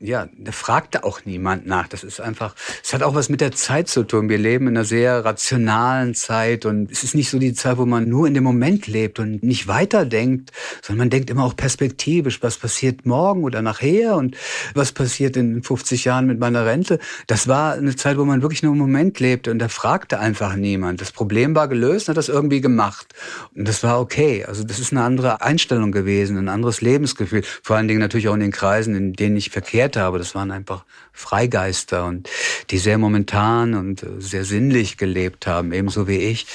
ja, 0.02 0.28
da 0.36 0.50
fragte 0.50 1.04
auch 1.04 1.24
niemand 1.24 1.64
nach. 1.66 1.86
Das 1.86 2.02
ist 2.02 2.20
einfach, 2.20 2.56
es 2.82 2.92
hat 2.92 3.02
auch 3.04 3.14
was 3.14 3.28
mit 3.28 3.40
der 3.40 3.52
Zeit 3.52 3.88
zu 3.88 4.02
tun. 4.02 4.28
Wir 4.28 4.38
leben 4.38 4.66
in 4.66 4.76
einer 4.76 4.84
sehr 4.84 5.24
rationalen 5.24 6.14
Zeit 6.14 6.66
und 6.66 6.90
es 6.90 7.04
ist 7.04 7.14
nicht 7.14 7.30
so 7.30 7.38
die 7.38 7.54
Zeit, 7.54 7.78
wo 7.78 7.86
man 7.86 8.08
nur 8.08 8.26
in 8.26 8.34
dem 8.34 8.42
Moment 8.42 8.88
lebt 8.88 9.20
und 9.20 9.44
nicht 9.44 9.68
weiterdenkt, 9.68 10.50
sondern 10.82 10.98
man 10.98 11.10
denkt 11.10 11.30
immer 11.30 11.44
auch 11.44 11.54
perspektivisch, 11.54 12.42
was 12.42 12.58
passiert 12.58 13.06
morgen 13.06 13.44
oder 13.44 13.62
nachher 13.62 14.16
und 14.16 14.36
was 14.74 14.90
passiert 14.90 15.36
in 15.36 15.62
50 15.62 16.04
Jahren 16.04 16.26
mit 16.26 16.40
meiner 16.40 16.66
Rente. 16.66 16.98
Das 17.28 17.46
war 17.46 17.74
eine 17.74 17.94
Zeit, 17.94 18.18
wo 18.18 18.24
man 18.24 18.42
wirklich 18.42 18.64
nur 18.64 18.72
im 18.72 18.78
Moment 18.78 19.20
lebte 19.20 19.52
und 19.52 19.60
da 19.60 19.68
fragte 19.68 20.18
einfach 20.18 20.56
niemand. 20.56 21.00
Das 21.00 21.12
Problem 21.12 21.54
war 21.54 21.68
gelöst, 21.68 22.08
hat 22.08 22.16
das 22.16 22.28
irgendwie 22.28 22.60
gemacht 22.60 23.14
und 23.54 23.68
das 23.68 23.84
war 23.84 24.00
okay. 24.00 24.44
Also 24.44 24.64
das 24.64 24.80
ist 24.80 24.92
eine 24.92 25.02
andere 25.02 25.42
Einstellung 25.42 25.92
gewesen, 25.92 26.36
ein 26.38 26.48
anderes 26.48 26.80
Lebensgefühl. 26.80 27.44
Vor 27.62 27.76
allen 27.76 27.86
Dingen 27.86 28.00
natürlich 28.00 28.28
auch 28.28 28.34
in 28.34 28.40
den 28.40 28.50
Kreisen, 28.50 28.96
in 28.96 29.12
denen 29.12 29.36
ich 29.36 29.50
verkehrt 29.50 29.91
erklärt 29.92 29.96
habe. 29.96 30.18
Das 30.18 30.34
waren 30.34 30.50
einfach 30.50 30.84
Freigeister 31.12 32.06
und 32.06 32.28
die 32.70 32.78
sehr 32.78 32.98
momentan 32.98 33.74
und 33.74 34.04
sehr 34.18 34.44
sinnlich 34.44 34.96
gelebt 34.96 35.46
haben, 35.46 35.72
ebenso 35.72 36.08
wie 36.08 36.18
ich. 36.18 36.46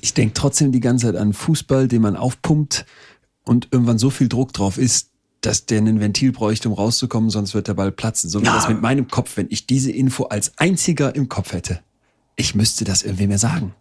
Ich 0.00 0.14
denke 0.14 0.34
trotzdem 0.34 0.72
die 0.72 0.80
ganze 0.80 1.06
Zeit 1.06 1.16
an 1.16 1.32
Fußball, 1.32 1.88
den 1.88 2.02
man 2.02 2.16
aufpumpt 2.16 2.86
und 3.44 3.68
irgendwann 3.70 3.98
so 3.98 4.10
viel 4.10 4.28
Druck 4.28 4.52
drauf 4.52 4.78
ist, 4.78 5.10
dass 5.42 5.66
der 5.66 5.80
ein 5.80 6.00
Ventil 6.00 6.32
bräuchte, 6.32 6.68
um 6.68 6.74
rauszukommen, 6.74 7.30
sonst 7.30 7.54
wird 7.54 7.68
der 7.68 7.74
Ball 7.74 7.92
platzen. 7.92 8.28
So 8.28 8.40
wie 8.40 8.46
ja. 8.46 8.54
das 8.54 8.68
mit 8.68 8.82
meinem 8.82 9.08
Kopf, 9.08 9.36
wenn 9.36 9.46
ich 9.50 9.66
diese 9.66 9.90
Info 9.90 10.24
als 10.24 10.52
einziger 10.58 11.14
im 11.14 11.28
Kopf 11.28 11.52
hätte. 11.52 11.80
Ich 12.36 12.54
müsste 12.54 12.84
das 12.84 13.02
irgendwie 13.02 13.26
mehr 13.26 13.38
sagen. 13.38 13.74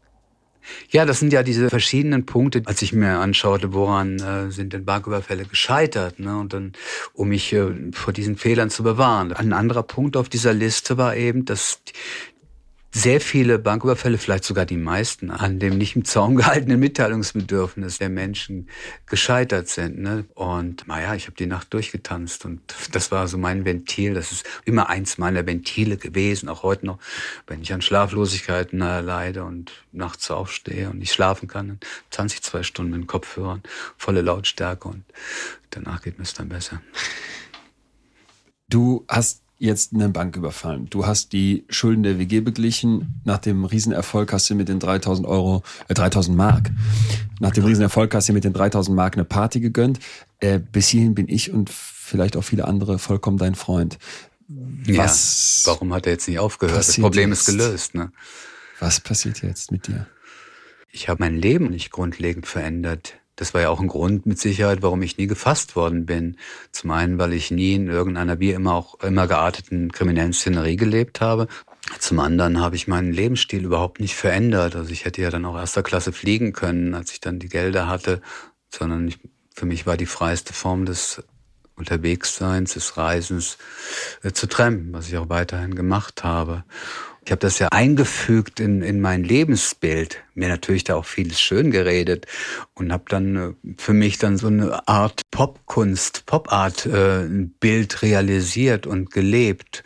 Ja, 0.89 1.05
das 1.05 1.19
sind 1.19 1.33
ja 1.33 1.43
diese 1.43 1.69
verschiedenen 1.69 2.25
Punkte, 2.25 2.61
als 2.65 2.81
ich 2.81 2.93
mir 2.93 3.19
anschaute, 3.19 3.73
woran 3.73 4.19
äh, 4.19 4.51
sind 4.51 4.73
denn 4.73 4.85
Banküberfälle 4.85 5.45
gescheitert, 5.45 6.19
ne? 6.19 6.37
Und 6.37 6.53
dann, 6.53 6.73
um 7.13 7.29
mich 7.29 7.53
äh, 7.53 7.91
vor 7.91 8.13
diesen 8.13 8.37
Fehlern 8.37 8.69
zu 8.69 8.83
bewahren. 8.83 9.33
Ein 9.33 9.53
anderer 9.53 9.83
Punkt 9.83 10.17
auf 10.17 10.29
dieser 10.29 10.53
Liste 10.53 10.97
war 10.97 11.15
eben, 11.15 11.45
dass 11.45 11.81
sehr 12.91 13.21
viele 13.21 13.59
Banküberfälle, 13.59 14.17
vielleicht 14.17 14.43
sogar 14.43 14.65
die 14.65 14.77
meisten, 14.77 15.29
an 15.29 15.59
dem 15.59 15.77
nicht 15.77 15.95
im 15.95 16.05
Zaum 16.05 16.35
gehaltenen 16.37 16.79
Mitteilungsbedürfnis 16.79 17.99
der 17.99 18.09
Menschen 18.09 18.67
gescheitert 19.05 19.67
sind. 19.67 19.99
Ne? 19.99 20.25
Und 20.33 20.87
naja, 20.87 21.13
ich 21.13 21.25
habe 21.27 21.35
die 21.35 21.45
Nacht 21.45 21.73
durchgetanzt 21.73 22.45
und 22.45 22.61
das 22.91 23.11
war 23.11 23.27
so 23.27 23.37
mein 23.37 23.63
Ventil. 23.63 24.15
Das 24.15 24.31
ist 24.31 24.45
immer 24.65 24.89
eins 24.89 25.17
meiner 25.17 25.45
Ventile 25.45 25.97
gewesen, 25.97 26.49
auch 26.49 26.63
heute 26.63 26.87
noch, 26.87 26.99
wenn 27.47 27.61
ich 27.61 27.73
an 27.73 27.81
Schlaflosigkeiten 27.81 28.79
leide 28.79 29.43
und 29.43 29.71
nachts 29.91 30.31
aufstehe 30.31 30.89
und 30.89 30.99
nicht 30.99 31.13
schlafen 31.13 31.47
kann, 31.47 31.67
dann 31.67 31.79
tanze 32.09 32.35
ich 32.35 32.41
zwei 32.41 32.63
Stunden 32.63 32.97
mit 32.97 33.07
Kopfhörern, 33.07 33.61
volle 33.97 34.21
Lautstärke 34.21 34.87
und 34.87 35.03
danach 35.69 36.01
geht 36.01 36.17
mir 36.17 36.23
es 36.23 36.33
dann 36.33 36.49
besser. 36.49 36.81
Du 38.69 39.03
hast 39.07 39.41
jetzt 39.59 39.93
eine 39.93 40.09
Bank 40.09 40.35
überfallen. 40.37 40.89
Du 40.89 41.05
hast 41.05 41.33
die 41.33 41.65
Schulden 41.69 42.03
der 42.03 42.17
WG 42.17 42.39
beglichen. 42.39 43.21
Nach 43.25 43.37
dem 43.37 43.65
Riesenerfolg 43.65 44.31
hast 44.33 44.49
du 44.49 44.55
mit 44.55 44.69
den 44.69 44.79
3000 44.79 45.27
Euro, 45.27 45.63
äh, 45.89 45.93
3000 45.93 46.35
Mark. 46.35 46.71
Nach 47.39 47.51
dem 47.51 47.65
Riesenerfolg 47.65 48.15
hast 48.15 48.29
du 48.29 48.33
mit 48.33 48.45
den 48.45 48.53
3000 48.53 48.95
Mark 48.95 49.13
eine 49.13 49.25
Party 49.25 49.59
gegönnt. 49.59 49.99
Äh, 50.39 50.59
bis 50.59 50.87
hierhin 50.87 51.13
bin 51.13 51.27
ich 51.27 51.51
und 51.51 51.69
vielleicht 51.69 52.37
auch 52.37 52.43
viele 52.43 52.65
andere 52.65 52.97
vollkommen 52.99 53.37
dein 53.37 53.55
Freund. 53.55 53.99
Was 54.47 55.63
ja, 55.65 55.73
warum 55.73 55.93
hat 55.93 56.07
er 56.07 56.13
jetzt 56.13 56.27
nicht 56.27 56.39
aufgehört? 56.39 56.77
Das 56.77 56.97
Problem 56.97 57.29
jetzt? 57.29 57.47
ist 57.47 57.57
gelöst. 57.57 57.95
Ne? 57.95 58.11
Was 58.79 58.99
passiert 58.99 59.43
jetzt 59.43 59.71
mit 59.71 59.87
dir? 59.87 60.07
Ich 60.91 61.07
habe 61.07 61.21
mein 61.21 61.35
Leben 61.35 61.69
nicht 61.69 61.91
grundlegend 61.91 62.47
verändert. 62.47 63.18
Das 63.39 63.53
war 63.53 63.61
ja 63.61 63.69
auch 63.69 63.79
ein 63.79 63.87
Grund 63.87 64.25
mit 64.25 64.37
Sicherheit, 64.37 64.81
warum 64.81 65.01
ich 65.01 65.17
nie 65.17 65.27
gefasst 65.27 65.77
worden 65.77 66.05
bin. 66.05 66.35
Zum 66.73 66.91
einen, 66.91 67.17
weil 67.19 67.31
ich 67.31 67.51
nie 67.51 67.73
in 67.75 67.87
irgendeiner 67.87 68.41
wie 68.41 68.51
immer 68.51 68.73
auch 68.73 68.99
immer 68.99 69.27
gearteten 69.27 69.93
kriminellen 69.93 70.33
Szenerie 70.33 70.75
gelebt 70.75 71.21
habe. 71.21 71.47
Zum 71.99 72.19
anderen 72.19 72.59
habe 72.59 72.75
ich 72.75 72.89
meinen 72.89 73.13
Lebensstil 73.13 73.63
überhaupt 73.63 74.01
nicht 74.01 74.13
verändert. 74.13 74.75
Also 74.75 74.91
ich 74.91 75.05
hätte 75.05 75.21
ja 75.21 75.29
dann 75.29 75.45
auch 75.45 75.55
erster 75.55 75.83
Klasse 75.83 76.11
fliegen 76.11 76.51
können, 76.51 76.93
als 76.93 77.13
ich 77.13 77.21
dann 77.21 77.39
die 77.39 77.47
Gelder 77.47 77.87
hatte, 77.87 78.21
sondern 78.69 79.07
ich, 79.07 79.19
für 79.55 79.65
mich 79.65 79.87
war 79.87 79.95
die 79.95 80.05
freiste 80.05 80.51
Form 80.51 80.83
des 80.83 81.23
Unterwegsseins, 81.77 82.73
des 82.73 82.97
Reisens 82.97 83.57
äh, 84.21 84.33
zu 84.33 84.47
trampen, 84.47 84.91
was 84.91 85.07
ich 85.07 85.17
auch 85.17 85.29
weiterhin 85.29 85.75
gemacht 85.75 86.25
habe. 86.25 86.65
Ich 87.25 87.31
habe 87.31 87.39
das 87.39 87.59
ja 87.59 87.67
eingefügt 87.69 88.59
in, 88.59 88.81
in 88.81 89.01
mein 89.01 89.23
Lebensbild, 89.23 90.23
mir 90.33 90.49
natürlich 90.49 90.83
da 90.83 90.95
auch 90.95 91.05
vieles 91.05 91.39
schön 91.39 91.69
geredet 91.71 92.25
und 92.73 92.91
habe 92.91 93.03
dann 93.07 93.35
äh, 93.35 93.53
für 93.77 93.93
mich 93.93 94.17
dann 94.17 94.37
so 94.37 94.47
eine 94.47 94.87
Art 94.87 95.21
Popkunst, 95.31 96.25
Popart 96.25 96.85
äh, 96.85 97.25
Bild 97.59 98.01
realisiert 98.01 98.87
und 98.87 99.11
gelebt 99.11 99.83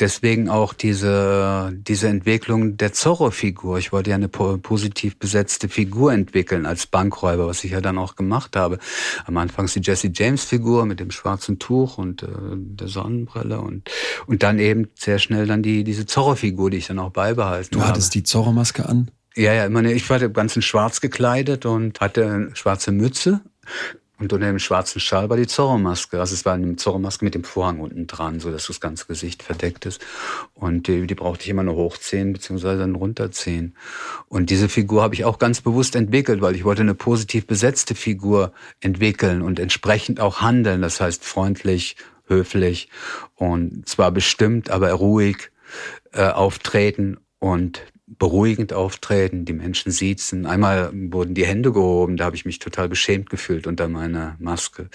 deswegen 0.00 0.48
auch 0.48 0.72
diese, 0.72 1.72
diese 1.74 2.08
Entwicklung 2.08 2.76
der 2.76 2.92
Zorro-Figur. 2.92 3.78
Ich 3.78 3.92
wollte 3.92 4.10
ja 4.10 4.16
eine 4.16 4.28
positiv 4.28 5.18
besetzte 5.18 5.68
Figur 5.68 6.12
entwickeln 6.12 6.66
als 6.66 6.86
Bankräuber, 6.86 7.46
was 7.46 7.64
ich 7.64 7.72
ja 7.72 7.80
dann 7.80 7.98
auch 7.98 8.16
gemacht 8.16 8.56
habe. 8.56 8.78
Am 9.26 9.36
Anfang 9.36 9.66
ist 9.66 9.76
die 9.76 9.80
Jesse 9.82 10.10
James-Figur 10.12 10.86
mit 10.86 11.00
dem 11.00 11.10
schwarzen 11.10 11.58
Tuch 11.58 11.98
und 11.98 12.22
äh, 12.22 12.26
der 12.28 12.88
Sonnenbrille 12.88 13.60
und, 13.60 13.90
und 14.26 14.42
dann 14.42 14.58
eben 14.58 14.88
sehr 14.94 15.18
schnell 15.18 15.46
dann 15.46 15.62
die, 15.62 15.84
diese 15.84 16.06
Zorro-Figur, 16.06 16.70
die 16.70 16.78
ich 16.78 16.86
dann 16.86 16.98
auch 16.98 17.10
beibehalten 17.10 17.70
du 17.72 17.80
habe. 17.80 17.88
Du 17.88 17.94
hattest 17.94 18.14
die 18.14 18.22
Zorro-Maske 18.22 18.88
an? 18.88 19.10
Ja, 19.34 19.52
ja, 19.52 19.66
immer, 19.66 19.84
ich 19.84 20.08
war 20.10 20.18
ganz 20.30 20.56
in 20.56 20.62
schwarz 20.62 21.00
gekleidet 21.00 21.64
und 21.64 22.00
hatte 22.00 22.26
eine 22.26 22.56
schwarze 22.56 22.90
Mütze 22.92 23.40
und 24.18 24.32
unter 24.32 24.46
dem 24.46 24.58
schwarzen 24.58 25.00
Schal 25.00 25.30
war 25.30 25.36
die 25.36 25.46
Zorro-Maske. 25.46 26.18
Also 26.18 26.34
es 26.34 26.44
war 26.44 26.54
eine 26.54 26.74
Zorro-Maske 26.74 27.24
mit 27.24 27.34
dem 27.34 27.44
Vorhang 27.44 27.78
unten 27.78 28.06
dran, 28.08 28.40
so 28.40 28.50
dass 28.50 28.66
das 28.66 28.80
ganze 28.80 29.06
Gesicht 29.06 29.44
verdeckt 29.44 29.86
ist. 29.86 30.04
Und 30.54 30.88
die, 30.88 31.06
die 31.06 31.14
brauchte 31.14 31.44
ich 31.44 31.50
immer 31.50 31.62
nur 31.62 31.76
hochziehen 31.76 32.32
beziehungsweise 32.32 32.80
dann 32.80 32.96
runterziehen. 32.96 33.76
Und 34.28 34.50
diese 34.50 34.68
Figur 34.68 35.02
habe 35.02 35.14
ich 35.14 35.24
auch 35.24 35.38
ganz 35.38 35.60
bewusst 35.60 35.94
entwickelt, 35.94 36.40
weil 36.40 36.56
ich 36.56 36.64
wollte 36.64 36.82
eine 36.82 36.94
positiv 36.94 37.46
besetzte 37.46 37.94
Figur 37.94 38.52
entwickeln 38.80 39.40
und 39.40 39.60
entsprechend 39.60 40.18
auch 40.18 40.40
handeln. 40.40 40.82
Das 40.82 41.00
heißt 41.00 41.24
freundlich, 41.24 41.96
höflich 42.26 42.88
und 43.36 43.88
zwar 43.88 44.10
bestimmt, 44.10 44.70
aber 44.70 44.92
ruhig 44.92 45.50
äh, 46.12 46.26
auftreten 46.28 47.18
und 47.38 47.82
beruhigend 48.18 48.72
auftreten, 48.72 49.44
die 49.44 49.52
Menschen 49.52 49.92
siezen. 49.92 50.46
Einmal 50.46 50.90
wurden 50.92 51.34
die 51.34 51.46
Hände 51.46 51.72
gehoben, 51.72 52.16
da 52.16 52.24
habe 52.24 52.36
ich 52.36 52.44
mich 52.44 52.58
total 52.58 52.88
beschämt 52.88 53.28
gefühlt 53.28 53.66
unter 53.66 53.88
meiner 53.88 54.36
Maske. 54.38 54.88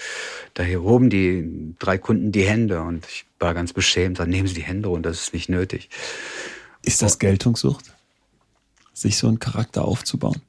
Daher 0.54 0.82
hoben 0.82 1.10
die 1.10 1.74
drei 1.78 1.96
Kunden 1.98 2.32
die 2.32 2.44
Hände 2.44 2.82
und 2.82 3.06
ich 3.06 3.26
war 3.38 3.54
ganz 3.54 3.72
beschämt. 3.72 4.18
Dann 4.18 4.30
nehmen 4.30 4.48
Sie 4.48 4.54
die 4.54 4.62
Hände 4.62 4.88
runter, 4.88 5.10
das 5.10 5.20
ist 5.20 5.34
nicht 5.34 5.48
nötig. 5.48 5.90
Ist 6.82 7.02
das 7.02 7.18
Geltungssucht, 7.18 7.94
sich 8.92 9.16
so 9.16 9.28
einen 9.28 9.38
Charakter 9.38 9.84
aufzubauen? 9.84 10.42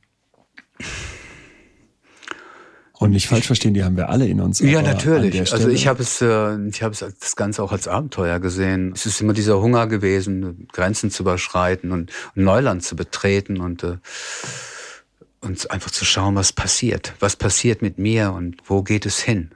Und 2.98 3.12
nicht 3.12 3.28
falsch 3.28 3.48
verstehen, 3.48 3.74
die 3.74 3.84
haben 3.84 3.98
wir 3.98 4.10
alle 4.10 4.26
in 4.26 4.40
uns. 4.40 4.60
Ja, 4.60 4.82
natürlich. 4.82 5.52
Also 5.52 5.70
ich 5.70 5.88
habe 5.88 6.02
es, 6.02 6.22
äh, 6.22 6.58
ich 6.68 6.82
habe 6.82 6.96
das 6.96 7.36
Ganze 7.36 7.62
auch 7.62 7.72
als 7.72 7.88
Abenteuer 7.88 8.40
gesehen. 8.40 8.94
Es 8.96 9.06
ist 9.06 9.20
immer 9.20 9.34
dieser 9.34 9.62
Hunger 9.62 9.88
gewesen, 9.88 10.68
Grenzen 10.72 11.12
zu 11.12 11.24
überschreiten 11.24 11.92
und 11.92 12.12
Neuland 12.36 12.84
zu 12.84 12.96
betreten 12.96 13.60
und 13.60 13.84
äh, 13.84 13.98
und 15.42 15.70
einfach 15.70 15.92
zu 15.92 16.06
schauen, 16.06 16.36
was 16.36 16.52
passiert, 16.52 17.14
was 17.20 17.36
passiert 17.36 17.82
mit 17.82 18.00
mir 18.00 18.34
und 18.34 18.58
wo 18.66 18.82
geht 18.82 19.06
es 19.06 19.20
hin. 19.20 19.52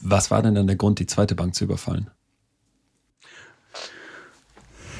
Was 0.00 0.30
war 0.30 0.40
denn 0.40 0.54
dann 0.54 0.68
der 0.68 0.76
Grund, 0.76 1.00
die 1.00 1.06
zweite 1.06 1.34
Bank 1.34 1.54
zu 1.54 1.64
überfallen? 1.64 2.10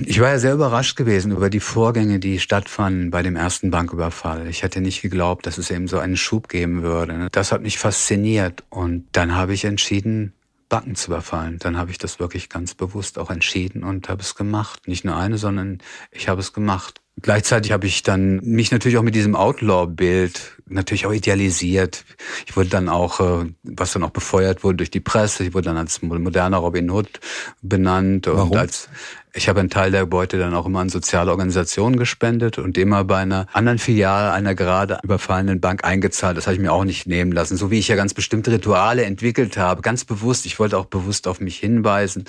Ich 0.00 0.20
war 0.20 0.28
ja 0.28 0.38
sehr 0.38 0.52
überrascht 0.52 0.96
gewesen 0.96 1.32
über 1.32 1.48
die 1.48 1.60
Vorgänge, 1.60 2.18
die 2.18 2.38
stattfanden 2.38 3.10
bei 3.10 3.22
dem 3.22 3.36
ersten 3.36 3.70
Banküberfall. 3.70 4.46
Ich 4.48 4.62
hätte 4.62 4.80
nicht 4.80 5.02
geglaubt, 5.02 5.46
dass 5.46 5.58
es 5.58 5.70
eben 5.70 5.88
so 5.88 5.98
einen 5.98 6.16
Schub 6.16 6.48
geben 6.48 6.82
würde. 6.82 7.28
Das 7.32 7.52
hat 7.52 7.62
mich 7.62 7.78
fasziniert 7.78 8.64
und 8.68 9.06
dann 9.12 9.34
habe 9.34 9.54
ich 9.54 9.64
entschieden, 9.64 10.34
Banken 10.68 10.96
zu 10.96 11.10
überfallen. 11.10 11.58
Dann 11.60 11.78
habe 11.78 11.90
ich 11.90 11.98
das 11.98 12.18
wirklich 12.18 12.48
ganz 12.48 12.74
bewusst 12.74 13.18
auch 13.18 13.30
entschieden 13.30 13.84
und 13.84 14.08
habe 14.08 14.22
es 14.22 14.34
gemacht. 14.34 14.88
Nicht 14.88 15.04
nur 15.04 15.16
eine, 15.16 15.38
sondern 15.38 15.78
ich 16.10 16.28
habe 16.28 16.40
es 16.40 16.52
gemacht. 16.52 17.00
Gleichzeitig 17.22 17.72
habe 17.72 17.86
ich 17.86 18.02
dann 18.02 18.40
mich 18.42 18.72
natürlich 18.72 18.98
auch 18.98 19.02
mit 19.02 19.14
diesem 19.14 19.36
Outlaw-Bild 19.36 20.60
natürlich 20.66 21.06
auch 21.06 21.12
idealisiert. 21.12 22.04
Ich 22.46 22.56
wurde 22.56 22.68
dann 22.68 22.90
auch, 22.90 23.20
äh, 23.20 23.46
was 23.62 23.92
dann 23.92 24.02
auch 24.02 24.10
befeuert 24.10 24.64
wurde 24.64 24.78
durch 24.78 24.90
die 24.90 25.00
Presse, 25.00 25.44
ich 25.44 25.54
wurde 25.54 25.66
dann 25.66 25.78
als 25.78 26.02
moderner 26.02 26.58
Robin 26.58 26.90
Hood 26.90 27.20
benannt 27.62 28.26
Warum? 28.26 28.50
und 28.50 28.58
als 28.58 28.90
ich 29.36 29.48
habe 29.48 29.60
einen 29.60 29.70
Teil 29.70 29.90
der 29.90 30.06
Beute 30.06 30.38
dann 30.38 30.54
auch 30.54 30.66
immer 30.66 30.80
an 30.80 30.88
soziale 30.88 31.30
Organisationen 31.30 31.98
gespendet 31.98 32.58
und 32.58 32.78
immer 32.78 33.04
bei 33.04 33.18
einer 33.18 33.46
anderen 33.52 33.78
Filiale 33.78 34.32
einer 34.32 34.54
gerade 34.54 34.98
überfallenen 35.02 35.60
Bank 35.60 35.84
eingezahlt. 35.84 36.36
Das 36.38 36.46
habe 36.46 36.54
ich 36.54 36.60
mir 36.60 36.72
auch 36.72 36.84
nicht 36.84 37.06
nehmen 37.06 37.32
lassen. 37.32 37.56
So 37.56 37.70
wie 37.70 37.78
ich 37.78 37.88
ja 37.88 37.96
ganz 37.96 38.14
bestimmte 38.14 38.50
Rituale 38.50 39.04
entwickelt 39.04 39.58
habe, 39.58 39.82
ganz 39.82 40.04
bewusst. 40.04 40.46
Ich 40.46 40.58
wollte 40.58 40.78
auch 40.78 40.86
bewusst 40.86 41.28
auf 41.28 41.40
mich 41.40 41.58
hinweisen, 41.58 42.24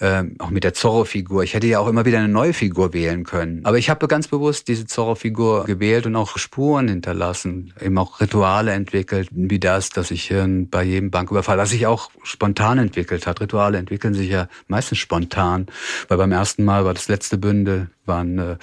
äh, 0.00 0.22
auch 0.38 0.50
mit 0.50 0.62
der 0.62 0.72
Zorro-Figur. 0.72 1.42
Ich 1.42 1.54
hätte 1.54 1.66
ja 1.66 1.80
auch 1.80 1.88
immer 1.88 2.04
wieder 2.04 2.18
eine 2.18 2.28
neue 2.28 2.52
Figur 2.52 2.92
wählen 2.92 3.24
können. 3.24 3.64
Aber 3.64 3.78
ich 3.78 3.90
habe 3.90 4.06
ganz 4.06 4.28
bewusst 4.28 4.68
diese 4.68 4.86
Zorro-Figur 4.86 5.64
gewählt 5.64 6.06
und 6.06 6.14
auch 6.14 6.38
Spuren 6.38 6.86
hinterlassen, 6.88 7.74
eben 7.80 7.98
auch 7.98 8.20
Rituale 8.20 8.72
entwickelt, 8.72 9.28
wie 9.32 9.58
das, 9.58 9.90
dass 9.90 10.12
ich 10.12 10.30
äh, 10.30 10.46
bei 10.70 10.84
jedem 10.84 11.10
Banküberfall, 11.10 11.58
was 11.58 11.70
sich 11.70 11.86
auch 11.86 12.10
spontan 12.22 12.78
entwickelt 12.78 13.26
hat. 13.26 13.40
Rituale 13.40 13.78
entwickeln 13.78 14.14
sich 14.14 14.30
ja 14.30 14.48
meistens 14.68 14.98
spontan, 14.98 15.66
weil 16.08 16.18
beim 16.18 16.30
ersten 16.30 16.51
ersten 16.52 16.64
Mal 16.64 16.84
war 16.84 16.92
das 16.92 17.08
letzte 17.08 17.38
Bündel, 17.38 17.88
waren 18.04 18.38
äh, 18.38 18.56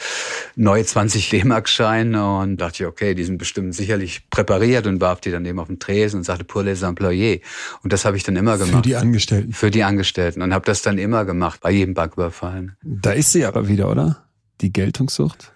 neue 0.56 0.86
20 0.86 1.30
D-Mark-Scheine 1.30 2.38
und 2.38 2.58
dachte 2.58 2.84
ich, 2.84 2.88
okay, 2.88 3.16
die 3.16 3.24
sind 3.24 3.40
bestimmt 3.40 3.74
sicherlich 3.74 4.30
präpariert 4.30 4.86
und 4.86 5.02
warf 5.02 5.22
die 5.22 5.32
dann 5.32 5.44
eben 5.46 5.60
auf 5.60 5.68
den 5.68 5.80
Tresen 5.80 6.18
und 6.18 6.24
sagte, 6.24 6.44
pour 6.44 6.64
les 6.64 6.84
employés. 6.84 7.42
Und 7.82 7.92
das 7.92 8.06
habe 8.06 8.16
ich 8.16 8.24
dann 8.24 8.36
immer 8.36 8.60
gemacht. 8.60 8.76
Für 8.76 8.82
die 8.82 8.96
Angestellten. 8.96 9.54
Für 9.54 9.72
die 9.72 9.84
Angestellten 9.84 10.44
und 10.44 10.54
habe 10.54 10.66
das 10.66 10.84
dann 10.84 11.00
immer 11.00 11.26
gemacht, 11.26 11.62
bei 11.62 11.72
jedem 11.72 11.96
Banküberfall. 11.96 12.76
Da 12.84 13.12
ist 13.12 13.32
sie 13.32 13.44
aber 13.44 13.68
wieder, 13.68 13.90
oder? 13.90 14.24
Die 14.62 14.72
Geltungssucht? 14.72 15.52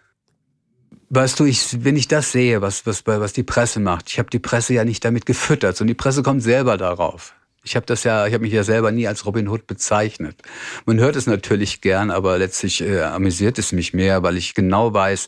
Weißt 1.09 1.39
du, 1.39 1.45
ich, 1.45 1.83
wenn 1.83 1.95
ich 1.95 2.07
das 2.07 2.31
sehe, 2.31 2.63
was, 2.63 2.87
was, 2.87 3.05
was 3.05 3.33
die 3.33 3.43
Presse 3.43 3.79
macht, 3.79 4.09
ich 4.09 4.17
habe 4.17 4.31
die 4.31 4.39
Presse 4.39 4.73
ja 4.73 4.85
nicht 4.85 5.05
damit 5.05 5.27
gefüttert, 5.27 5.77
sondern 5.77 5.89
die 5.89 6.01
Presse 6.01 6.23
kommt 6.23 6.41
selber 6.41 6.77
darauf. 6.77 7.35
Ich 7.65 7.77
habe 7.77 7.85
das 7.85 8.03
ja, 8.03 8.27
ich 8.27 8.33
habe 8.33 8.43
mich 8.43 8.51
ja 8.51 8.63
selber 8.63 8.91
nie 8.91 9.07
als 9.07 9.25
Robin 9.25 9.47
Hood 9.47 9.67
bezeichnet. 9.67 10.41
Man 10.85 10.99
hört 10.99 11.15
es 11.15 11.27
natürlich 11.27 11.79
gern, 11.79 12.11
aber 12.11 12.37
letztlich 12.37 12.81
äh, 12.81 12.99
amüsiert 13.01 13.57
es 13.57 13.71
mich 13.71 13.93
mehr, 13.93 14.21
weil 14.21 14.35
ich 14.35 14.53
genau 14.53 14.93
weiß, 14.93 15.27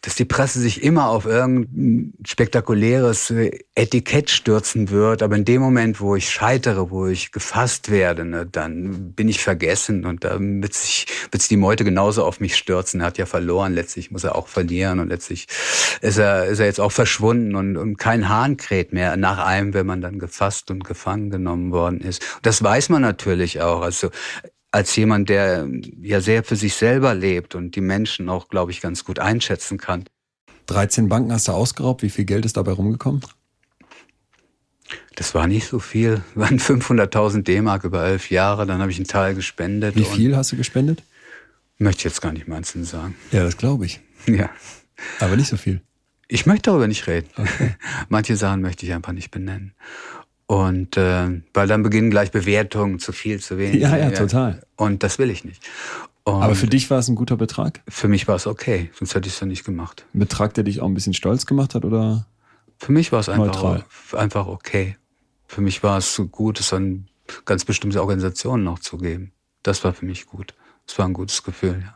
dass 0.00 0.16
die 0.16 0.24
Presse 0.24 0.58
sich 0.58 0.82
immer 0.82 1.08
auf 1.08 1.26
irgendein 1.26 2.12
spektakuläres 2.26 3.30
äh, 3.30 3.60
Etikett 3.76 4.30
stürzen 4.30 4.90
wird. 4.90 5.22
Aber 5.22 5.36
in 5.36 5.44
dem 5.44 5.62
Moment, 5.62 6.00
wo 6.00 6.16
ich 6.16 6.28
scheitere, 6.28 6.90
wo 6.90 7.06
ich 7.06 7.30
gefasst 7.30 7.88
werde, 7.88 8.24
ne, 8.24 8.46
dann 8.50 9.12
bin 9.12 9.28
ich 9.28 9.40
vergessen 9.40 10.06
und 10.06 10.24
da 10.24 10.38
wird 10.40 10.74
sich, 10.74 11.06
wird 11.30 11.40
sich 11.40 11.48
die 11.48 11.56
Meute 11.56 11.84
genauso 11.84 12.24
auf 12.24 12.40
mich 12.40 12.56
stürzen. 12.56 13.00
Er 13.00 13.06
hat 13.06 13.18
ja 13.18 13.26
verloren, 13.26 13.74
letztlich 13.74 14.10
muss 14.10 14.24
er 14.24 14.34
auch 14.34 14.48
verlieren 14.48 14.98
und 14.98 15.08
letztlich 15.08 15.46
ist 16.00 16.18
er, 16.18 16.46
ist 16.46 16.58
er 16.58 16.66
jetzt 16.66 16.80
auch 16.80 16.90
verschwunden 16.90 17.54
und, 17.54 17.76
und 17.76 17.96
kein 17.96 18.28
Hahn 18.28 18.56
kräht 18.56 18.92
mehr 18.92 19.16
nach 19.16 19.38
einem, 19.38 19.72
wenn 19.72 19.86
man 19.86 20.00
dann 20.00 20.18
gefasst 20.18 20.72
und 20.72 20.82
gefangen 20.82 21.30
genommen 21.30 21.75
worden 21.76 22.00
ist. 22.00 22.24
Das 22.42 22.62
weiß 22.62 22.88
man 22.88 23.02
natürlich 23.02 23.60
auch. 23.60 23.82
Also 23.82 24.10
als 24.72 24.94
jemand, 24.96 25.28
der 25.28 25.68
ja 26.02 26.20
sehr 26.20 26.42
für 26.42 26.56
sich 26.56 26.74
selber 26.74 27.14
lebt 27.14 27.54
und 27.54 27.76
die 27.76 27.80
Menschen 27.80 28.28
auch, 28.28 28.48
glaube 28.48 28.72
ich, 28.72 28.80
ganz 28.80 29.04
gut 29.04 29.18
einschätzen 29.18 29.78
kann. 29.78 30.04
13 30.66 31.08
Banken 31.08 31.32
hast 31.32 31.48
du 31.48 31.52
ausgeraubt. 31.52 32.02
Wie 32.02 32.10
viel 32.10 32.24
Geld 32.24 32.44
ist 32.44 32.56
dabei 32.56 32.72
rumgekommen? 32.72 33.22
Das 35.14 35.34
war 35.34 35.46
nicht 35.46 35.66
so 35.66 35.78
viel. 35.78 36.22
Das 36.34 36.50
waren 36.50 36.58
500.000 36.58 37.42
D-Mark 37.42 37.84
über 37.84 38.04
elf 38.04 38.30
Jahre. 38.30 38.66
Dann 38.66 38.80
habe 38.80 38.90
ich 38.90 38.98
einen 38.98 39.06
Teil 39.06 39.34
gespendet. 39.34 39.96
Wie 39.96 40.04
viel 40.04 40.36
hast 40.36 40.52
du 40.52 40.56
gespendet? 40.56 41.02
Möchte 41.78 42.00
ich 42.00 42.04
jetzt 42.04 42.22
gar 42.22 42.32
nicht 42.32 42.46
im 42.46 42.52
Einzelnen 42.52 42.84
sagen. 42.84 43.16
Ja, 43.32 43.42
das 43.42 43.56
glaube 43.56 43.86
ich. 43.86 44.00
Ja. 44.26 44.50
Aber 45.20 45.36
nicht 45.36 45.48
so 45.48 45.56
viel. 45.56 45.80
Ich 46.28 46.46
möchte 46.46 46.70
darüber 46.70 46.88
nicht 46.88 47.06
reden. 47.06 47.28
Okay. 47.36 47.76
Manche 48.08 48.36
Sachen 48.36 48.60
möchte 48.60 48.84
ich 48.84 48.92
einfach 48.92 49.12
nicht 49.12 49.30
benennen. 49.30 49.74
Und 50.46 50.96
äh, 50.96 51.42
weil 51.54 51.66
dann 51.66 51.82
beginnen 51.82 52.10
gleich 52.10 52.30
Bewertungen 52.30 52.98
zu 52.98 53.12
viel, 53.12 53.40
zu 53.40 53.58
wenig. 53.58 53.82
Ja, 53.82 53.96
ja, 53.96 54.10
total. 54.10 54.62
Und 54.76 55.02
das 55.02 55.18
will 55.18 55.30
ich 55.30 55.44
nicht. 55.44 55.62
Und 56.22 56.42
Aber 56.42 56.54
für 56.54 56.66
dich 56.66 56.90
war 56.90 56.98
es 56.98 57.08
ein 57.08 57.14
guter 57.14 57.36
Betrag? 57.36 57.82
Für 57.88 58.08
mich 58.08 58.26
war 58.26 58.36
es 58.36 58.46
okay, 58.46 58.90
sonst 58.94 59.14
hätte 59.14 59.28
ich 59.28 59.34
es 59.34 59.40
ja 59.40 59.46
nicht 59.46 59.64
gemacht. 59.64 60.06
Ein 60.14 60.20
Betrag, 60.20 60.54
der 60.54 60.64
dich 60.64 60.80
auch 60.80 60.86
ein 60.86 60.94
bisschen 60.94 61.14
stolz 61.14 61.46
gemacht 61.46 61.74
hat, 61.74 61.84
oder? 61.84 62.26
Für 62.78 62.92
mich 62.92 63.12
war 63.12 63.20
es 63.20 63.28
einfach, 63.28 63.84
einfach 64.12 64.46
okay. 64.46 64.96
Für 65.46 65.60
mich 65.60 65.82
war 65.82 65.98
es 65.98 66.20
gut, 66.30 66.60
es 66.60 66.72
an 66.72 67.08
ganz 67.44 67.64
bestimmte 67.64 68.00
Organisationen 68.00 68.64
noch 68.64 68.80
zu 68.80 68.98
geben. 68.98 69.32
Das 69.62 69.84
war 69.84 69.94
für 69.94 70.04
mich 70.04 70.26
gut. 70.26 70.54
Es 70.86 70.98
war 70.98 71.06
ein 71.06 71.12
gutes 71.12 71.42
Gefühl, 71.42 71.82
ja. 71.82 71.94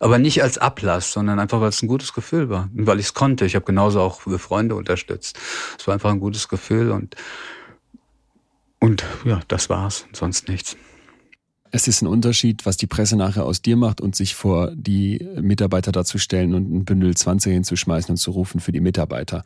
Aber 0.00 0.18
nicht 0.18 0.42
als 0.42 0.58
Ablass, 0.58 1.12
sondern 1.12 1.38
einfach, 1.38 1.60
weil 1.60 1.68
es 1.68 1.82
ein 1.82 1.88
gutes 1.88 2.12
Gefühl 2.12 2.48
war. 2.50 2.68
Und 2.76 2.86
weil 2.86 3.00
ich 3.00 3.06
es 3.06 3.14
konnte. 3.14 3.44
Ich 3.44 3.54
habe 3.54 3.64
genauso 3.64 4.00
auch 4.00 4.20
Freunde 4.20 4.74
unterstützt. 4.74 5.38
Es 5.78 5.86
war 5.86 5.94
einfach 5.94 6.10
ein 6.10 6.20
gutes 6.20 6.48
Gefühl 6.48 6.90
und 6.90 7.16
und 8.80 9.04
ja, 9.24 9.40
das 9.48 9.68
war's, 9.68 10.06
sonst 10.12 10.48
nichts. 10.48 10.76
Es 11.70 11.86
ist 11.86 12.02
ein 12.02 12.06
Unterschied, 12.06 12.64
was 12.64 12.76
die 12.76 12.86
Presse 12.86 13.16
nachher 13.16 13.44
aus 13.44 13.60
dir 13.60 13.76
macht 13.76 14.00
und 14.00 14.16
sich 14.16 14.34
vor 14.34 14.72
die 14.74 15.26
Mitarbeiter 15.40 15.92
dazu 15.92 16.18
stellen 16.18 16.54
und 16.54 16.72
ein 16.72 16.84
Bündel 16.84 17.14
20 17.14 17.52
hinzuschmeißen 17.52 18.12
und 18.12 18.16
zu 18.16 18.30
rufen 18.30 18.60
für 18.60 18.72
die 18.72 18.80
Mitarbeiter. 18.80 19.44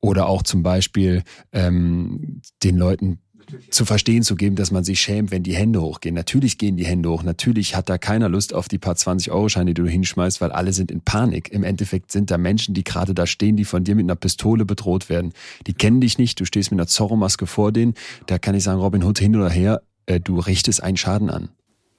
Oder 0.00 0.26
auch 0.26 0.42
zum 0.42 0.62
Beispiel 0.62 1.22
ähm, 1.52 2.40
den 2.62 2.76
Leuten 2.76 3.20
zu 3.70 3.84
verstehen 3.84 4.22
zu 4.22 4.36
geben, 4.36 4.56
dass 4.56 4.70
man 4.70 4.84
sich 4.84 5.00
schämt, 5.00 5.30
wenn 5.30 5.42
die 5.42 5.54
Hände 5.54 5.80
hochgehen. 5.80 6.14
Natürlich 6.14 6.58
gehen 6.58 6.76
die 6.76 6.84
Hände 6.84 7.10
hoch. 7.10 7.22
Natürlich 7.22 7.76
hat 7.76 7.88
da 7.88 7.98
keiner 7.98 8.28
Lust 8.28 8.54
auf 8.54 8.68
die 8.68 8.78
paar 8.78 8.94
20-Euro-Scheine, 8.94 9.74
die 9.74 9.82
du 9.82 9.88
hinschmeißt, 9.88 10.40
weil 10.40 10.52
alle 10.52 10.72
sind 10.72 10.90
in 10.90 11.00
Panik. 11.00 11.52
Im 11.52 11.64
Endeffekt 11.64 12.12
sind 12.12 12.30
da 12.30 12.38
Menschen, 12.38 12.74
die 12.74 12.84
gerade 12.84 13.14
da 13.14 13.26
stehen, 13.26 13.56
die 13.56 13.64
von 13.64 13.84
dir 13.84 13.94
mit 13.94 14.04
einer 14.04 14.16
Pistole 14.16 14.64
bedroht 14.64 15.08
werden. 15.08 15.32
Die 15.66 15.74
kennen 15.74 16.00
dich 16.00 16.18
nicht. 16.18 16.40
Du 16.40 16.44
stehst 16.44 16.70
mit 16.70 16.78
einer 16.78 16.86
Zorro-Maske 16.86 17.46
vor 17.46 17.72
denen. 17.72 17.94
Da 18.26 18.38
kann 18.38 18.54
ich 18.54 18.64
sagen, 18.64 18.80
Robin 18.80 19.04
Hood 19.04 19.18
hin 19.18 19.36
oder 19.36 19.50
her, 19.50 19.82
äh, 20.06 20.20
du 20.20 20.38
richtest 20.38 20.82
einen 20.82 20.96
Schaden 20.96 21.30
an. 21.30 21.48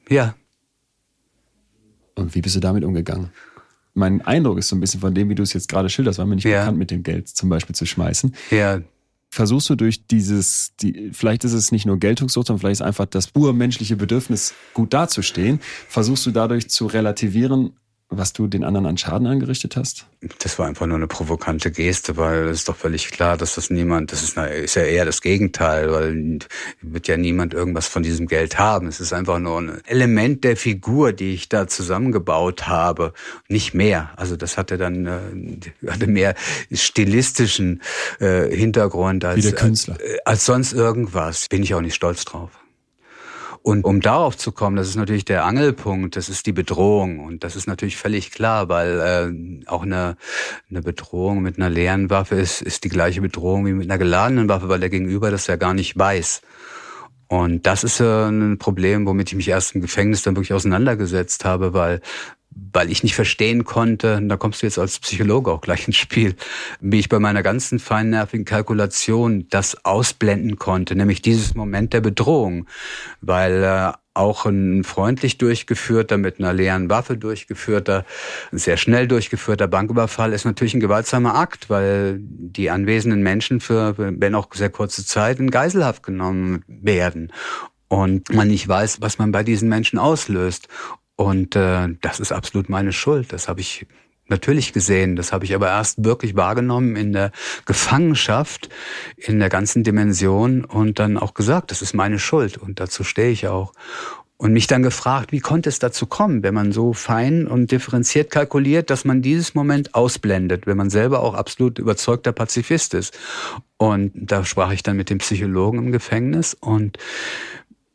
Ja. 0.10 0.36
Und 2.16 2.36
wie 2.36 2.42
bist 2.42 2.56
du 2.56 2.60
damit 2.60 2.84
umgegangen? 2.84 3.30
Mein 3.94 4.22
Eindruck 4.22 4.58
ist 4.58 4.68
so 4.68 4.76
ein 4.76 4.82
bisschen 4.82 5.00
von 5.00 5.14
dem, 5.14 5.30
wie 5.30 5.36
du 5.36 5.44
es 5.44 5.54
jetzt 5.54 5.70
gerade 5.70 5.90
schilderst, 5.90 6.20
war 6.20 6.26
mir 6.26 6.36
nicht 6.36 6.46
ja. 6.46 6.62
bekannt, 6.62 6.78
mit 6.78 6.92
dem 6.92 7.04
Geld 7.04 7.30
zum 7.30 7.50
Beispiel 7.50 7.76
zu 7.76 7.86
schmeißen. 7.86 8.36
Ja, 8.52 8.82
versuchst 9.36 9.70
du 9.70 9.76
durch 9.76 10.08
dieses, 10.08 10.76
die, 10.78 11.12
vielleicht 11.12 11.44
ist 11.44 11.52
es 11.52 11.74
nicht 11.74 11.86
nur 11.86 12.00
Geltungssucht, 12.00 12.48
sondern 12.48 12.62
vielleicht 12.62 12.80
ist 12.80 12.88
einfach 12.88 13.06
das 13.06 13.32
urmenschliche 13.36 13.98
Bedürfnis, 13.98 14.54
gut 14.74 14.94
dazustehen, 14.94 15.60
versuchst 15.90 16.26
du 16.26 16.32
dadurch 16.32 16.70
zu 16.70 16.86
relativieren, 16.86 17.74
was 18.10 18.34
du 18.34 18.48
den 18.48 18.64
anderen 18.64 18.86
an 18.86 18.98
Schaden 18.98 19.26
angerichtet 19.26 19.76
hast? 19.76 20.06
Das 20.40 20.60
war 20.60 20.68
einfach 20.68 20.86
nur 20.86 20.98
eine 20.98 21.08
provokante 21.08 21.72
Geste, 21.72 22.18
weil 22.18 22.46
es 22.46 22.60
ist 22.60 22.70
doch 22.70 22.76
völlig 22.76 23.10
klar, 23.10 23.36
dass 23.36 23.56
das 23.56 23.70
niemand, 23.70 24.12
das 24.12 24.22
ist, 24.22 24.38
ist 24.38 24.76
ja 24.76 24.84
eher 24.84 25.06
das 25.06 25.22
Gegenteil, 25.22 25.92
weil 25.92 26.40
wird 26.82 27.08
ja 27.08 27.18
niemand 27.18 27.54
irgendwas 27.54 27.88
von 27.88 28.04
diesem 28.04 28.28
Geld 28.28 28.60
haben. 28.60 28.88
Es 28.88 29.00
ist 29.00 29.12
einfach 29.12 29.40
nur 29.40 29.60
ein 29.60 29.82
Element 29.86 30.44
der 30.44 30.56
Figur, 30.56 31.14
die 31.14 31.34
ich 31.34 31.50
da 31.50 31.68
zusammengebaut 31.68 32.68
habe, 32.68 33.14
nicht 33.48 33.74
mehr. 33.74 34.12
Also 34.18 34.36
das 34.36 34.58
hatte 34.58 34.78
dann 34.78 35.06
äh, 35.06 35.90
hatte 35.90 36.08
mehr 36.08 36.36
stilistischen 36.72 37.82
äh, 38.20 38.56
Hintergrund 38.56 39.26
als, 39.26 39.54
als, 39.56 39.88
äh, 39.88 40.18
als 40.26 40.46
sonst 40.46 40.74
irgendwas. 40.74 41.48
Bin 41.50 41.64
ich 41.64 41.74
auch 41.74 41.82
nicht 41.82 41.96
stolz 41.96 42.24
drauf. 42.26 42.52
Und 43.66 43.84
um 43.84 44.00
darauf 44.00 44.38
zu 44.38 44.52
kommen, 44.52 44.76
das 44.76 44.88
ist 44.88 44.96
natürlich 44.96 45.26
der 45.26 45.44
Angelpunkt, 45.44 46.16
das 46.16 46.30
ist 46.30 46.46
die 46.46 46.52
Bedrohung. 46.52 47.20
Und 47.20 47.44
das 47.44 47.56
ist 47.56 47.66
natürlich 47.66 47.98
völlig 47.98 48.30
klar, 48.30 48.70
weil 48.70 49.00
äh, 49.00 49.68
auch 49.68 49.82
eine, 49.82 50.18
eine 50.70 50.84
Bedrohung 50.84 51.42
mit 51.42 51.58
einer 51.58 51.72
leeren 51.72 52.12
Waffe 52.12 52.36
ist, 52.36 52.62
ist 52.62 52.84
die 52.84 52.90
gleiche 52.90 53.22
Bedrohung 53.22 53.66
wie 53.66 53.74
mit 53.74 53.90
einer 53.90 53.98
geladenen 53.98 54.48
Waffe, 54.50 54.70
weil 54.70 54.82
der 54.82 54.92
Gegenüber 54.92 55.32
das 55.32 55.48
ja 55.48 55.56
gar 55.56 55.74
nicht 55.74 55.98
weiß. 55.98 56.44
Und 57.28 57.66
das 57.66 57.84
ist 57.84 58.00
äh, 58.02 58.28
ein 58.28 58.60
Problem, 58.60 59.08
womit 59.08 59.30
ich 59.30 59.36
mich 59.36 59.48
erst 59.48 59.74
im 59.74 59.82
Gefängnis 59.82 60.22
dann 60.22 60.36
wirklich 60.36 60.54
auseinandergesetzt 60.54 61.44
habe, 61.44 61.74
weil 61.74 62.02
weil 62.56 62.90
ich 62.90 63.04
nicht 63.04 63.16
verstehen 63.16 63.66
konnte, 63.66 64.18
und 64.18 64.30
da 64.30 64.38
kommst 64.38 64.62
du 64.62 64.66
jetzt 64.66 64.80
als 64.80 65.00
Psychologe 65.00 65.52
auch 65.52 65.62
gleich 65.62 65.88
ins 65.88 65.98
Spiel, 65.98 66.36
wie 66.80 67.00
ich 67.00 67.10
bei 67.10 67.20
meiner 67.20 67.44
ganzen 67.44 67.80
feinnervigen 67.80 68.46
Kalkulation 68.46 69.48
das 69.50 69.84
ausblenden 69.84 70.58
konnte, 70.58 70.96
nämlich 70.96 71.22
dieses 71.22 71.54
Moment 71.54 71.94
der 71.94 72.02
Bedrohung, 72.02 72.66
weil 73.22 73.64
äh, 73.64 73.92
auch 74.14 74.46
ein 74.46 74.86
freundlich 74.86 75.38
durchgeführter, 75.38 76.18
mit 76.18 76.40
einer 76.40 76.54
leeren 76.54 76.90
Waffe 76.90 77.18
durchgeführter, 77.18 78.06
sehr 78.52 78.78
schnell 78.78 79.08
durchgeführter 79.08 79.68
Banküberfall 79.68 80.32
ist 80.32 80.46
natürlich 80.46 80.74
ein 80.74 80.80
gewaltsamer 80.80 81.36
Akt, 81.36 81.70
weil 81.70 82.20
die 82.22 82.70
anwesenden 82.70 83.22
Menschen 83.22 83.60
für, 83.60 83.96
wenn 83.98 84.36
auch 84.36 84.48
sehr 84.54 84.70
kurze 84.70 85.06
Zeit, 85.06 85.40
in 85.40 85.52
Geiselhaft 85.52 86.04
genommen 86.04 86.64
werden 86.68 87.34
und 87.90 88.34
man 88.34 88.48
nicht 88.48 88.68
weiß, 88.68 89.02
was 89.02 89.18
man 89.18 89.32
bei 89.32 89.44
diesen 89.44 89.70
Menschen 89.70 90.00
auslöst. 90.00 90.70
Und 91.16 91.56
äh, 91.56 91.90
das 92.02 92.20
ist 92.20 92.32
absolut 92.32 92.70
meine 92.70 92.92
Schuld. 92.92 93.32
Das 93.32 93.48
habe 93.48 93.62
ich 93.62 93.86
natürlich 94.28 94.74
gesehen. 94.74 95.16
Das 95.16 95.32
habe 95.32 95.46
ich 95.46 95.56
aber 95.56 95.68
erst 95.68 96.04
wirklich 96.04 96.36
wahrgenommen 96.36 96.96
in 96.96 97.14
der 97.14 97.32
Gefangenschaft, 97.66 98.70
in 99.18 99.40
der 99.40 99.50
ganzen 99.50 99.84
Dimension 99.84 100.66
und 100.66 101.00
dann 101.00 101.18
auch 101.18 101.34
gesagt, 101.34 101.72
das 101.72 101.82
ist 101.82 101.94
meine 101.94 102.20
Schuld 102.20 102.58
und 102.58 102.80
dazu 102.80 103.04
stehe 103.04 103.30
ich 103.30 103.48
auch. 103.48 103.74
Und 104.38 104.52
mich 104.52 104.68
dann 104.68 104.84
gefragt, 104.84 105.32
wie 105.32 105.40
konnte 105.40 105.70
es 105.70 105.80
dazu 105.80 106.08
kommen, 106.08 106.44
wenn 106.44 106.54
man 106.54 106.74
so 106.74 106.92
fein 106.92 107.48
und 107.48 107.72
differenziert 107.72 108.32
kalkuliert, 108.32 108.90
dass 108.90 109.06
man 109.06 109.22
dieses 109.22 109.56
Moment 109.56 109.96
ausblendet, 109.96 110.68
wenn 110.68 110.76
man 110.76 110.90
selber 110.90 111.22
auch 111.22 111.36
absolut 111.36 111.80
überzeugter 111.80 112.34
Pazifist 112.34 112.94
ist. 112.94 113.18
Und 113.78 114.12
da 114.14 114.44
sprach 114.44 114.74
ich 114.74 114.84
dann 114.84 114.98
mit 114.98 115.10
dem 115.10 115.20
Psychologen 115.20 115.78
im 115.80 115.92
Gefängnis 115.94 116.54
und 116.54 116.98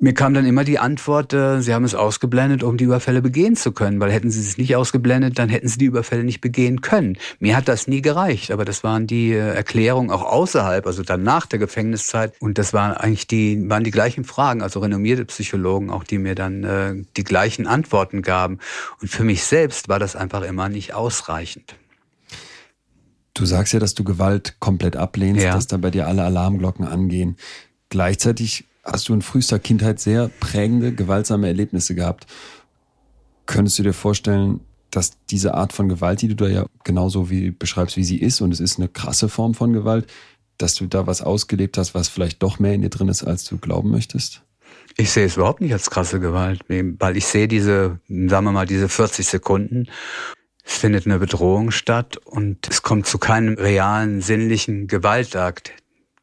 mir 0.01 0.15
kam 0.15 0.33
dann 0.33 0.47
immer 0.47 0.65
die 0.65 0.79
Antwort, 0.79 1.35
äh, 1.35 1.61
sie 1.61 1.75
haben 1.75 1.85
es 1.85 1.95
ausgeblendet, 1.95 2.63
um 2.63 2.79
die 2.79 2.85
Überfälle 2.85 3.21
begehen 3.21 3.55
zu 3.55 3.73
können, 3.73 4.01
weil 4.01 4.11
hätten 4.11 4.31
sie 4.31 4.41
es 4.41 4.57
nicht 4.57 4.75
ausgeblendet, 4.75 5.39
dann 5.39 5.51
hätten 5.51 5.69
sie 5.69 5.77
die 5.77 5.85
Überfälle 5.85 6.25
nicht 6.25 6.41
begehen 6.41 6.81
können. 6.81 7.19
Mir 7.39 7.55
hat 7.55 7.69
das 7.69 7.87
nie 7.87 8.01
gereicht, 8.01 8.51
aber 8.51 8.65
das 8.65 8.83
waren 8.83 9.07
die 9.07 9.33
äh, 9.33 9.55
Erklärungen 9.55 10.11
auch 10.11 10.23
außerhalb, 10.23 10.87
also 10.87 11.03
dann 11.03 11.23
nach 11.23 11.45
der 11.45 11.59
Gefängniszeit 11.59 12.33
und 12.41 12.57
das 12.57 12.73
waren 12.73 12.93
eigentlich 12.93 13.27
die 13.27 13.69
waren 13.69 13.85
die 13.85 13.91
gleichen 13.91 14.25
Fragen, 14.25 14.63
also 14.63 14.81
renommierte 14.81 15.27
Psychologen 15.27 15.91
auch, 15.91 16.03
die 16.03 16.19
mir 16.19 16.35
dann 16.35 16.65
äh, 16.65 16.95
die 17.19 17.25
gleichen 17.25 17.67
Antworten 17.67 18.23
gaben 18.23 18.59
und 19.03 19.09
für 19.09 19.23
mich 19.25 19.45
selbst 19.45 19.91
war 19.91 19.99
das 19.99 20.17
einfach 20.17 20.43
immer 20.43 20.71
nicht 20.71 20.95
ausreichend. 20.95 21.75
Du 23.35 23.45
sagst 23.45 23.75
ja, 23.75 23.79
dass 23.79 23.95
du 23.95 24.03
Gewalt 24.03 24.57
komplett 24.61 24.97
ablehnst, 24.97 25.45
ja. 25.45 25.53
dass 25.53 25.67
da 25.67 25.77
bei 25.77 25.91
dir 25.91 26.09
alle 26.09 26.25
Alarmglocken 26.25 26.87
angehen. 26.87 27.37
Gleichzeitig 27.91 28.65
hast 28.91 29.09
du 29.09 29.15
in 29.15 29.23
frühester 29.23 29.59
Kindheit 29.59 30.01
sehr 30.01 30.29
prägende, 30.41 30.93
gewaltsame 30.93 31.47
Erlebnisse 31.47 31.95
gehabt. 31.95 32.27
Könntest 33.47 33.79
du 33.79 33.83
dir 33.83 33.93
vorstellen, 33.93 34.61
dass 34.91 35.13
diese 35.31 35.55
Art 35.55 35.73
von 35.73 35.89
Gewalt, 35.89 36.23
die 36.23 36.29
du 36.29 36.35
da 36.35 36.49
ja 36.49 36.67
genauso 36.85 37.31
wie 37.31 37.51
beschreibst, 37.51 37.97
wie 37.97 38.05
sie 38.05 38.19
ist, 38.19 38.41
und 38.41 38.53
es 38.53 38.61
ist 38.61 38.79
eine 38.79 38.89
krasse 38.89 39.29
Form 39.29 39.55
von 39.55 39.73
Gewalt, 39.73 40.07
dass 40.59 40.75
du 40.75 40.87
da 40.87 41.07
was 41.07 41.23
ausgelebt 41.23 41.79
hast, 41.79 41.95
was 41.95 42.09
vielleicht 42.09 42.43
doch 42.43 42.59
mehr 42.59 42.75
in 42.75 42.83
dir 42.83 42.91
drin 42.91 43.09
ist, 43.09 43.23
als 43.23 43.45
du 43.45 43.59
glauben 43.59 43.91
möchtest? 43.91 44.43
Ich 44.97 45.11
sehe 45.11 45.27
es 45.27 45.37
überhaupt 45.37 45.61
nicht 45.61 45.73
als 45.73 45.91
krasse 45.91 46.21
Gewalt, 46.21 46.65
weil 46.69 47.17
ich 47.17 47.27
sehe 47.27 47.49
diese, 47.49 48.01
sagen 48.09 48.45
wir 48.45 48.53
mal, 48.53 48.67
diese 48.67 48.89
40 48.89 49.27
Sekunden. 49.27 49.89
Es 50.65 50.77
findet 50.77 51.07
eine 51.07 51.19
Bedrohung 51.19 51.71
statt 51.71 52.17
und 52.19 52.69
es 52.69 52.83
kommt 52.83 53.07
zu 53.07 53.19
keinem 53.19 53.55
realen, 53.55 54.21
sinnlichen 54.21 54.89
Gewaltakt 54.89 55.73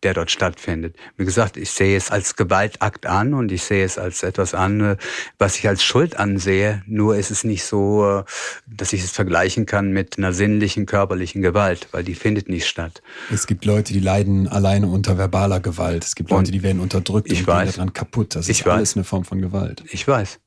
der 0.03 0.13
dort 0.13 0.29
stattfindet. 0.29 0.95
Wie 1.15 1.25
gesagt, 1.25 1.57
ich 1.57 1.71
sehe 1.71 1.97
es 1.97 2.11
als 2.11 2.35
Gewaltakt 2.35 3.05
an 3.05 3.33
und 3.33 3.51
ich 3.51 3.63
sehe 3.63 3.83
es 3.83 3.97
als 3.97 4.23
etwas 4.23 4.53
an, 4.53 4.97
was 5.39 5.57
ich 5.57 5.67
als 5.67 5.83
Schuld 5.83 6.17
ansehe. 6.17 6.83
Nur 6.85 7.15
ist 7.15 7.31
es 7.31 7.43
nicht 7.43 7.63
so, 7.63 8.23
dass 8.67 8.93
ich 8.93 9.03
es 9.03 9.11
vergleichen 9.11 9.65
kann 9.65 9.91
mit 9.91 10.17
einer 10.17 10.33
sinnlichen, 10.33 10.85
körperlichen 10.85 11.41
Gewalt, 11.41 11.87
weil 11.91 12.03
die 12.03 12.15
findet 12.15 12.47
nicht 12.47 12.67
statt. 12.67 13.01
Es 13.31 13.47
gibt 13.47 13.65
Leute, 13.65 13.93
die 13.93 13.99
leiden 13.99 14.47
alleine 14.47 14.87
unter 14.87 15.17
verbaler 15.17 15.59
Gewalt. 15.59 16.03
Es 16.03 16.15
gibt 16.15 16.29
Leute, 16.29 16.39
und 16.39 16.53
die 16.53 16.63
werden 16.63 16.79
unterdrückt 16.79 17.31
ich 17.31 17.39
und 17.39 17.47
weiß, 17.47 17.69
gehen 17.69 17.75
daran 17.77 17.93
kaputt. 17.93 18.35
Das 18.35 18.49
ist 18.49 18.59
ich 18.59 18.67
alles 18.67 18.91
weiß. 18.91 18.97
eine 18.97 19.03
Form 19.03 19.25
von 19.25 19.41
Gewalt. 19.41 19.83
Ich 19.89 20.07
weiß. 20.07 20.39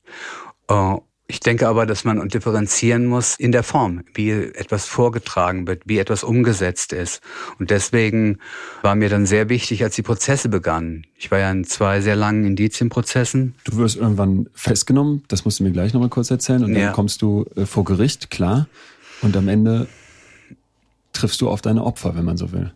Äh, 0.69 0.95
Ich 1.31 1.39
denke 1.39 1.69
aber, 1.69 1.85
dass 1.85 2.03
man 2.03 2.27
differenzieren 2.27 3.05
muss 3.05 3.35
in 3.35 3.53
der 3.53 3.63
Form, 3.63 4.03
wie 4.13 4.31
etwas 4.31 4.85
vorgetragen 4.85 5.65
wird, 5.65 5.83
wie 5.85 5.97
etwas 5.97 6.25
umgesetzt 6.25 6.91
ist. 6.91 7.21
Und 7.57 7.69
deswegen 7.69 8.39
war 8.81 8.95
mir 8.95 9.07
dann 9.07 9.25
sehr 9.25 9.47
wichtig, 9.47 9.81
als 9.81 9.95
die 9.95 10.01
Prozesse 10.01 10.49
begannen. 10.49 11.05
Ich 11.15 11.31
war 11.31 11.39
ja 11.39 11.49
in 11.49 11.63
zwei 11.63 12.01
sehr 12.01 12.17
langen 12.17 12.43
Indizienprozessen. 12.43 13.55
Du 13.63 13.77
wirst 13.77 13.95
irgendwann 13.95 14.49
festgenommen, 14.53 15.23
das 15.29 15.45
musst 15.45 15.61
du 15.61 15.63
mir 15.63 15.71
gleich 15.71 15.93
nochmal 15.93 16.09
kurz 16.09 16.29
erzählen. 16.31 16.65
Und 16.65 16.73
dann 16.73 16.81
ja. 16.81 16.91
kommst 16.91 17.21
du 17.21 17.45
äh, 17.55 17.65
vor 17.65 17.85
Gericht, 17.85 18.29
klar. 18.29 18.67
Und 19.21 19.37
am 19.37 19.47
Ende 19.47 19.87
triffst 21.13 21.39
du 21.39 21.47
auf 21.47 21.61
deine 21.61 21.85
Opfer, 21.85 22.13
wenn 22.13 22.25
man 22.25 22.35
so 22.35 22.51
will. 22.51 22.73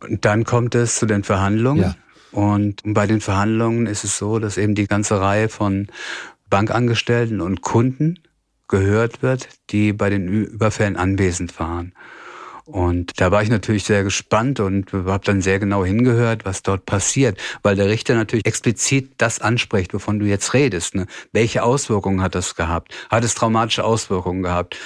Und 0.00 0.26
dann 0.26 0.44
kommt 0.44 0.74
es 0.74 0.96
zu 0.96 1.06
den 1.06 1.24
Verhandlungen. 1.24 1.82
Ja. 1.84 1.96
Und 2.32 2.82
bei 2.84 3.06
den 3.06 3.22
Verhandlungen 3.22 3.86
ist 3.86 4.04
es 4.04 4.18
so, 4.18 4.38
dass 4.38 4.58
eben 4.58 4.74
die 4.74 4.86
ganze 4.86 5.18
Reihe 5.18 5.48
von 5.48 5.88
Bankangestellten 6.50 7.40
und 7.40 7.62
Kunden 7.62 8.20
gehört 8.68 9.22
wird, 9.22 9.48
die 9.70 9.92
bei 9.92 10.10
den 10.10 10.28
Überfällen 10.28 10.96
anwesend 10.96 11.58
waren. 11.58 11.94
Und 12.68 13.18
da 13.18 13.30
war 13.30 13.42
ich 13.42 13.48
natürlich 13.48 13.84
sehr 13.84 14.04
gespannt 14.04 14.60
und 14.60 14.92
habe 14.92 15.24
dann 15.24 15.40
sehr 15.40 15.58
genau 15.58 15.86
hingehört, 15.86 16.44
was 16.44 16.62
dort 16.62 16.84
passiert, 16.84 17.40
weil 17.62 17.76
der 17.76 17.88
Richter 17.88 18.14
natürlich 18.14 18.44
explizit 18.44 19.12
das 19.16 19.40
anspricht, 19.40 19.94
wovon 19.94 20.18
du 20.18 20.26
jetzt 20.26 20.52
redest. 20.52 20.94
Ne? 20.94 21.06
Welche 21.32 21.62
Auswirkungen 21.62 22.20
hat 22.20 22.34
das 22.34 22.56
gehabt? 22.56 22.94
Hat 23.08 23.24
es 23.24 23.34
traumatische 23.34 23.84
Auswirkungen 23.84 24.42
gehabt? 24.42 24.76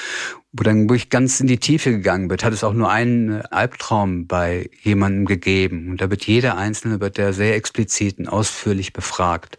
Wo 0.54 0.62
dann 0.64 0.88
wo 0.88 0.92
ich 0.92 1.08
ganz 1.08 1.40
in 1.40 1.46
die 1.46 1.56
Tiefe 1.56 1.90
gegangen 1.90 2.28
wird, 2.28 2.44
hat 2.44 2.52
es 2.52 2.62
auch 2.62 2.74
nur 2.74 2.90
einen 2.90 3.40
Albtraum 3.40 4.26
bei 4.26 4.68
jemandem 4.82 5.24
gegeben. 5.24 5.88
Und 5.88 6.02
da 6.02 6.10
wird 6.10 6.26
jeder 6.26 6.58
Einzelne, 6.58 7.00
wird 7.00 7.16
der 7.16 7.32
sehr 7.32 7.56
explizit 7.56 8.18
und 8.18 8.28
ausführlich 8.28 8.92
befragt. 8.92 9.56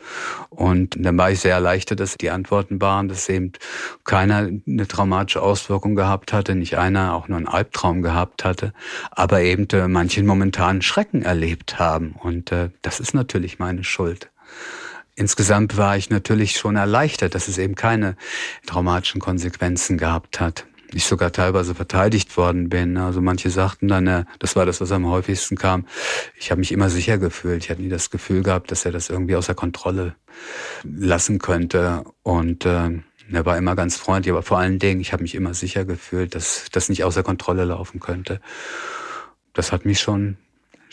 Und 0.51 0.95
dann 1.03 1.17
war 1.17 1.31
ich 1.31 1.39
sehr 1.39 1.55
erleichtert, 1.55 1.99
dass 1.99 2.15
die 2.15 2.29
Antworten 2.29 2.79
waren, 2.79 3.07
dass 3.07 3.27
eben 3.27 3.53
keiner 4.03 4.51
eine 4.67 4.87
traumatische 4.87 5.41
Auswirkung 5.41 5.95
gehabt 5.95 6.31
hatte, 6.31 6.53
nicht 6.53 6.77
einer 6.77 7.15
auch 7.15 7.27
nur 7.27 7.37
einen 7.37 7.47
Albtraum 7.47 8.03
gehabt 8.03 8.45
hatte, 8.45 8.71
aber 9.09 9.41
eben 9.41 9.67
äh, 9.71 9.87
manchen 9.87 10.27
momentanen 10.27 10.83
Schrecken 10.83 11.23
erlebt 11.23 11.79
haben. 11.79 12.13
Und 12.21 12.51
äh, 12.51 12.69
das 12.83 12.99
ist 12.99 13.15
natürlich 13.15 13.57
meine 13.57 13.83
Schuld. 13.83 14.29
Insgesamt 15.15 15.75
war 15.75 15.97
ich 15.97 16.11
natürlich 16.11 16.55
schon 16.55 16.75
erleichtert, 16.75 17.33
dass 17.33 17.47
es 17.47 17.57
eben 17.57 17.73
keine 17.73 18.15
traumatischen 18.67 19.21
Konsequenzen 19.21 19.97
gehabt 19.97 20.39
hat 20.39 20.65
ich 20.93 21.05
sogar 21.05 21.31
teilweise 21.31 21.75
verteidigt 21.75 22.35
worden 22.37 22.69
bin. 22.69 22.97
Also 22.97 23.21
manche 23.21 23.49
sagten 23.49 23.87
dann, 23.87 24.07
äh, 24.07 24.25
das 24.39 24.55
war 24.55 24.65
das, 24.65 24.81
was 24.81 24.91
am 24.91 25.07
häufigsten 25.07 25.55
kam, 25.55 25.85
ich 26.37 26.51
habe 26.51 26.59
mich 26.59 26.71
immer 26.71 26.89
sicher 26.89 27.17
gefühlt. 27.17 27.63
Ich 27.63 27.69
hatte 27.69 27.81
nie 27.81 27.89
das 27.89 28.09
Gefühl 28.09 28.43
gehabt, 28.43 28.71
dass 28.71 28.85
er 28.85 28.91
das 28.91 29.09
irgendwie 29.09 29.35
außer 29.35 29.55
Kontrolle 29.55 30.15
lassen 30.83 31.39
könnte. 31.39 32.03
Und 32.23 32.65
äh, 32.65 32.89
er 33.31 33.45
war 33.45 33.57
immer 33.57 33.75
ganz 33.75 33.97
freundlich, 33.97 34.31
aber 34.31 34.43
vor 34.43 34.59
allen 34.59 34.79
Dingen, 34.79 35.01
ich 35.01 35.13
habe 35.13 35.23
mich 35.23 35.35
immer 35.35 35.53
sicher 35.53 35.85
gefühlt, 35.85 36.35
dass 36.35 36.65
das 36.71 36.89
nicht 36.89 37.03
außer 37.03 37.23
Kontrolle 37.23 37.65
laufen 37.65 37.99
könnte. 37.99 38.41
Das 39.53 39.71
hat 39.71 39.85
mich 39.85 39.99
schon 39.99 40.37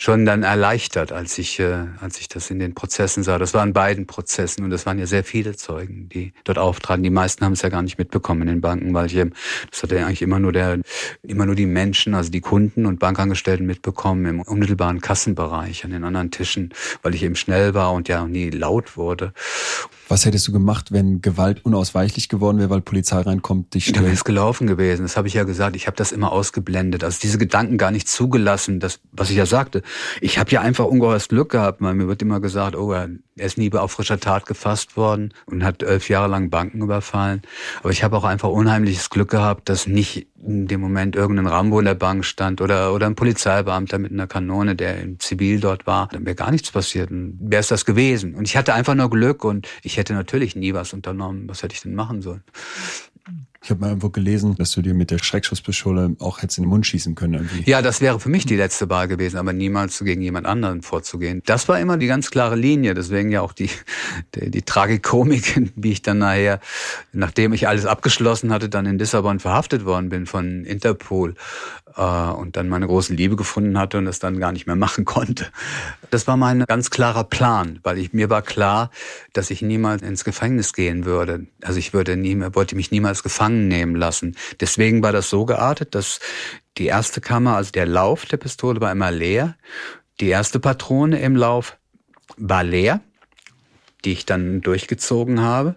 schon 0.01 0.25
dann 0.25 0.41
erleichtert, 0.41 1.11
als 1.11 1.37
ich, 1.37 1.59
äh, 1.59 1.85
als 1.99 2.19
ich 2.19 2.27
das 2.27 2.49
in 2.49 2.57
den 2.57 2.73
Prozessen 2.73 3.21
sah. 3.21 3.37
Das 3.37 3.53
waren 3.53 3.71
beiden 3.71 4.07
Prozessen 4.07 4.63
und 4.63 4.71
es 4.71 4.87
waren 4.87 4.97
ja 4.97 5.05
sehr 5.05 5.23
viele 5.23 5.55
Zeugen, 5.55 6.09
die 6.09 6.33
dort 6.43 6.57
auftraten. 6.57 7.03
Die 7.03 7.11
meisten 7.11 7.45
haben 7.45 7.53
es 7.53 7.61
ja 7.61 7.69
gar 7.69 7.83
nicht 7.83 7.99
mitbekommen 7.99 8.41
in 8.41 8.47
den 8.47 8.61
Banken, 8.61 8.95
weil 8.95 9.05
ich 9.05 9.15
eben, 9.15 9.33
das 9.69 9.83
hatte 9.83 9.97
ja 9.97 10.07
eigentlich 10.07 10.23
immer 10.23 10.39
nur 10.39 10.53
der, 10.53 10.79
immer 11.21 11.45
nur 11.45 11.53
die 11.53 11.67
Menschen, 11.67 12.15
also 12.15 12.31
die 12.31 12.41
Kunden 12.41 12.87
und 12.87 12.97
Bankangestellten 12.97 13.67
mitbekommen 13.67 14.25
im 14.25 14.41
unmittelbaren 14.41 15.01
Kassenbereich 15.01 15.85
an 15.85 15.91
den 15.91 16.03
anderen 16.03 16.31
Tischen, 16.31 16.73
weil 17.03 17.13
ich 17.13 17.21
eben 17.21 17.35
schnell 17.35 17.75
war 17.75 17.93
und 17.93 18.07
ja 18.09 18.25
nie 18.25 18.49
laut 18.49 18.97
wurde. 18.97 19.33
Was 20.11 20.25
hättest 20.25 20.45
du 20.45 20.51
gemacht, 20.51 20.91
wenn 20.91 21.21
Gewalt 21.21 21.63
unausweichlich 21.63 22.27
geworden 22.27 22.59
wäre, 22.59 22.69
weil 22.69 22.81
Polizei 22.81 23.21
reinkommt, 23.21 23.73
dich 23.73 23.85
stört? 23.85 23.95
Dann 23.95 24.03
wäre 24.03 24.13
es 24.13 24.25
gelaufen 24.25 24.67
gewesen. 24.67 25.03
Das 25.03 25.15
habe 25.15 25.29
ich 25.29 25.35
ja 25.35 25.45
gesagt. 25.45 25.77
Ich 25.77 25.87
habe 25.87 25.95
das 25.95 26.11
immer 26.11 26.33
ausgeblendet. 26.33 27.05
Also 27.05 27.19
diese 27.21 27.37
Gedanken 27.37 27.77
gar 27.77 27.91
nicht 27.91 28.09
zugelassen. 28.09 28.81
Das, 28.81 28.99
was 29.13 29.29
ich 29.29 29.37
ja 29.37 29.45
sagte. 29.45 29.83
Ich 30.19 30.37
habe 30.37 30.51
ja 30.51 30.59
einfach 30.59 30.83
ungeheures 30.83 31.29
Glück 31.29 31.51
gehabt. 31.51 31.79
Weil 31.79 31.93
mir 31.93 32.09
wird 32.09 32.21
immer 32.21 32.41
gesagt, 32.41 32.75
oh, 32.75 32.91
er 32.91 33.07
ist 33.37 33.57
nie 33.57 33.71
auf 33.71 33.93
frischer 33.93 34.19
Tat 34.19 34.45
gefasst 34.45 34.97
worden 34.97 35.33
und 35.45 35.63
hat 35.63 35.81
elf 35.81 36.09
Jahre 36.09 36.27
lang 36.27 36.49
Banken 36.49 36.81
überfallen. 36.81 37.41
Aber 37.79 37.91
ich 37.91 38.03
habe 38.03 38.17
auch 38.17 38.25
einfach 38.25 38.49
unheimliches 38.49 39.09
Glück 39.09 39.29
gehabt, 39.29 39.69
dass 39.69 39.87
nicht 39.87 40.27
in 40.43 40.67
dem 40.67 40.81
Moment 40.81 41.15
irgendein 41.15 41.47
Rambo 41.47 41.79
in 41.79 41.85
der 41.85 41.95
Bank 41.95 42.25
stand 42.25 42.61
oder, 42.61 42.93
oder 42.93 43.05
ein 43.05 43.15
Polizeibeamter 43.15 43.99
mit 43.99 44.11
einer 44.11 44.27
Kanone, 44.27 44.75
der 44.75 44.99
im 44.99 45.19
Zivil 45.19 45.59
dort 45.59 45.85
war, 45.85 46.07
dann 46.11 46.25
wäre 46.25 46.35
gar 46.35 46.51
nichts 46.51 46.71
passiert. 46.71 47.09
Wäre 47.11 47.59
es 47.59 47.67
das 47.67 47.85
gewesen. 47.85 48.35
Und 48.35 48.47
ich 48.47 48.57
hatte 48.57 48.73
einfach 48.73 48.95
nur 48.95 49.09
Glück 49.09 49.43
und 49.43 49.67
ich 49.83 49.99
hätte 50.01 50.13
natürlich 50.13 50.55
nie 50.55 50.73
was 50.73 50.93
unternommen. 50.93 51.47
Was 51.47 51.63
hätte 51.63 51.75
ich 51.75 51.81
denn 51.81 51.95
machen 51.95 52.21
sollen? 52.21 52.43
Ich 53.63 53.69
habe 53.69 53.81
mal 53.81 53.89
irgendwo 53.89 54.09
gelesen, 54.09 54.55
dass 54.55 54.71
du 54.71 54.81
dir 54.81 54.95
mit 54.95 55.11
der 55.11 55.19
Schreckschusspistole 55.19 56.15
auch 56.17 56.41
hättest 56.41 56.57
in 56.57 56.63
den 56.63 56.71
Mund 56.71 56.87
schießen 56.87 57.13
können. 57.13 57.35
Irgendwie. 57.35 57.69
Ja, 57.69 57.83
das 57.83 58.01
wäre 58.01 58.19
für 58.19 58.29
mich 58.29 58.47
die 58.47 58.55
letzte 58.55 58.89
Wahl 58.89 59.07
gewesen, 59.07 59.37
aber 59.37 59.53
niemals 59.53 59.99
gegen 59.99 60.23
jemand 60.23 60.47
anderen 60.47 60.81
vorzugehen. 60.81 61.43
Das 61.45 61.69
war 61.69 61.79
immer 61.79 61.97
die 61.97 62.07
ganz 62.07 62.31
klare 62.31 62.55
Linie. 62.55 62.95
Deswegen 62.95 63.29
ja 63.29 63.41
auch 63.41 63.53
die, 63.53 63.69
die, 64.33 64.49
die 64.49 64.63
Tragikomik, 64.63 65.71
wie 65.75 65.91
ich 65.91 66.01
dann 66.01 66.17
nachher, 66.17 66.59
nachdem 67.13 67.53
ich 67.53 67.67
alles 67.67 67.85
abgeschlossen 67.85 68.51
hatte, 68.51 68.67
dann 68.67 68.87
in 68.87 68.97
Lissabon 68.97 69.39
verhaftet 69.39 69.85
worden 69.85 70.09
bin 70.09 70.25
von 70.25 70.65
Interpol 70.65 71.35
und 71.95 72.55
dann 72.55 72.69
meine 72.69 72.87
große 72.87 73.13
Liebe 73.13 73.35
gefunden 73.35 73.77
hatte 73.77 73.97
und 73.97 74.05
das 74.05 74.19
dann 74.19 74.39
gar 74.39 74.51
nicht 74.51 74.67
mehr 74.67 74.75
machen 74.75 75.05
konnte. 75.05 75.47
Das 76.09 76.27
war 76.27 76.37
mein 76.37 76.65
ganz 76.65 76.89
klarer 76.89 77.23
Plan, 77.23 77.79
weil 77.83 77.97
ich, 77.97 78.13
mir 78.13 78.29
war 78.29 78.41
klar, 78.41 78.91
dass 79.33 79.49
ich 79.49 79.61
niemals 79.61 80.01
ins 80.01 80.23
Gefängnis 80.23 80.73
gehen 80.73 81.05
würde. 81.05 81.47
Also 81.61 81.79
ich 81.79 81.93
würde 81.93 82.15
nie 82.17 82.35
mehr, 82.35 82.55
wollte 82.55 82.75
mich 82.75 82.91
niemals 82.91 83.23
gefangen 83.23 83.67
nehmen 83.67 83.95
lassen. 83.95 84.35
Deswegen 84.59 85.03
war 85.03 85.11
das 85.11 85.29
so 85.29 85.45
geartet, 85.45 85.95
dass 85.95 86.19
die 86.77 86.85
erste 86.85 87.21
Kammer, 87.21 87.55
also 87.55 87.71
der 87.71 87.85
Lauf 87.85 88.25
der 88.25 88.37
Pistole 88.37 88.79
war 88.81 88.91
immer 88.91 89.11
leer. 89.11 89.55
Die 90.19 90.29
erste 90.29 90.59
Patrone 90.59 91.19
im 91.19 91.35
Lauf 91.35 91.77
war 92.37 92.63
leer, 92.63 93.01
die 94.05 94.13
ich 94.13 94.25
dann 94.25 94.61
durchgezogen 94.61 95.41
habe. 95.41 95.75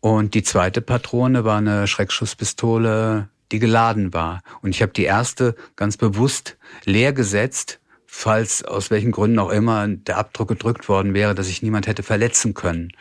Und 0.00 0.34
die 0.34 0.42
zweite 0.42 0.82
Patrone 0.82 1.44
war 1.44 1.58
eine 1.58 1.86
Schreckschusspistole, 1.86 3.28
die 3.52 3.58
geladen 3.58 4.12
war. 4.12 4.42
Und 4.62 4.70
ich 4.70 4.82
habe 4.82 4.92
die 4.92 5.04
erste 5.04 5.54
ganz 5.76 5.96
bewusst 5.96 6.56
leer 6.84 7.12
gesetzt, 7.12 7.80
falls 8.06 8.64
aus 8.64 8.90
welchen 8.90 9.12
Gründen 9.12 9.38
auch 9.38 9.50
immer 9.50 9.86
der 9.88 10.18
Abdruck 10.18 10.48
gedrückt 10.48 10.88
worden 10.88 11.14
wäre, 11.14 11.34
dass 11.34 11.48
ich 11.48 11.62
niemand 11.62 11.86
hätte 11.86 12.02
verletzen 12.02 12.54
können. 12.54 12.92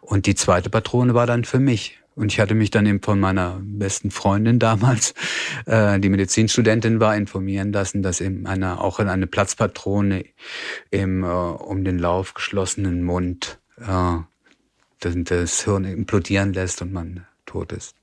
Und 0.00 0.26
die 0.26 0.34
zweite 0.34 0.70
Patrone 0.70 1.14
war 1.14 1.26
dann 1.26 1.44
für 1.44 1.58
mich. 1.58 1.98
Und 2.14 2.30
ich 2.30 2.40
hatte 2.40 2.54
mich 2.54 2.70
dann 2.70 2.84
eben 2.84 3.00
von 3.00 3.18
meiner 3.18 3.60
besten 3.62 4.10
Freundin 4.10 4.58
damals, 4.58 5.14
äh, 5.66 5.98
die 5.98 6.10
Medizinstudentin 6.10 7.00
war, 7.00 7.16
informieren 7.16 7.72
lassen, 7.72 8.02
dass 8.02 8.20
eben 8.20 8.46
eine, 8.46 8.80
auch 8.80 9.00
in 9.00 9.08
eine 9.08 9.26
Platzpatrone 9.26 10.24
im 10.90 11.24
äh, 11.24 11.26
um 11.26 11.84
den 11.84 11.98
Lauf 11.98 12.34
geschlossenen 12.34 13.02
Mund 13.02 13.58
äh, 13.78 14.18
das, 15.00 15.14
das 15.16 15.64
Hirn 15.64 15.84
implodieren 15.84 16.52
lässt 16.52 16.82
und 16.82 16.92
man 16.92 17.26
tot 17.46 17.72
ist. 17.72 17.96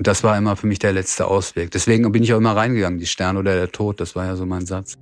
Und 0.00 0.06
das 0.06 0.24
war 0.24 0.38
immer 0.38 0.56
für 0.56 0.66
mich 0.66 0.78
der 0.78 0.94
letzte 0.94 1.26
Ausweg. 1.26 1.72
Deswegen 1.72 2.10
bin 2.10 2.22
ich 2.22 2.32
auch 2.32 2.38
immer 2.38 2.56
reingegangen, 2.56 2.98
die 2.98 3.04
Sterne 3.04 3.38
oder 3.38 3.54
der 3.54 3.70
Tod, 3.70 4.00
das 4.00 4.16
war 4.16 4.24
ja 4.24 4.34
so 4.34 4.46
mein 4.46 4.64
Satz. 4.64 4.94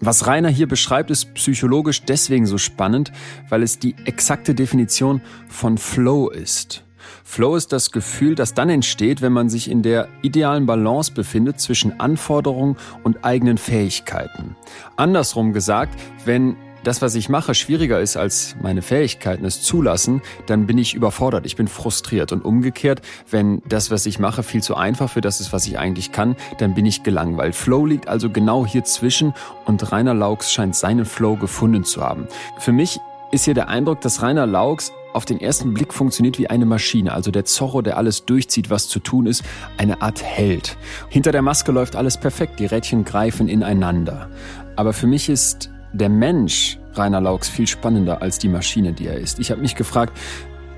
Was 0.00 0.26
Rainer 0.26 0.48
hier 0.48 0.66
beschreibt, 0.66 1.10
ist 1.10 1.34
psychologisch 1.34 2.00
deswegen 2.02 2.46
so 2.46 2.56
spannend, 2.56 3.12
weil 3.50 3.62
es 3.62 3.78
die 3.78 3.94
exakte 4.06 4.54
Definition 4.54 5.20
von 5.50 5.76
Flow 5.76 6.30
ist. 6.30 6.86
Flow 7.24 7.56
ist 7.56 7.72
das 7.72 7.90
Gefühl, 7.90 8.34
das 8.34 8.54
dann 8.54 8.70
entsteht, 8.70 9.22
wenn 9.22 9.32
man 9.32 9.48
sich 9.48 9.70
in 9.70 9.82
der 9.82 10.08
idealen 10.22 10.66
Balance 10.66 11.12
befindet 11.12 11.60
zwischen 11.60 11.98
Anforderungen 12.00 12.76
und 13.02 13.24
eigenen 13.24 13.58
Fähigkeiten. 13.58 14.56
Andersrum 14.96 15.52
gesagt, 15.52 15.98
wenn 16.24 16.56
das, 16.84 17.02
was 17.02 17.14
ich 17.14 17.28
mache, 17.28 17.54
schwieriger 17.54 18.00
ist 18.00 18.16
als 18.16 18.56
meine 18.62 18.82
Fähigkeiten 18.82 19.44
es 19.44 19.62
zulassen, 19.62 20.22
dann 20.46 20.66
bin 20.66 20.78
ich 20.78 20.94
überfordert, 20.94 21.46
ich 21.46 21.56
bin 21.56 21.68
frustriert. 21.68 22.32
Und 22.32 22.44
umgekehrt, 22.44 23.02
wenn 23.30 23.62
das, 23.68 23.90
was 23.90 24.06
ich 24.06 24.18
mache, 24.18 24.42
viel 24.42 24.62
zu 24.62 24.76
einfach 24.76 25.10
für 25.10 25.20
das 25.20 25.40
ist, 25.40 25.52
was 25.52 25.66
ich 25.66 25.78
eigentlich 25.78 26.12
kann, 26.12 26.36
dann 26.58 26.74
bin 26.74 26.86
ich 26.86 27.02
gelangweilt. 27.02 27.54
Flow 27.54 27.86
liegt 27.86 28.08
also 28.08 28.30
genau 28.30 28.66
hier 28.66 28.84
zwischen 28.84 29.34
und 29.66 29.92
Rainer 29.92 30.14
Laux 30.14 30.50
scheint 30.50 30.74
seinen 30.74 31.04
Flow 31.04 31.36
gefunden 31.36 31.84
zu 31.84 32.02
haben. 32.02 32.26
Für 32.58 32.72
mich 32.72 32.98
ist 33.30 33.44
hier 33.44 33.54
der 33.54 33.68
Eindruck, 33.68 34.00
dass 34.00 34.22
Rainer 34.22 34.46
Laux 34.46 34.92
auf 35.12 35.24
den 35.24 35.40
ersten 35.40 35.74
Blick 35.74 35.92
funktioniert 35.92 36.38
wie 36.38 36.48
eine 36.48 36.66
Maschine, 36.66 37.12
also 37.12 37.30
der 37.30 37.44
Zorro, 37.44 37.82
der 37.82 37.96
alles 37.96 38.24
durchzieht, 38.24 38.70
was 38.70 38.88
zu 38.88 39.00
tun 39.00 39.26
ist, 39.26 39.42
eine 39.76 40.02
Art 40.02 40.22
Held. 40.22 40.76
Hinter 41.08 41.32
der 41.32 41.42
Maske 41.42 41.72
läuft 41.72 41.96
alles 41.96 42.16
perfekt, 42.18 42.60
die 42.60 42.66
Rädchen 42.66 43.04
greifen 43.04 43.48
ineinander. 43.48 44.30
Aber 44.76 44.92
für 44.92 45.06
mich 45.06 45.28
ist 45.28 45.70
der 45.92 46.08
Mensch 46.08 46.78
Rainer 46.94 47.20
Laux 47.20 47.48
viel 47.48 47.66
spannender 47.66 48.22
als 48.22 48.38
die 48.38 48.48
Maschine, 48.48 48.92
die 48.92 49.06
er 49.06 49.18
ist. 49.18 49.38
Ich 49.38 49.50
habe 49.50 49.60
mich 49.60 49.74
gefragt, 49.74 50.16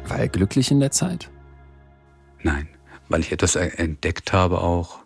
war 0.06 0.18
er 0.18 0.28
glücklich 0.28 0.70
in 0.70 0.80
der 0.80 0.90
Zeit? 0.90 1.30
Nein, 2.42 2.68
weil 3.08 3.20
ich 3.20 3.32
etwas 3.32 3.56
entdeckt 3.56 4.32
habe 4.32 4.60
auch, 4.60 5.00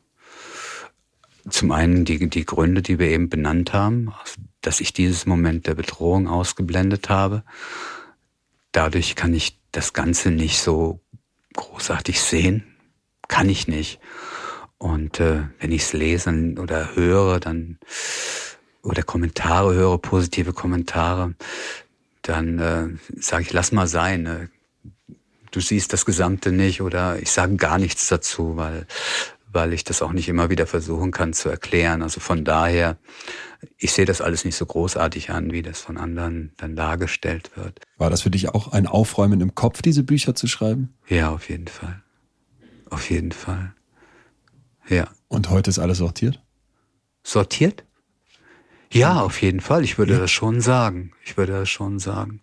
Zum 1.48 1.70
einen 1.70 2.04
die, 2.04 2.28
die 2.28 2.44
Gründe, 2.44 2.82
die 2.82 2.98
wir 2.98 3.08
eben 3.08 3.28
benannt 3.28 3.72
haben, 3.72 4.12
dass 4.62 4.80
ich 4.80 4.92
dieses 4.92 5.26
Moment 5.26 5.68
der 5.68 5.76
Bedrohung 5.76 6.26
ausgeblendet 6.26 7.08
habe. 7.08 7.44
Dadurch 8.76 9.14
kann 9.16 9.32
ich 9.32 9.58
das 9.72 9.94
Ganze 9.94 10.30
nicht 10.30 10.60
so 10.60 11.00
großartig 11.54 12.20
sehen. 12.20 12.76
Kann 13.26 13.48
ich 13.48 13.68
nicht. 13.68 14.00
Und 14.76 15.18
äh, 15.18 15.44
wenn 15.58 15.72
ich 15.72 15.80
es 15.80 15.92
lese 15.94 16.54
oder 16.58 16.94
höre, 16.94 17.40
dann 17.40 17.78
oder 18.82 19.02
Kommentare 19.02 19.72
höre, 19.72 19.96
positive 19.96 20.52
Kommentare, 20.52 21.34
dann 22.20 22.58
äh, 22.58 22.88
sage 23.18 23.44
ich, 23.44 23.52
lass 23.54 23.72
mal 23.72 23.86
sein. 23.86 24.24
Ne? 24.24 24.50
Du 25.52 25.60
siehst 25.60 25.94
das 25.94 26.04
Gesamte 26.04 26.52
nicht 26.52 26.82
oder 26.82 27.18
ich 27.18 27.30
sage 27.30 27.56
gar 27.56 27.78
nichts 27.78 28.08
dazu, 28.08 28.58
weil 28.58 28.86
weil 29.56 29.72
ich 29.72 29.84
das 29.84 30.02
auch 30.02 30.12
nicht 30.12 30.28
immer 30.28 30.50
wieder 30.50 30.66
versuchen 30.66 31.12
kann 31.12 31.32
zu 31.32 31.48
erklären. 31.48 32.02
Also 32.02 32.20
von 32.20 32.44
daher, 32.44 32.98
ich 33.78 33.92
sehe 33.92 34.04
das 34.04 34.20
alles 34.20 34.44
nicht 34.44 34.54
so 34.54 34.66
großartig 34.66 35.30
an, 35.30 35.50
wie 35.50 35.62
das 35.62 35.80
von 35.80 35.96
anderen 35.96 36.52
dann 36.58 36.76
dargestellt 36.76 37.50
wird. 37.56 37.80
War 37.96 38.10
das 38.10 38.20
für 38.20 38.30
dich 38.30 38.50
auch 38.50 38.72
ein 38.72 38.86
Aufräumen 38.86 39.40
im 39.40 39.54
Kopf, 39.54 39.80
diese 39.80 40.02
Bücher 40.02 40.34
zu 40.34 40.46
schreiben? 40.46 40.94
Ja, 41.08 41.30
auf 41.30 41.48
jeden 41.48 41.68
Fall. 41.68 42.02
Auf 42.90 43.08
jeden 43.10 43.32
Fall. 43.32 43.74
Ja. 44.88 45.08
Und 45.28 45.48
heute 45.48 45.70
ist 45.70 45.78
alles 45.78 45.98
sortiert? 45.98 46.42
Sortiert? 47.24 47.84
Ja, 48.92 49.22
auf 49.22 49.40
jeden 49.40 49.60
Fall. 49.60 49.84
Ich 49.84 49.96
würde 49.96 50.12
ja. 50.12 50.18
das 50.18 50.30
schon 50.30 50.60
sagen. 50.60 51.12
Ich 51.24 51.38
würde 51.38 51.52
das 51.52 51.70
schon 51.70 51.98
sagen. 51.98 52.42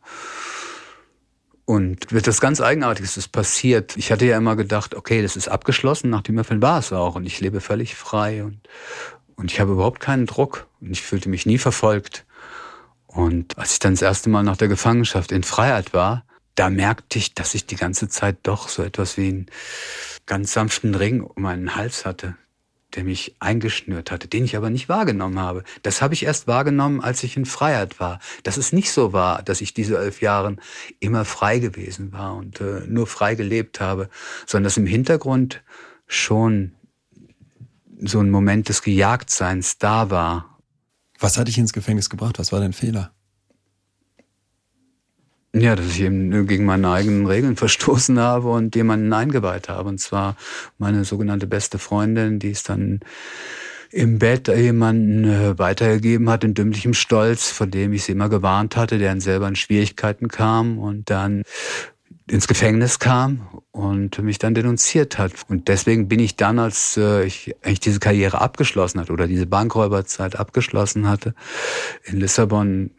Und 1.65 2.07
das 2.11 2.41
ganz 2.41 2.59
Eigenartiges 2.59 3.15
ist 3.15 3.31
passiert. 3.31 3.95
Ich 3.95 4.11
hatte 4.11 4.25
ja 4.25 4.37
immer 4.37 4.55
gedacht, 4.55 4.95
okay, 4.95 5.21
das 5.21 5.37
ist 5.37 5.47
abgeschlossen, 5.47 6.09
nach 6.09 6.21
dem 6.21 6.37
Öffeln 6.37 6.61
war 6.61 6.79
es 6.79 6.91
auch. 6.91 7.15
Und 7.15 7.25
ich 7.25 7.39
lebe 7.39 7.61
völlig 7.61 7.95
frei 7.95 8.43
und, 8.43 8.59
und 9.35 9.51
ich 9.51 9.59
habe 9.59 9.71
überhaupt 9.71 10.01
keinen 10.01 10.25
Druck. 10.25 10.67
Und 10.81 10.91
ich 10.91 11.01
fühlte 11.01 11.29
mich 11.29 11.45
nie 11.45 11.57
verfolgt. 11.57 12.25
Und 13.07 13.57
als 13.57 13.73
ich 13.73 13.79
dann 13.79 13.93
das 13.93 14.01
erste 14.01 14.29
Mal 14.29 14.43
nach 14.43 14.57
der 14.57 14.67
Gefangenschaft 14.67 15.31
in 15.31 15.43
Freiheit 15.43 15.93
war, 15.93 16.25
da 16.55 16.69
merkte 16.69 17.17
ich, 17.17 17.33
dass 17.33 17.55
ich 17.55 17.65
die 17.65 17.75
ganze 17.75 18.09
Zeit 18.09 18.37
doch 18.43 18.67
so 18.67 18.83
etwas 18.83 19.17
wie 19.17 19.29
einen 19.29 19.45
ganz 20.25 20.53
sanften 20.53 20.95
Ring 20.95 21.21
um 21.21 21.43
meinen 21.43 21.75
Hals 21.75 22.05
hatte 22.05 22.35
der 22.95 23.03
mich 23.03 23.35
eingeschnürt 23.39 24.11
hatte, 24.11 24.27
den 24.27 24.45
ich 24.45 24.55
aber 24.55 24.69
nicht 24.69 24.89
wahrgenommen 24.89 25.39
habe. 25.39 25.63
Das 25.81 26.01
habe 26.01 26.13
ich 26.13 26.23
erst 26.23 26.47
wahrgenommen, 26.47 27.01
als 27.01 27.23
ich 27.23 27.37
in 27.37 27.45
Freiheit 27.45 27.99
war. 27.99 28.19
Dass 28.43 28.57
es 28.57 28.73
nicht 28.73 28.91
so 28.91 29.13
war, 29.13 29.41
dass 29.41 29.61
ich 29.61 29.73
diese 29.73 29.97
elf 29.97 30.21
Jahre 30.21 30.55
immer 30.99 31.25
frei 31.25 31.59
gewesen 31.59 32.11
war 32.13 32.35
und 32.35 32.61
äh, 32.61 32.81
nur 32.87 33.07
frei 33.07 33.35
gelebt 33.35 33.79
habe, 33.79 34.09
sondern 34.45 34.65
dass 34.65 34.77
im 34.77 34.85
Hintergrund 34.85 35.63
schon 36.07 36.73
so 37.99 38.19
ein 38.19 38.29
Moment 38.29 38.69
des 38.69 38.81
Gejagtseins 38.81 39.77
da 39.77 40.09
war. 40.09 40.59
Was 41.19 41.37
hat 41.37 41.47
dich 41.47 41.57
ins 41.57 41.73
Gefängnis 41.73 42.09
gebracht? 42.09 42.37
Was 42.37 42.51
war 42.51 42.59
dein 42.59 42.73
Fehler? 42.73 43.13
Ja, 45.55 45.75
dass 45.75 45.85
ich 45.85 46.01
eben 46.01 46.47
gegen 46.47 46.65
meine 46.65 46.89
eigenen 46.89 47.27
Regeln 47.27 47.55
verstoßen 47.57 48.19
habe 48.19 48.49
und 48.49 48.75
jemanden 48.75 49.13
eingeweiht 49.13 49.69
habe. 49.69 49.89
Und 49.89 49.99
zwar 49.99 50.35
meine 50.79 51.05
sogenannte 51.05 51.45
beste 51.47 51.77
Freundin, 51.77 52.39
die 52.39 52.51
es 52.51 52.63
dann 52.63 53.01
im 53.91 54.17
Bett 54.17 54.47
jemanden 54.47 55.25
äh, 55.25 55.59
weitergegeben 55.59 56.27
hat 56.27 56.43
in 56.43 56.55
dümmlichem 56.55 56.95
Stolz, 56.95 57.51
vor 57.51 57.67
dem 57.67 57.93
ich 57.93 58.03
sie 58.03 58.13
immer 58.13 58.27
gewarnt 58.27 58.75
hatte, 58.75 58.97
der 58.97 59.09
dann 59.09 59.21
selber 59.21 59.47
in 59.47 59.55
Schwierigkeiten 59.55 60.29
kam 60.29 60.79
und 60.79 61.11
dann 61.11 61.43
ins 62.27 62.47
Gefängnis 62.47 62.97
kam 62.97 63.47
und 63.71 64.17
mich 64.23 64.39
dann 64.39 64.55
denunziert 64.55 65.19
hat. 65.19 65.33
Und 65.47 65.67
deswegen 65.67 66.07
bin 66.07 66.19
ich 66.19 66.35
dann, 66.35 66.57
als 66.57 66.97
äh, 66.97 67.25
ich 67.25 67.55
eigentlich 67.61 67.81
diese 67.81 67.99
Karriere 67.99 68.41
abgeschlossen 68.41 68.99
hatte 68.99 69.13
oder 69.13 69.27
diese 69.27 69.45
Bankräuberzeit 69.45 70.39
abgeschlossen 70.39 71.07
hatte, 71.07 71.35
in 72.03 72.19
Lissabon 72.19 72.89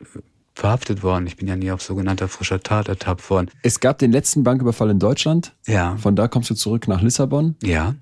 verhaftet 0.54 1.02
worden. 1.02 1.26
Ich 1.26 1.36
bin 1.36 1.48
ja 1.48 1.56
nie 1.56 1.70
auf 1.70 1.82
sogenannter 1.82 2.28
frischer 2.28 2.62
Tat 2.62 2.88
ertappt 2.88 3.28
worden. 3.28 3.50
Es 3.62 3.80
gab 3.80 3.98
den 3.98 4.12
letzten 4.12 4.44
Banküberfall 4.44 4.90
in 4.90 4.98
Deutschland. 4.98 5.52
Ja. 5.66 5.96
Von 5.96 6.16
da 6.16 6.28
kommst 6.28 6.50
du 6.50 6.54
zurück 6.54 6.88
nach 6.88 7.02
Lissabon. 7.02 7.56
Ja. 7.62 7.94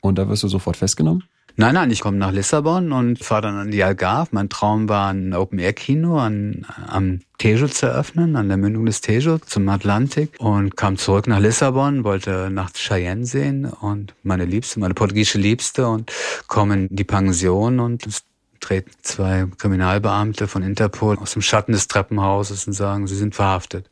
Und 0.00 0.18
da 0.18 0.28
wirst 0.28 0.44
du 0.44 0.48
sofort 0.48 0.76
festgenommen? 0.76 1.24
Nein, 1.60 1.74
nein, 1.74 1.90
ich 1.90 1.98
komme 1.98 2.18
nach 2.18 2.30
Lissabon 2.30 2.92
und 2.92 3.18
fahre 3.18 3.42
dann 3.42 3.56
an 3.56 3.72
die 3.72 3.82
Algarve. 3.82 4.28
Mein 4.30 4.48
Traum 4.48 4.88
war, 4.88 5.12
ein 5.12 5.34
Open-Air-Kino 5.34 6.16
an, 6.16 6.64
am 6.86 7.18
Tejo 7.38 7.66
zu 7.66 7.86
eröffnen, 7.86 8.36
an 8.36 8.46
der 8.46 8.56
Mündung 8.56 8.86
des 8.86 9.00
Tejo 9.00 9.38
zum 9.38 9.68
Atlantik 9.68 10.36
und 10.38 10.76
kam 10.76 10.96
zurück 10.96 11.26
nach 11.26 11.40
Lissabon, 11.40 12.04
wollte 12.04 12.48
nach 12.52 12.70
Cheyenne 12.74 13.26
sehen 13.26 13.64
und 13.64 14.14
meine 14.22 14.44
Liebste, 14.44 14.78
meine 14.78 14.94
portugiesische 14.94 15.38
Liebste 15.38 15.88
und 15.88 16.12
komme 16.46 16.74
in 16.74 16.88
die 16.90 17.02
Pension 17.02 17.80
und 17.80 18.06
es 18.06 18.22
treten 18.60 18.90
zwei 19.02 19.46
Kriminalbeamte 19.56 20.48
von 20.48 20.62
Interpol 20.62 21.18
aus 21.18 21.32
dem 21.32 21.42
Schatten 21.42 21.72
des 21.72 21.88
Treppenhauses 21.88 22.66
und 22.66 22.72
sagen, 22.72 23.06
sie 23.06 23.16
sind 23.16 23.34
verhaftet. 23.34 23.90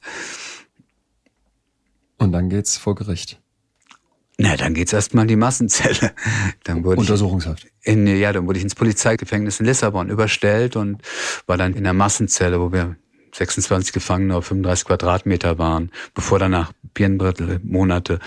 Und 2.18 2.32
dann 2.32 2.48
geht's 2.48 2.76
vor 2.76 2.94
Gericht. 2.94 3.40
Na, 4.38 4.56
dann 4.56 4.74
geht's 4.74 4.92
erstmal 4.92 5.22
in 5.24 5.28
die 5.28 5.36
Massenzelle. 5.36 6.12
Dann 6.64 6.84
wurde 6.84 7.00
Untersuchungshaft. 7.00 7.68
In, 7.82 8.06
ja, 8.06 8.32
dann 8.32 8.46
wurde 8.46 8.58
ich 8.58 8.64
ins 8.64 8.74
Polizeigefängnis 8.74 9.60
in 9.60 9.66
Lissabon 9.66 10.10
überstellt 10.10 10.76
und 10.76 11.00
war 11.46 11.56
dann 11.56 11.72
in 11.72 11.84
der 11.84 11.94
Massenzelle, 11.94 12.60
wo 12.60 12.70
wir 12.70 12.96
26 13.32 13.92
Gefangene 13.92 14.36
auf 14.36 14.46
35 14.46 14.86
Quadratmeter 14.86 15.58
waren, 15.58 15.90
bevor 16.12 16.38
dann 16.38 16.50
nach 16.50 16.72
Birnbrittel 16.94 17.60
Monate 17.62 18.18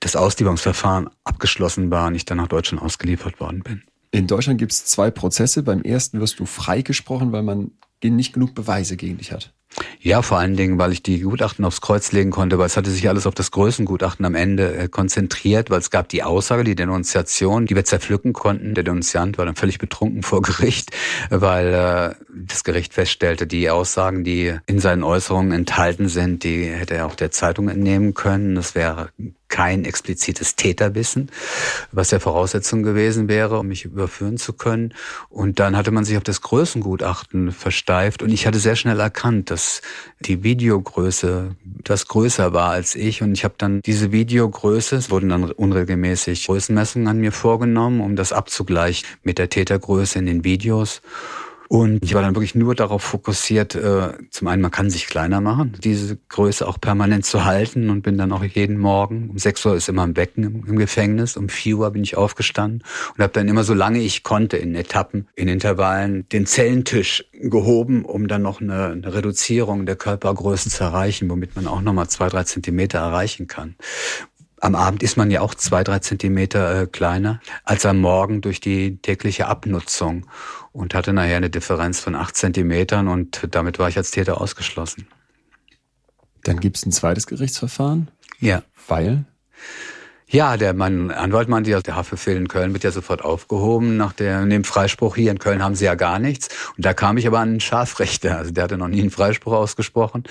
das 0.00 0.16
Auslieferungsverfahren 0.16 1.08
abgeschlossen 1.24 1.90
war 1.90 2.08
und 2.08 2.14
ich 2.14 2.26
dann 2.26 2.38
nach 2.38 2.48
Deutschland 2.48 2.82
ausgeliefert 2.82 3.40
worden 3.40 3.62
bin. 3.62 3.84
In 4.14 4.28
Deutschland 4.28 4.58
gibt 4.58 4.70
es 4.70 4.84
zwei 4.84 5.10
Prozesse. 5.10 5.64
Beim 5.64 5.82
ersten 5.82 6.20
wirst 6.20 6.38
du 6.38 6.46
freigesprochen, 6.46 7.32
weil 7.32 7.42
man 7.42 7.72
nicht 8.04 8.34
genug 8.34 8.54
Beweise 8.54 8.96
gegen 8.96 9.18
dich 9.18 9.32
hat. 9.32 9.52
Ja, 9.98 10.22
vor 10.22 10.38
allen 10.38 10.56
Dingen, 10.56 10.78
weil 10.78 10.92
ich 10.92 11.02
die 11.02 11.20
Gutachten 11.20 11.64
aufs 11.64 11.80
Kreuz 11.80 12.12
legen 12.12 12.30
konnte, 12.30 12.58
weil 12.58 12.66
es 12.66 12.76
hatte 12.76 12.90
sich 12.90 13.08
alles 13.08 13.26
auf 13.26 13.34
das 13.34 13.50
Größengutachten 13.50 14.24
am 14.24 14.36
Ende 14.36 14.72
äh, 14.76 14.88
konzentriert, 14.88 15.70
weil 15.70 15.80
es 15.80 15.90
gab 15.90 16.08
die 16.10 16.22
Aussage, 16.22 16.62
die 16.62 16.76
Denunziation, 16.76 17.66
die 17.66 17.74
wir 17.74 17.84
zerpflücken 17.84 18.34
konnten. 18.34 18.74
Der 18.74 18.84
Denunziant 18.84 19.36
war 19.36 19.46
dann 19.46 19.56
völlig 19.56 19.78
betrunken 19.78 20.22
vor 20.22 20.42
Gericht, 20.42 20.90
weil 21.30 21.74
äh, 21.74 22.14
das 22.46 22.62
Gericht 22.62 22.94
feststellte, 22.94 23.48
die 23.48 23.68
Aussagen, 23.68 24.22
die 24.22 24.54
in 24.66 24.78
seinen 24.78 25.02
Äußerungen 25.02 25.50
enthalten 25.50 26.08
sind, 26.08 26.44
die 26.44 26.66
hätte 26.66 26.94
er 26.94 27.06
auch 27.06 27.16
der 27.16 27.32
Zeitung 27.32 27.68
entnehmen 27.68 28.14
können. 28.14 28.54
Das 28.54 28.76
wäre 28.76 29.08
kein 29.54 29.84
explizites 29.84 30.56
Täterwissen, 30.56 31.30
was 31.92 32.10
ja 32.10 32.18
Voraussetzung 32.18 32.82
gewesen 32.82 33.28
wäre, 33.28 33.60
um 33.60 33.68
mich 33.68 33.84
überführen 33.84 34.36
zu 34.36 34.52
können. 34.52 34.94
Und 35.28 35.60
dann 35.60 35.76
hatte 35.76 35.92
man 35.92 36.04
sich 36.04 36.16
auf 36.16 36.24
das 36.24 36.40
Größengutachten 36.40 37.52
versteift 37.52 38.24
und 38.24 38.30
ich 38.30 38.48
hatte 38.48 38.58
sehr 38.58 38.74
schnell 38.74 38.98
erkannt, 38.98 39.52
dass 39.52 39.80
die 40.18 40.42
Videogröße 40.42 41.54
das 41.84 42.08
größer 42.08 42.52
war 42.52 42.70
als 42.70 42.96
ich 42.96 43.22
und 43.22 43.30
ich 43.30 43.44
habe 43.44 43.54
dann 43.56 43.80
diese 43.82 44.10
Videogröße, 44.10 44.96
es 44.96 45.10
wurden 45.12 45.28
dann 45.28 45.44
unregelmäßig 45.44 46.46
Größenmessungen 46.46 47.06
an 47.06 47.20
mir 47.20 47.30
vorgenommen, 47.30 48.00
um 48.00 48.16
das 48.16 48.32
abzugleichen 48.32 49.06
mit 49.22 49.38
der 49.38 49.50
Tätergröße 49.50 50.18
in 50.18 50.26
den 50.26 50.42
Videos. 50.42 51.00
Und 51.68 52.04
ich 52.04 52.14
war 52.14 52.22
dann 52.22 52.34
wirklich 52.34 52.54
nur 52.54 52.74
darauf 52.74 53.02
fokussiert, 53.02 53.74
äh, 53.74 54.12
zum 54.30 54.48
einen, 54.48 54.62
man 54.62 54.70
kann 54.70 54.90
sich 54.90 55.06
kleiner 55.06 55.40
machen, 55.40 55.76
diese 55.82 56.18
Größe 56.28 56.66
auch 56.66 56.80
permanent 56.80 57.24
zu 57.24 57.44
halten 57.44 57.90
und 57.90 58.02
bin 58.02 58.18
dann 58.18 58.32
auch 58.32 58.44
jeden 58.44 58.78
Morgen, 58.78 59.30
um 59.30 59.38
6 59.38 59.66
Uhr 59.66 59.76
ist 59.76 59.88
immer 59.88 60.02
ein 60.02 60.14
Becken 60.14 60.44
im, 60.44 60.64
im 60.66 60.76
Gefängnis, 60.76 61.36
um 61.36 61.48
4 61.48 61.78
Uhr 61.78 61.90
bin 61.90 62.02
ich 62.02 62.16
aufgestanden 62.16 62.82
und 63.16 63.22
habe 63.22 63.32
dann 63.32 63.48
immer 63.48 63.64
so 63.64 63.74
lange 63.74 64.00
ich 64.00 64.22
konnte 64.22 64.56
in 64.56 64.74
Etappen, 64.74 65.28
in 65.34 65.48
Intervallen 65.48 66.28
den 66.28 66.46
Zellentisch 66.46 67.24
gehoben, 67.32 68.04
um 68.04 68.28
dann 68.28 68.42
noch 68.42 68.60
eine, 68.60 68.88
eine 68.88 69.14
Reduzierung 69.14 69.86
der 69.86 69.96
Körpergrößen 69.96 70.70
zu 70.70 70.84
erreichen, 70.84 71.30
womit 71.30 71.56
man 71.56 71.66
auch 71.66 71.80
nochmal 71.80 72.08
zwei, 72.08 72.28
drei 72.28 72.44
Zentimeter 72.44 72.98
erreichen 72.98 73.46
kann. 73.46 73.76
Am 74.60 74.74
Abend 74.74 75.02
ist 75.02 75.16
man 75.16 75.30
ja 75.30 75.42
auch 75.42 75.54
zwei, 75.54 75.84
drei 75.84 75.98
Zentimeter 75.98 76.82
äh, 76.82 76.86
kleiner 76.86 77.40
als 77.64 77.84
am 77.84 78.00
Morgen 78.00 78.40
durch 78.40 78.60
die 78.60 78.96
tägliche 78.96 79.46
Abnutzung 79.46 80.26
und 80.74 80.92
hatte 80.94 81.12
nachher 81.12 81.38
eine 81.38 81.50
Differenz 81.50 82.00
von 82.00 82.14
acht 82.14 82.36
Zentimetern 82.36 83.08
und 83.08 83.48
damit 83.52 83.78
war 83.78 83.88
ich 83.88 83.96
als 83.96 84.10
Täter 84.10 84.40
ausgeschlossen. 84.40 85.06
Dann 86.42 86.60
gibt 86.60 86.76
es 86.76 86.84
ein 86.84 86.92
zweites 86.92 87.26
Gerichtsverfahren? 87.26 88.10
Ja. 88.40 88.62
Weil? 88.86 89.24
Ja, 90.26 90.56
der 90.56 90.74
mein 90.74 91.12
Anwalt 91.12 91.48
meinte, 91.48 91.80
der 91.80 91.96
Haftbefehl 91.96 92.36
in 92.36 92.48
Köln 92.48 92.72
wird 92.72 92.82
ja 92.82 92.90
sofort 92.90 93.24
aufgehoben. 93.24 93.96
Nach 93.96 94.12
der, 94.12 94.44
dem 94.44 94.64
Freispruch 94.64 95.14
hier 95.14 95.30
in 95.30 95.38
Köln 95.38 95.62
haben 95.62 95.76
sie 95.76 95.84
ja 95.84 95.94
gar 95.94 96.18
nichts. 96.18 96.48
Und 96.76 96.84
da 96.84 96.92
kam 96.92 97.18
ich 97.18 97.26
aber 97.28 97.38
an 97.38 97.50
einen 97.50 97.60
Scharfrichter. 97.60 98.36
Also 98.36 98.50
der 98.50 98.64
hatte 98.64 98.76
noch 98.76 98.88
nie 98.88 99.00
einen 99.00 99.10
Freispruch 99.10 99.52
ausgesprochen. 99.52 100.24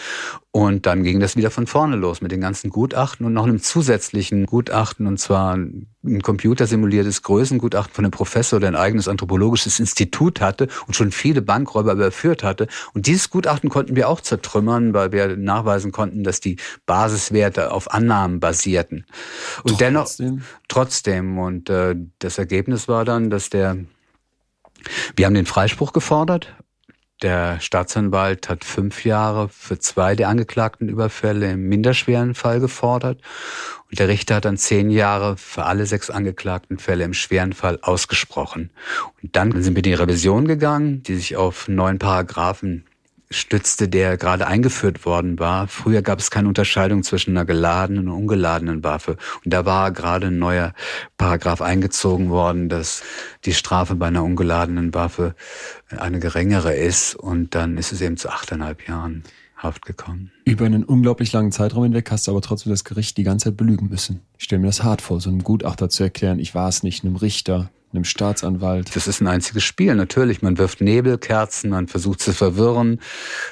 Und 0.52 0.86
dann 0.88 1.04
ging 1.04 1.22
das 1.22 1.38
wieder 1.38 1.52
von 1.52 1.68
vorne 1.68 1.96
los 1.96 2.20
mit 2.20 2.34
den 2.34 2.41
ganzen 2.41 2.70
Gutachten 2.70 3.26
und 3.26 3.32
noch 3.32 3.46
einem 3.46 3.62
zusätzlichen 3.62 4.46
Gutachten, 4.46 5.08
und 5.08 5.20
zwar 5.20 5.58
ein 6.04 6.22
computersimuliertes 6.22 7.24
Größengutachten 7.24 7.93
von 7.93 8.06
einem 8.06 8.12
Professor, 8.12 8.60
der 8.60 8.70
ein 8.70 8.76
eigenes 8.76 9.08
anthropologisches 9.08 9.80
Institut 9.80 10.41
hatte 10.41 10.68
und 10.86 10.95
schon 10.95 11.12
viele 11.12 11.41
Bankräuber 11.41 11.93
überführt 11.93 12.43
hatte. 12.43 12.68
Und 12.93 13.08
dieses 13.08 13.30
Gutachten 13.30 13.70
konnten 13.70 13.95
wir 13.95 14.10
auch 14.10 14.22
zertrümmern, 14.22 14.93
weil 14.93 15.12
wir 15.12 15.38
nachweisen 15.38 15.91
konnten, 15.91 16.24
dass 16.24 16.39
die 16.39 16.58
Basiswerte 16.86 17.72
auf 17.72 17.93
Annahmen 17.93 18.39
basierten. 18.39 19.06
Und 19.64 19.80
trotzdem. 19.80 20.28
dennoch 20.28 20.47
trotzdem. 20.68 21.38
Und 21.38 21.70
äh, 21.70 21.95
das 22.20 22.38
Ergebnis 22.38 22.88
war 22.88 23.06
dann, 23.06 23.30
dass 23.30 23.49
der 23.49 23.78
Wir 25.16 25.26
haben 25.26 25.34
den 25.34 25.45
Freispruch 25.45 25.93
gefordert. 25.93 26.54
Der 27.22 27.62
Staatsanwalt 27.62 28.49
hat 28.49 28.66
fünf 28.66 29.06
Jahre 29.06 29.47
für 29.47 29.80
zwei 29.80 30.14
der 30.14 30.28
angeklagten 30.28 30.89
Überfälle 30.89 31.51
im 31.51 31.70
minderschweren 31.70 32.36
Fall 32.36 32.60
gefordert. 32.60 33.22
Und 33.94 34.00
der 34.00 34.08
Richter 34.08 34.38
hat 34.38 34.46
dann 34.46 34.58
zehn 34.58 34.89
Jahre 34.89 35.38
für 35.38 35.66
alle 35.66 35.86
sechs 35.86 36.10
angeklagten 36.10 36.80
Fälle 36.80 37.04
im 37.04 37.14
schweren 37.14 37.54
Fall 37.54 37.78
ausgesprochen. 37.84 38.72
Und 39.22 39.36
dann 39.36 39.52
sind 39.62 39.76
wir 39.76 39.82
in 39.82 39.84
die 39.84 39.94
Revision 39.94 40.48
gegangen, 40.48 41.04
die 41.04 41.14
sich 41.14 41.38
auf 41.38 41.68
neun 41.68 42.00
Paragraphen 42.00 42.86
stützte, 43.30 43.88
der 43.88 44.18
gerade 44.18 44.48
eingeführt 44.48 45.06
worden 45.06 45.38
war. 45.38 45.68
Früher 45.68 46.02
gab 46.02 46.18
es 46.18 46.32
keine 46.32 46.48
Unterscheidung 46.48 47.04
zwischen 47.04 47.38
einer 47.38 47.46
geladenen 47.46 48.08
und 48.08 48.18
ungeladenen 48.18 48.84
Waffe. 48.84 49.18
Und 49.46 49.54
da 49.54 49.64
war 49.64 49.91
gerade 49.91 50.26
ein 50.28 50.39
neuer 50.39 50.74
Paragraph 51.20 51.62
eingezogen 51.62 52.32
worden, 52.32 52.70
dass 52.70 53.04
die 53.46 53.54
Strafe 53.54 53.94
bei 53.94 54.08
einer 54.08 54.24
ungeladenen 54.24 54.91
Waffe 54.96 55.36
eine 55.96 56.18
geringere 56.18 56.74
ist. 56.74 57.14
Und 57.14 57.54
dann 57.54 57.78
ist 57.78 57.91
es 57.91 58.02
eben 58.02 58.18
zu 58.18 58.30
achteinhalb 58.30 58.88
Jahren 58.88 59.24
Haft 59.64 59.86
gekommen. 59.86 60.30
Über 60.43 60.66
einen 60.66 60.84
unglaublich 60.84 61.32
langen 61.32 61.53
Zeitraum 61.53 61.84
hinweg 61.84 62.11
hast 62.11 62.28
du 62.28 62.32
aber 62.32 62.41
trotzdem 62.41 62.72
das 62.72 62.84
Gericht 62.84 63.16
die 63.16 63.24
ganze 63.24 63.45
Zeit 63.45 63.57
belügen 63.57 63.88
müssen. 63.88 64.20
Ich 64.38 64.43
stelle 64.43 64.59
mir 64.59 64.68
das 64.68 64.84
hart 64.84 65.01
vor, 65.01 65.22
so 65.22 65.30
einem 65.30 65.41
Gutachter 65.41 65.88
zu 65.88 66.03
erklären, 66.03 66.39
ich 66.39 66.53
war 66.53 66.68
es 66.68 66.84
nicht, 66.84 67.05
einem 67.05 67.16
Richter, 67.16 67.70
einem 67.93 68.03
Staatsanwalt. 68.03 68.95
Das 68.95 69.07
ist 69.07 69.22
ein 69.22 69.28
einziges 69.28 69.64
Spiel, 69.64 69.95
natürlich. 69.95 70.41
Man 70.41 70.57
wirft 70.57 70.82
Nebelkerzen, 70.82 71.70
man 71.70 71.88
versucht 71.88 72.20
zu 72.20 72.34
verwirren, 72.34 72.99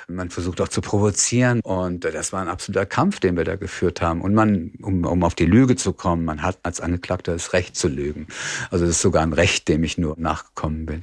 man 0.08 0.30
versucht 0.30 0.60
auch 0.62 0.68
zu 0.68 0.82
provozieren. 0.82 1.62
Und 1.62 2.04
das 2.04 2.34
war 2.34 2.42
ein 2.42 2.48
absoluter 2.48 2.86
Kampf, 2.86 3.20
den 3.20 3.38
wir 3.38 3.44
da 3.44 3.56
geführt 3.56 4.02
haben. 4.02 4.22
Und 4.22 4.34
man, 4.34 4.72
um, 4.82 5.06
um 5.06 5.24
auf 5.24 5.36
die 5.36 5.46
Lüge 5.46 5.76
zu 5.76 5.94
kommen, 5.94 6.26
man 6.26 6.42
hat 6.42 6.60
als 6.64 6.82
Angeklagter 6.82 7.34
das 7.34 7.54
Recht 7.54 7.76
zu 7.76 7.88
lügen. 7.88 8.28
Also 8.70 8.86
das 8.86 8.96
ist 8.96 9.02
sogar 9.02 9.24
ein 9.24 9.34
Recht, 9.34 9.68
dem 9.68 9.84
ich 9.84 9.98
nur 9.98 10.16
nachgekommen 10.20 10.86
bin. 10.86 11.02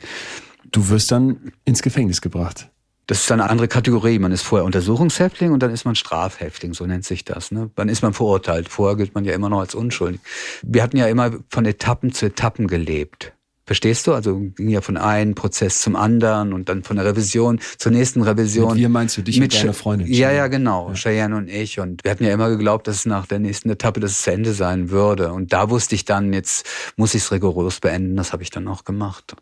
Du 0.70 0.88
wirst 0.90 1.10
dann 1.10 1.52
ins 1.64 1.82
Gefängnis 1.82 2.20
gebracht. 2.20 2.68
Das 3.08 3.22
ist 3.22 3.32
eine 3.32 3.48
andere 3.48 3.68
Kategorie. 3.68 4.18
Man 4.18 4.32
ist 4.32 4.42
vorher 4.42 4.66
Untersuchungshäftling 4.66 5.50
und 5.50 5.62
dann 5.62 5.72
ist 5.72 5.86
man 5.86 5.94
Strafhäftling, 5.94 6.74
so 6.74 6.84
nennt 6.84 7.06
sich 7.06 7.24
das. 7.24 7.50
Ne? 7.50 7.70
Dann 7.74 7.88
ist 7.88 8.02
man 8.02 8.12
verurteilt. 8.12 8.68
Vorher 8.68 8.96
gilt 8.96 9.14
man 9.14 9.24
ja 9.24 9.32
immer 9.32 9.48
noch 9.48 9.60
als 9.60 9.74
unschuldig. 9.74 10.20
Wir 10.62 10.82
hatten 10.82 10.98
ja 10.98 11.06
immer 11.06 11.30
von 11.48 11.64
Etappen 11.64 12.12
zu 12.12 12.26
Etappen 12.26 12.68
gelebt. 12.68 13.32
Verstehst 13.64 14.06
du? 14.06 14.12
Also 14.12 14.38
ging 14.38 14.68
ja 14.68 14.82
von 14.82 14.98
einem 14.98 15.34
Prozess 15.34 15.80
zum 15.80 15.96
anderen 15.96 16.52
und 16.52 16.68
dann 16.68 16.82
von 16.84 16.96
der 16.96 17.06
Revision 17.06 17.60
zur 17.78 17.92
nächsten 17.92 18.20
Revision. 18.20 18.72
Mit 18.72 18.78
wir 18.78 18.88
meinst 18.90 19.16
du 19.16 19.22
dich 19.22 19.40
mit, 19.40 19.52
mit 19.52 19.62
deiner 19.62 19.72
Freundin? 19.72 20.06
Ja, 20.12 20.30
ja, 20.30 20.48
genau. 20.48 20.90
Ja. 20.90 20.94
Cheyenne 20.94 21.34
und 21.34 21.48
ich. 21.48 21.80
Und 21.80 22.04
wir 22.04 22.10
hatten 22.10 22.24
ja 22.24 22.32
immer 22.34 22.50
geglaubt, 22.50 22.88
dass 22.88 22.96
es 22.96 23.06
nach 23.06 23.26
der 23.26 23.38
nächsten 23.38 23.70
Etappe 23.70 24.00
das 24.00 24.20
zu 24.20 24.32
Ende 24.32 24.52
sein 24.52 24.90
würde. 24.90 25.32
Und 25.32 25.54
da 25.54 25.70
wusste 25.70 25.94
ich 25.94 26.04
dann, 26.04 26.34
jetzt 26.34 26.66
muss 26.96 27.14
ich 27.14 27.22
es 27.22 27.32
rigoros 27.32 27.80
beenden. 27.80 28.16
Das 28.16 28.34
habe 28.34 28.42
ich 28.42 28.50
dann 28.50 28.68
auch 28.68 28.84
gemacht. 28.84 29.34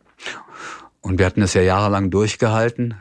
Und 1.00 1.18
wir 1.18 1.26
hatten 1.26 1.40
das 1.40 1.54
ja 1.54 1.62
jahrelang 1.62 2.10
durchgehalten 2.10 2.94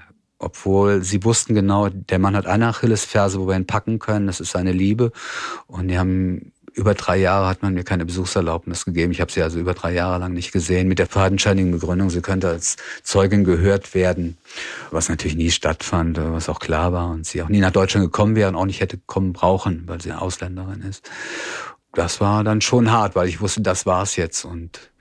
obwohl 0.46 1.04
sie 1.04 1.24
wussten 1.24 1.56
genau, 1.56 1.89
der 1.89 2.20
Mann 2.20 2.36
hat 2.36 2.46
eine 2.46 2.68
Achillesferse, 2.68 3.39
wo 3.39 3.48
wir 3.48 3.56
ihn 3.56 3.66
packen 3.66 3.98
können, 3.98 4.28
das 4.28 4.39
ist 4.39 4.52
seine 4.52 4.72
Liebe. 4.72 5.12
Und 5.66 5.88
die 5.88 5.98
haben 5.98 6.52
über 6.76 6.93
drei 6.93 7.18
Jahre 7.18 7.48
hat 7.48 7.64
man 7.64 7.74
mir 7.74 7.84
keine 7.84 8.06
Besuchserlaubnis 8.06 8.86
gegeben. 8.86 9.12
Ich 9.12 9.22
habe 9.22 9.32
sie 9.32 9.41
also 9.41 9.58
über 9.58 9.74
drei 9.74 9.93
Jahre 9.93 10.20
lang 10.20 10.34
nicht 10.34 10.52
gesehen, 10.52 10.88
mit 10.88 11.00
der 11.00 11.08
fadenscheinigen 11.08 11.72
Begründung, 11.72 12.10
sie 12.12 12.22
könnte 12.22 12.50
als 12.50 12.76
Zeugin 13.02 13.43
gehört 13.43 13.96
werden, 13.96 14.38
was 14.91 15.10
natürlich 15.10 15.36
nie 15.36 15.52
stattfand, 15.52 16.20
was 16.22 16.48
auch 16.48 16.60
klar 16.60 16.93
war 16.93 17.10
und 17.10 17.26
sie 17.26 17.41
auch 17.41 17.50
nie 17.50 17.60
nach 17.60 17.72
Deutschland 17.72 18.06
gekommen 18.06 18.36
wäre 18.36 18.50
und 18.50 18.56
auch 18.56 18.66
nicht 18.66 18.82
hätte 18.82 19.00
kommen 19.06 19.34
brauchen, 19.34 19.84
weil 19.88 20.02
sie 20.02 20.12
eine 20.12 20.22
Ausländerin 20.22 20.82
ist. 20.82 21.10
Das 21.93 22.22
war 22.22 22.43
dann 22.43 22.62
schon 22.62 22.91
hart, 22.91 23.16
weil 23.16 23.30
ich 23.30 23.41
wusste, 23.41 23.62
das 23.62 23.86
war's 23.86 24.16
jetzt 24.16 24.46
und 24.46 24.91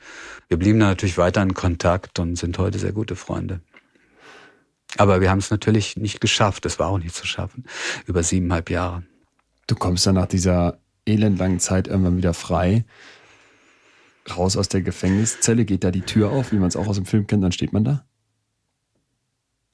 wir 0.48 0.56
blieben 0.56 0.78
dann 0.78 0.90
natürlich 0.90 1.18
weiter 1.18 1.42
in 1.42 1.54
Kontakt 1.54 2.18
und 2.18 2.36
sind 2.36 2.56
heute 2.56 2.78
sehr 2.78 2.92
gute 2.92 3.16
Freunde. 3.16 3.60
Aber 4.96 5.20
wir 5.20 5.30
haben 5.30 5.38
es 5.38 5.50
natürlich 5.50 5.96
nicht 5.96 6.20
geschafft. 6.20 6.64
Das 6.64 6.78
war 6.78 6.88
auch 6.88 6.98
nicht 6.98 7.14
zu 7.14 7.26
schaffen. 7.26 7.64
Über 8.06 8.22
siebeneinhalb 8.22 8.70
Jahre. 8.70 9.02
Du 9.66 9.74
kommst 9.74 10.06
dann 10.06 10.14
nach 10.14 10.26
dieser 10.26 10.78
elendlangen 11.06 11.60
Zeit 11.60 11.88
irgendwann 11.88 12.16
wieder 12.16 12.34
frei. 12.34 12.84
Raus 14.36 14.56
aus 14.56 14.68
der 14.68 14.82
Gefängniszelle, 14.82 15.64
geht 15.64 15.84
da 15.84 15.90
die 15.90 16.02
Tür 16.02 16.30
auf, 16.30 16.52
wie 16.52 16.56
man 16.56 16.68
es 16.68 16.76
auch 16.76 16.86
aus 16.86 16.96
dem 16.96 17.06
Film 17.06 17.26
kennt, 17.26 17.44
dann 17.44 17.52
steht 17.52 17.72
man 17.72 17.84
da? 17.84 18.06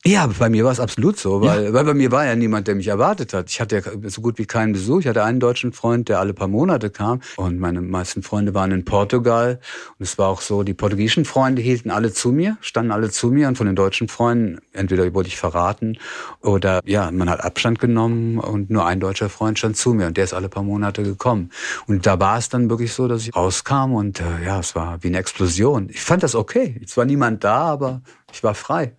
Ja, 0.07 0.27
bei 0.27 0.49
mir 0.49 0.65
war 0.65 0.73
es 0.73 0.81
absolut 0.81 1.19
so, 1.19 1.43
weil, 1.43 1.65
ja. 1.65 1.73
weil 1.75 1.85
bei 1.85 1.93
mir 1.93 2.11
war 2.11 2.25
ja 2.25 2.35
niemand, 2.35 2.67
der 2.67 2.75
mich 2.75 2.89
erwartet 2.89 3.35
hat. 3.35 3.51
Ich 3.51 3.61
hatte 3.61 3.77
ja 3.77 4.09
so 4.09 4.23
gut 4.23 4.39
wie 4.39 4.47
keinen 4.47 4.73
Besuch. 4.73 5.01
Ich 5.01 5.07
hatte 5.07 5.23
einen 5.25 5.41
deutschen 5.41 5.75
Freund, 5.75 6.09
der 6.09 6.21
alle 6.21 6.33
paar 6.33 6.49
Monate 6.49 6.89
kam 6.89 7.21
und 7.37 7.59
meine 7.59 7.83
meisten 7.83 8.23
Freunde 8.23 8.55
waren 8.55 8.73
in 8.73 8.87
Portugal. 8.87 9.61
Und 9.99 10.05
es 10.05 10.17
war 10.17 10.29
auch 10.29 10.41
so, 10.41 10.63
die 10.63 10.73
portugiesischen 10.73 11.27
Freunde 11.27 11.61
hielten 11.61 11.91
alle 11.91 12.15
zu 12.15 12.33
mir, 12.33 12.57
standen 12.63 12.93
alle 12.93 13.11
zu 13.11 13.31
mir 13.31 13.47
und 13.47 13.59
von 13.59 13.67
den 13.67 13.77
deutschen 13.77 14.09
Freunden, 14.09 14.61
entweder 14.73 15.13
wurde 15.13 15.29
ich 15.29 15.37
verraten 15.37 15.99
oder 16.41 16.81
ja, 16.87 17.11
man 17.11 17.29
hat 17.29 17.45
Abstand 17.45 17.79
genommen 17.79 18.39
und 18.39 18.71
nur 18.71 18.87
ein 18.87 19.01
deutscher 19.01 19.29
Freund 19.29 19.59
stand 19.59 19.77
zu 19.77 19.93
mir 19.93 20.07
und 20.07 20.17
der 20.17 20.25
ist 20.25 20.33
alle 20.33 20.49
paar 20.49 20.63
Monate 20.63 21.03
gekommen. 21.03 21.51
Und 21.87 22.07
da 22.07 22.19
war 22.19 22.39
es 22.39 22.49
dann 22.49 22.71
wirklich 22.71 22.95
so, 22.95 23.07
dass 23.07 23.27
ich 23.27 23.37
rauskam 23.37 23.93
und 23.93 24.21
äh, 24.21 24.47
ja, 24.47 24.61
es 24.61 24.75
war 24.75 25.03
wie 25.03 25.09
eine 25.09 25.19
Explosion. 25.19 25.91
Ich 25.91 26.01
fand 26.01 26.23
das 26.23 26.35
okay. 26.35 26.81
Es 26.83 26.97
war 26.97 27.05
niemand 27.05 27.45
da, 27.45 27.67
aber 27.67 28.01
ich 28.33 28.43
war 28.43 28.55
frei. 28.55 28.95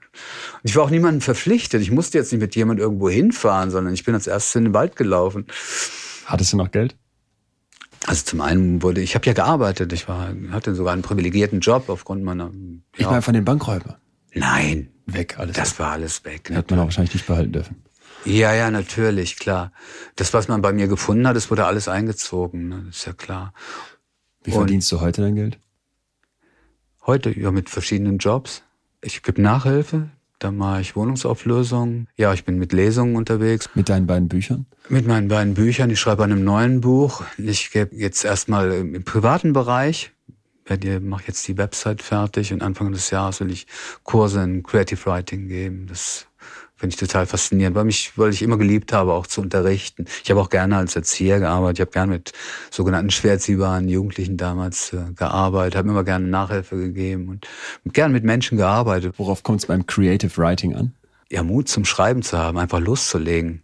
Ich 0.63 0.75
war 0.75 0.83
auch 0.83 0.89
niemandem 0.89 1.21
verpflichtet. 1.21 1.81
Ich 1.81 1.91
musste 1.91 2.17
jetzt 2.17 2.31
nicht 2.31 2.41
mit 2.41 2.55
jemand 2.55 2.79
irgendwo 2.79 3.09
hinfahren, 3.09 3.71
sondern 3.71 3.93
ich 3.93 4.03
bin 4.03 4.13
als 4.13 4.27
erstes 4.27 4.55
in 4.55 4.65
den 4.65 4.73
Wald 4.73 4.95
gelaufen. 4.95 5.47
Hattest 6.25 6.53
du 6.53 6.57
noch 6.57 6.71
Geld? 6.71 6.95
Also 8.07 8.25
zum 8.25 8.41
einen 8.41 8.81
wurde, 8.81 9.01
ich 9.01 9.15
habe 9.15 9.25
ja 9.27 9.33
gearbeitet. 9.33 9.93
Ich 9.93 10.07
war, 10.07 10.33
hatte 10.51 10.73
sogar 10.73 10.93
einen 10.93 11.03
privilegierten 11.03 11.59
Job 11.59 11.89
aufgrund 11.89 12.23
meiner. 12.23 12.45
Ja. 12.45 12.51
Ich 12.97 13.05
meine 13.05 13.21
von 13.21 13.33
den 13.33 13.45
Bankräubern. 13.45 13.95
Nein. 14.33 14.89
Weg, 15.05 15.37
alles. 15.37 15.55
Das 15.55 15.73
weg. 15.73 15.79
war 15.79 15.91
alles 15.91 16.23
weg. 16.25 16.49
Hätte 16.49 16.73
man 16.73 16.81
auch 16.81 16.85
wahrscheinlich 16.85 17.13
nicht 17.13 17.27
behalten 17.27 17.51
dürfen. 17.51 17.83
Ja, 18.23 18.53
ja, 18.53 18.69
natürlich, 18.69 19.37
klar. 19.37 19.71
Das, 20.15 20.33
was 20.33 20.47
man 20.47 20.61
bei 20.61 20.73
mir 20.73 20.87
gefunden 20.87 21.27
hat, 21.27 21.35
das 21.35 21.49
wurde 21.49 21.65
alles 21.65 21.87
eingezogen. 21.87 22.69
Ne? 22.69 22.83
Das 22.87 22.97
ist 22.97 23.05
ja 23.05 23.13
klar. 23.13 23.53
Wie 24.43 24.51
verdienst 24.51 24.91
Und 24.91 24.99
du 24.99 25.05
heute 25.05 25.21
dein 25.21 25.35
Geld? 25.35 25.59
Heute, 27.05 27.37
ja, 27.37 27.51
mit 27.51 27.69
verschiedenen 27.69 28.19
Jobs. 28.19 28.63
Ich 29.01 29.23
gebe 29.23 29.41
Nachhilfe, 29.41 30.09
dann 30.37 30.57
mache 30.57 30.81
ich 30.81 30.95
Wohnungsauflösung. 30.95 32.07
Ja, 32.17 32.33
ich 32.33 32.45
bin 32.45 32.57
mit 32.57 32.71
Lesungen 32.71 33.15
unterwegs. 33.15 33.69
Mit 33.73 33.89
deinen 33.89 34.07
beiden 34.07 34.27
Büchern? 34.27 34.65
Mit 34.89 35.07
meinen 35.07 35.27
beiden 35.27 35.55
Büchern. 35.55 35.89
Ich 35.89 35.99
schreibe 35.99 36.23
an 36.23 36.31
einem 36.31 36.43
neuen 36.43 36.81
Buch. 36.81 37.23
Ich 37.37 37.71
gebe 37.71 37.95
jetzt 37.95 38.23
erstmal 38.25 38.71
im 38.71 39.03
privaten 39.03 39.53
Bereich. 39.53 40.11
Ich 40.69 40.99
mache 41.01 41.23
jetzt 41.27 41.47
die 41.47 41.57
Website 41.57 42.01
fertig 42.01 42.53
und 42.53 42.61
Anfang 42.63 42.91
des 42.91 43.09
Jahres 43.09 43.39
will 43.41 43.51
ich 43.51 43.67
Kurse 44.03 44.41
in 44.41 44.63
Creative 44.63 45.05
Writing 45.05 45.47
geben. 45.47 45.87
Das 45.87 46.27
Finde 46.81 46.95
ich 46.95 46.99
total 46.99 47.27
faszinierend, 47.27 47.75
weil, 47.75 47.83
mich, 47.83 48.17
weil 48.17 48.31
ich 48.31 48.41
immer 48.41 48.57
geliebt 48.57 48.91
habe, 48.91 49.13
auch 49.13 49.27
zu 49.27 49.39
unterrichten. 49.41 50.05
Ich 50.23 50.31
habe 50.31 50.41
auch 50.41 50.49
gerne 50.49 50.77
als 50.77 50.95
Erzieher 50.95 51.39
gearbeitet. 51.39 51.77
Ich 51.77 51.81
habe 51.81 51.91
gerne 51.91 52.13
mit 52.13 52.31
sogenannten 52.71 53.11
schwerziehbaren 53.11 53.87
Jugendlichen 53.87 54.35
damals 54.35 54.91
äh, 54.91 55.13
gearbeitet, 55.15 55.75
habe 55.75 55.89
immer 55.89 56.03
gerne 56.03 56.25
Nachhilfe 56.25 56.77
gegeben 56.77 57.39
und 57.85 57.93
gerne 57.93 58.11
mit 58.11 58.23
Menschen 58.23 58.57
gearbeitet. 58.57 59.13
Worauf 59.19 59.43
kommt 59.43 59.59
es 59.59 59.67
beim 59.67 59.85
Creative 59.85 60.35
Writing 60.37 60.75
an? 60.75 60.95
Ja, 61.29 61.43
Mut 61.43 61.69
zum 61.69 61.85
Schreiben 61.85 62.23
zu 62.23 62.39
haben, 62.39 62.57
einfach 62.57 62.79
Lust 62.79 63.09
zu 63.09 63.19
legen. 63.19 63.61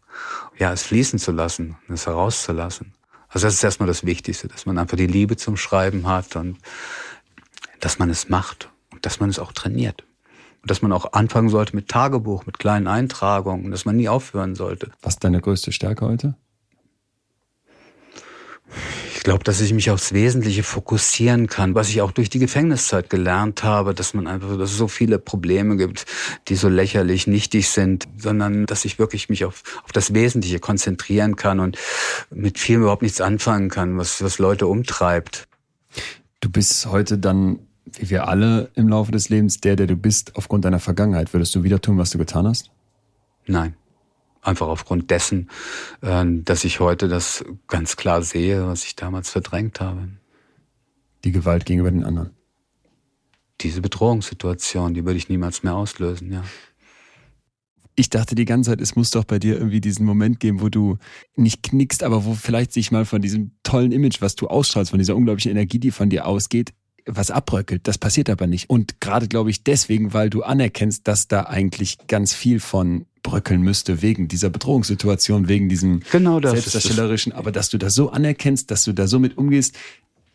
Ja, 0.60 0.72
es 0.72 0.84
fließen 0.84 1.18
zu 1.18 1.32
lassen, 1.32 1.76
es 1.92 2.06
herauszulassen. 2.06 2.94
Also 3.30 3.48
das 3.48 3.56
ist 3.56 3.64
erstmal 3.64 3.88
das 3.88 4.06
Wichtigste, 4.06 4.48
dass 4.48 4.68
man 4.68 4.78
einfach 4.78 4.96
die 4.96 5.08
Liebe 5.08 5.38
zum 5.38 5.58
Schreiben 5.58 6.06
hat 6.06 6.36
und 6.36 6.60
dass 7.80 7.98
man 7.98 8.12
es 8.12 8.30
macht 8.30 8.70
und 8.94 9.08
dass 9.08 9.20
man 9.20 9.32
es 9.32 9.40
auch 9.40 9.54
trainiert 9.54 10.04
dass 10.66 10.82
man 10.82 10.92
auch 10.92 11.14
anfangen 11.14 11.50
sollte 11.50 11.76
mit 11.76 11.88
Tagebuch, 11.88 12.46
mit 12.46 12.60
kleinen 12.60 12.88
Eintragungen, 12.88 13.72
dass 13.72 13.86
man 13.86 13.96
nie 13.96 14.10
aufhören 14.10 14.56
sollte. 14.56 14.92
Was 15.02 15.16
ist 15.16 15.24
deine 15.24 15.42
größte 15.42 15.72
Stärke 15.72 16.06
heute? 16.06 16.36
Ich 19.16 19.24
glaube, 19.24 19.44
dass 19.44 19.60
ich 19.60 19.74
mich 19.74 19.92
aufs 19.92 20.14
Wesentliche 20.14 20.64
fokussieren 20.64 21.48
kann, 21.48 21.76
was 21.76 21.90
ich 21.90 22.02
auch 22.02 22.12
durch 22.12 22.30
die 22.30 22.40
Gefängniszeit 22.40 23.10
gelernt 23.10 23.64
habe, 23.64 23.94
dass 23.94 24.14
man 24.14 24.26
einfach, 24.26 24.58
dass 24.58 24.72
es 24.72 24.78
so 24.78 24.88
viele 24.88 25.20
Probleme 25.20 25.76
gibt, 25.76 26.06
die 26.48 26.56
so 26.56 26.70
lächerlich 26.70 27.28
nichtig 27.28 27.68
sind, 27.70 28.06
sondern 28.18 28.66
dass 28.66 28.86
ich 28.86 29.00
wirklich 29.00 29.28
mich 29.28 29.44
auf, 29.44 29.64
auf 29.84 29.92
das 29.92 30.14
Wesentliche 30.14 30.60
konzentrieren 30.60 31.36
kann 31.36 31.60
und 31.60 31.78
mit 32.30 32.58
vielem 32.58 32.84
überhaupt 32.84 33.02
nichts 33.02 33.20
anfangen 33.20 33.70
kann, 33.70 33.98
was, 33.98 34.24
was 34.24 34.40
Leute 34.40 34.68
umtreibt. 34.68 35.48
Du 36.40 36.50
bist 36.50 36.86
heute 36.86 37.18
dann 37.18 37.67
wie 38.00 38.10
wir 38.10 38.28
alle 38.28 38.70
im 38.76 38.88
Laufe 38.88 39.12
des 39.12 39.30
Lebens, 39.30 39.60
der, 39.60 39.76
der 39.76 39.88
du 39.88 39.96
bist, 39.96 40.36
aufgrund 40.36 40.66
deiner 40.66 40.80
Vergangenheit. 40.80 41.34
Würdest 41.34 41.56
du 41.56 41.64
wieder 41.64 41.82
tun, 41.82 41.98
was 41.98 42.12
du 42.12 42.18
getan 42.18 42.48
hast? 42.48 42.72
Nein. 43.46 43.76
Einfach 44.42 44.68
aufgrund 44.68 45.12
dessen, 45.12 45.50
äh, 46.02 46.26
dass 46.26 46.64
ich 46.64 46.80
heute 46.80 47.08
das 47.08 47.44
ganz 47.68 47.98
klar 47.98 48.22
sehe, 48.22 48.66
was 48.68 48.86
ich 48.86 48.96
damals 48.96 49.30
verdrängt 49.30 49.82
habe. 49.82 50.08
Die 51.24 51.32
Gewalt 51.32 51.66
gegenüber 51.66 51.92
den 51.92 52.04
anderen. 52.04 52.32
Diese 53.62 53.82
Bedrohungssituation, 53.82 54.94
die 54.94 55.04
würde 55.04 55.18
ich 55.18 55.30
niemals 55.30 55.64
mehr 55.64 55.76
auslösen, 55.76 56.32
ja. 56.32 56.44
Ich 58.00 58.12
dachte 58.12 58.36
die 58.36 58.46
ganze 58.46 58.70
Zeit, 58.70 58.80
es 58.80 58.96
muss 58.96 59.10
doch 59.10 59.24
bei 59.24 59.40
dir 59.40 59.56
irgendwie 59.56 59.82
diesen 59.82 60.06
Moment 60.06 60.40
geben, 60.40 60.62
wo 60.62 60.70
du 60.70 61.00
nicht 61.36 61.64
knickst, 61.64 62.04
aber 62.04 62.26
wo 62.26 62.36
vielleicht 62.36 62.72
sich 62.72 62.92
mal 62.92 63.06
von 63.06 63.24
diesem 63.24 63.54
tollen 63.64 63.92
Image, 63.92 64.22
was 64.22 64.36
du 64.36 64.48
ausstrahlst, 64.48 64.92
von 64.92 65.00
dieser 65.00 65.16
unglaublichen 65.16 65.50
Energie, 65.50 65.80
die 65.80 65.90
von 65.90 66.12
dir 66.12 66.28
ausgeht, 66.28 66.74
was 67.08 67.32
abbröckelt. 67.32 67.88
Das 67.88 67.98
passiert 67.98 68.30
aber 68.30 68.48
nicht. 68.48 68.70
Und 68.70 69.02
gerade, 69.02 69.28
glaube 69.28 69.50
ich, 69.50 69.64
deswegen, 69.64 70.14
weil 70.14 70.30
du 70.30 70.44
anerkennst, 70.44 71.08
dass 71.08 71.28
da 71.28 71.44
eigentlich 71.44 71.98
ganz 72.08 72.34
viel 72.34 72.60
von 72.60 73.06
bröckeln 73.24 73.62
müsste 73.62 74.02
wegen 74.02 74.28
dieser 74.28 74.50
Bedrohungssituation, 74.50 75.48
wegen 75.48 75.68
diesem 75.70 76.02
genau 76.12 76.40
das 76.40 76.54
selbstdarstellerischen, 76.54 77.34
aber 77.34 77.52
dass 77.52 77.70
du 77.70 77.78
das 77.78 77.94
so 77.94 78.10
anerkennst, 78.10 78.72
dass 78.72 78.84
du 78.86 78.94
da 78.94 79.08
so 79.08 79.20
mit 79.20 79.38
umgehst, 79.38 79.76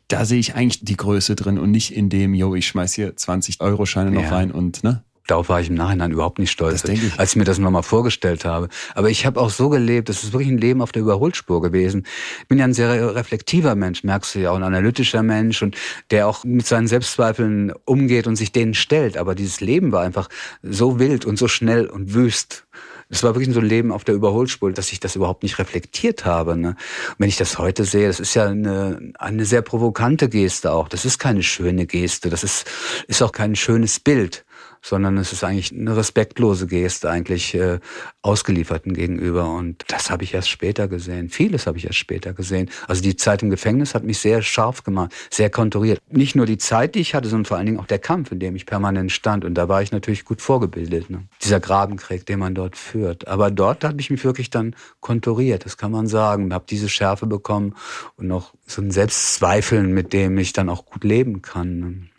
da 0.08 0.26
sehe 0.26 0.38
ich 0.38 0.54
eigentlich 0.54 0.84
die 0.84 0.96
Größe 0.96 1.34
drin 1.34 1.58
und 1.58 1.70
nicht 1.70 1.94
in 1.94 2.10
dem, 2.10 2.34
yo, 2.34 2.54
ich 2.54 2.66
schmeiß 2.66 2.92
hier 2.92 3.16
20 3.16 3.60
Euro 3.60 3.86
Scheine 3.86 4.10
noch 4.10 4.24
ja. 4.24 4.28
rein 4.30 4.50
und 4.50 4.84
ne? 4.84 5.02
Darauf 5.32 5.48
war 5.48 5.62
ich 5.62 5.70
im 5.70 5.76
Nachhinein 5.76 6.10
überhaupt 6.10 6.38
nicht 6.38 6.50
stolz, 6.50 6.84
als 7.16 7.30
ich 7.30 7.36
mir 7.36 7.44
das 7.44 7.56
nochmal 7.56 7.82
vorgestellt 7.82 8.44
habe. 8.44 8.68
Aber 8.94 9.08
ich 9.08 9.24
habe 9.24 9.40
auch 9.40 9.48
so 9.48 9.70
gelebt, 9.70 10.10
das 10.10 10.24
ist 10.24 10.34
wirklich 10.34 10.50
ein 10.50 10.58
Leben 10.58 10.82
auf 10.82 10.92
der 10.92 11.00
Überholspur 11.00 11.62
gewesen. 11.62 12.04
Ich 12.42 12.48
bin 12.48 12.58
ja 12.58 12.64
ein 12.64 12.74
sehr 12.74 13.14
reflektiver 13.14 13.74
Mensch, 13.74 14.04
merkst 14.04 14.34
du 14.34 14.40
ja, 14.40 14.50
auch 14.50 14.56
ein 14.56 14.62
analytischer 14.62 15.22
Mensch 15.22 15.62
und 15.62 15.74
der 16.10 16.28
auch 16.28 16.44
mit 16.44 16.66
seinen 16.66 16.86
Selbstzweifeln 16.86 17.72
umgeht 17.86 18.26
und 18.26 18.36
sich 18.36 18.52
denen 18.52 18.74
stellt. 18.74 19.16
Aber 19.16 19.34
dieses 19.34 19.62
Leben 19.62 19.90
war 19.90 20.02
einfach 20.02 20.28
so 20.62 20.98
wild 20.98 21.24
und 21.24 21.38
so 21.38 21.48
schnell 21.48 21.86
und 21.86 22.12
wüst. 22.12 22.66
Es 23.08 23.22
war 23.22 23.34
wirklich 23.34 23.54
so 23.54 23.60
ein 23.60 23.66
Leben 23.66 23.90
auf 23.90 24.04
der 24.04 24.14
Überholspur, 24.14 24.70
dass 24.72 24.92
ich 24.92 25.00
das 25.00 25.16
überhaupt 25.16 25.44
nicht 25.44 25.58
reflektiert 25.58 26.26
habe. 26.26 26.58
Ne? 26.58 26.76
wenn 27.16 27.28
ich 27.30 27.38
das 27.38 27.56
heute 27.56 27.84
sehe, 27.84 28.08
das 28.08 28.20
ist 28.20 28.34
ja 28.34 28.48
eine, 28.48 29.12
eine 29.18 29.46
sehr 29.46 29.62
provokante 29.62 30.28
Geste 30.28 30.72
auch. 30.72 30.88
Das 30.88 31.06
ist 31.06 31.18
keine 31.18 31.42
schöne 31.42 31.86
Geste. 31.86 32.28
Das 32.28 32.44
ist, 32.44 32.66
ist 33.08 33.22
auch 33.22 33.32
kein 33.32 33.56
schönes 33.56 33.98
Bild 33.98 34.44
sondern 34.82 35.16
es 35.16 35.32
ist 35.32 35.44
eigentlich 35.44 35.72
eine 35.72 35.96
respektlose 35.96 36.66
Geste 36.66 37.08
eigentlich 37.08 37.54
äh, 37.54 37.78
Ausgelieferten 38.20 38.94
gegenüber. 38.94 39.48
Und 39.50 39.84
das 39.88 40.10
habe 40.10 40.24
ich 40.24 40.34
erst 40.34 40.50
später 40.50 40.88
gesehen. 40.88 41.30
Vieles 41.30 41.66
habe 41.66 41.78
ich 41.78 41.86
erst 41.86 41.98
später 41.98 42.32
gesehen. 42.32 42.68
Also 42.88 43.02
die 43.02 43.16
Zeit 43.16 43.42
im 43.42 43.50
Gefängnis 43.50 43.94
hat 43.94 44.02
mich 44.02 44.18
sehr 44.18 44.42
scharf 44.42 44.82
gemacht, 44.82 45.12
sehr 45.30 45.50
konturiert. 45.50 46.00
Nicht 46.10 46.34
nur 46.34 46.46
die 46.46 46.58
Zeit, 46.58 46.96
die 46.96 47.00
ich 47.00 47.14
hatte, 47.14 47.28
sondern 47.28 47.44
vor 47.44 47.56
allen 47.56 47.66
Dingen 47.66 47.78
auch 47.78 47.86
der 47.86 48.00
Kampf, 48.00 48.32
in 48.32 48.40
dem 48.40 48.56
ich 48.56 48.66
permanent 48.66 49.12
stand. 49.12 49.44
Und 49.44 49.54
da 49.54 49.68
war 49.68 49.82
ich 49.82 49.92
natürlich 49.92 50.24
gut 50.24 50.42
vorgebildet. 50.42 51.10
Ne? 51.10 51.22
Dieser 51.42 51.60
Grabenkrieg, 51.60 52.26
den 52.26 52.40
man 52.40 52.54
dort 52.54 52.76
führt. 52.76 53.28
Aber 53.28 53.50
dort 53.50 53.84
habe 53.84 54.00
ich 54.00 54.10
mich 54.10 54.24
wirklich 54.24 54.50
dann 54.50 54.74
konturiert, 55.00 55.64
das 55.64 55.76
kann 55.76 55.92
man 55.92 56.08
sagen. 56.08 56.52
Habe 56.52 56.64
diese 56.68 56.88
Schärfe 56.88 57.26
bekommen 57.26 57.74
und 58.16 58.26
noch 58.26 58.52
so 58.66 58.82
ein 58.82 58.90
Selbstzweifeln, 58.90 59.92
mit 59.92 60.12
dem 60.12 60.36
ich 60.38 60.52
dann 60.52 60.68
auch 60.68 60.84
gut 60.86 61.04
leben 61.04 61.40
kann. 61.40 61.78
Ne? 61.78 62.11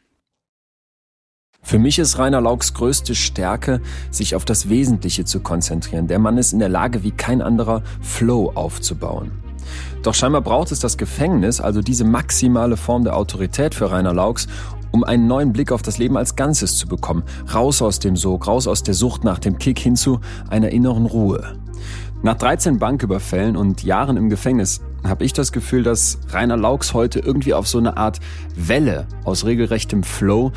Für 1.65 1.79
mich 1.79 1.97
ist 1.97 2.19
Rainer 2.19 2.41
Lauks 2.41 2.73
größte 2.73 3.15
Stärke, 3.15 3.81
sich 4.11 4.35
auf 4.35 4.43
das 4.43 4.67
Wesentliche 4.67 5.23
zu 5.23 5.39
konzentrieren. 5.39 6.07
Der 6.07 6.19
Mann 6.19 6.37
ist 6.37 6.51
in 6.51 6.59
der 6.59 6.69
Lage, 6.69 7.03
wie 7.03 7.11
kein 7.11 7.41
anderer, 7.41 7.81
Flow 8.01 8.51
aufzubauen. 8.53 9.31
Doch 10.03 10.13
scheinbar 10.13 10.41
braucht 10.41 10.73
es 10.73 10.79
das 10.79 10.97
Gefängnis, 10.97 11.61
also 11.61 11.81
diese 11.81 12.03
maximale 12.03 12.75
Form 12.75 13.05
der 13.05 13.15
Autorität 13.15 13.73
für 13.73 13.89
Rainer 13.91 14.13
Laux, 14.13 14.47
um 14.91 15.05
einen 15.05 15.25
neuen 15.25 15.53
Blick 15.53 15.71
auf 15.71 15.81
das 15.81 15.97
Leben 15.97 16.17
als 16.17 16.35
Ganzes 16.35 16.77
zu 16.77 16.87
bekommen. 16.87 17.23
Raus 17.53 17.81
aus 17.81 17.99
dem 17.99 18.17
Sog, 18.17 18.45
raus 18.45 18.67
aus 18.67 18.83
der 18.83 18.93
Sucht 18.93 19.23
nach 19.23 19.39
dem 19.39 19.57
Kick 19.57 19.79
hin 19.79 19.95
zu 19.95 20.19
einer 20.49 20.69
inneren 20.69 21.05
Ruhe. 21.05 21.55
Nach 22.21 22.35
13 22.35 22.77
Banküberfällen 22.77 23.57
und 23.57 23.83
Jahren 23.83 24.17
im 24.17 24.29
Gefängnis 24.29 24.81
habe 25.03 25.25
ich 25.25 25.33
das 25.33 25.51
Gefühl, 25.51 25.83
dass 25.83 26.19
Rainer 26.29 26.57
Laux 26.57 26.93
heute 26.93 27.19
irgendwie 27.19 27.53
auf 27.53 27.67
so 27.67 27.77
eine 27.77 27.97
Art 27.97 28.19
Welle 28.55 29.07
aus 29.25 29.45
regelrechtem 29.45 30.03
Flow 30.03 30.51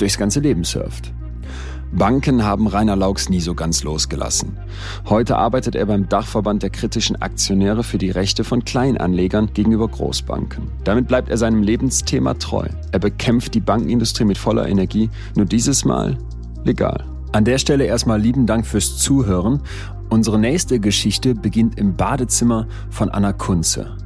durchs 0.00 0.18
ganze 0.18 0.40
Leben 0.40 0.64
surft. 0.64 1.12
Banken 1.92 2.44
haben 2.44 2.68
Rainer 2.68 2.94
Laux 2.94 3.28
nie 3.28 3.40
so 3.40 3.54
ganz 3.54 3.82
losgelassen. 3.82 4.56
Heute 5.06 5.36
arbeitet 5.36 5.74
er 5.74 5.86
beim 5.86 6.08
Dachverband 6.08 6.62
der 6.62 6.70
kritischen 6.70 7.20
Aktionäre 7.20 7.82
für 7.82 7.98
die 7.98 8.10
Rechte 8.10 8.44
von 8.44 8.64
Kleinanlegern 8.64 9.52
gegenüber 9.54 9.88
Großbanken. 9.88 10.68
Damit 10.84 11.08
bleibt 11.08 11.30
er 11.30 11.36
seinem 11.36 11.64
Lebensthema 11.64 12.34
treu. 12.34 12.68
Er 12.92 13.00
bekämpft 13.00 13.54
die 13.54 13.60
Bankenindustrie 13.60 14.24
mit 14.24 14.38
voller 14.38 14.68
Energie, 14.68 15.10
nur 15.34 15.46
dieses 15.46 15.84
Mal 15.84 16.16
legal. 16.64 17.04
An 17.32 17.44
der 17.44 17.58
Stelle 17.58 17.84
erstmal 17.84 18.20
lieben 18.20 18.46
Dank 18.46 18.66
fürs 18.66 18.98
Zuhören. 18.98 19.60
Unsere 20.10 20.38
nächste 20.38 20.78
Geschichte 20.78 21.34
beginnt 21.34 21.76
im 21.78 21.96
Badezimmer 21.96 22.68
von 22.90 23.08
Anna 23.08 23.32
Kunze. 23.32 23.96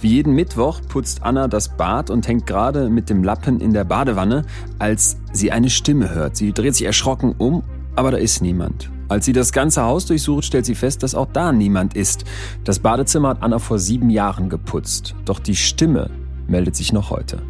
Wie 0.00 0.08
jeden 0.08 0.34
Mittwoch 0.34 0.80
putzt 0.88 1.22
Anna 1.22 1.48
das 1.48 1.76
Bad 1.76 2.10
und 2.10 2.26
hängt 2.28 2.46
gerade 2.46 2.88
mit 2.88 3.10
dem 3.10 3.24
Lappen 3.24 3.60
in 3.60 3.72
der 3.72 3.84
Badewanne, 3.84 4.44
als 4.78 5.18
sie 5.32 5.52
eine 5.52 5.70
Stimme 5.70 6.14
hört. 6.14 6.36
Sie 6.36 6.52
dreht 6.52 6.74
sich 6.74 6.86
erschrocken 6.86 7.34
um, 7.38 7.62
aber 7.96 8.10
da 8.10 8.16
ist 8.16 8.42
niemand. 8.42 8.90
Als 9.08 9.26
sie 9.26 9.32
das 9.32 9.52
ganze 9.52 9.82
Haus 9.82 10.06
durchsucht, 10.06 10.44
stellt 10.44 10.64
sie 10.64 10.74
fest, 10.74 11.02
dass 11.02 11.14
auch 11.14 11.28
da 11.32 11.52
niemand 11.52 11.94
ist. 11.94 12.24
Das 12.64 12.78
Badezimmer 12.78 13.30
hat 13.30 13.42
Anna 13.42 13.58
vor 13.58 13.78
sieben 13.78 14.08
Jahren 14.08 14.48
geputzt. 14.48 15.14
Doch 15.26 15.38
die 15.38 15.56
Stimme 15.56 16.10
meldet 16.48 16.76
sich 16.76 16.92
noch 16.92 17.10
heute. 17.10 17.42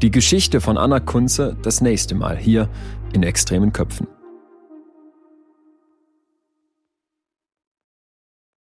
Die 0.00 0.10
Geschichte 0.10 0.60
von 0.60 0.78
Anna 0.78 1.00
Kunze 1.00 1.56
das 1.62 1.80
nächste 1.80 2.14
Mal 2.14 2.36
hier 2.36 2.68
in 3.12 3.22
extremen 3.22 3.72
Köpfen. 3.72 4.06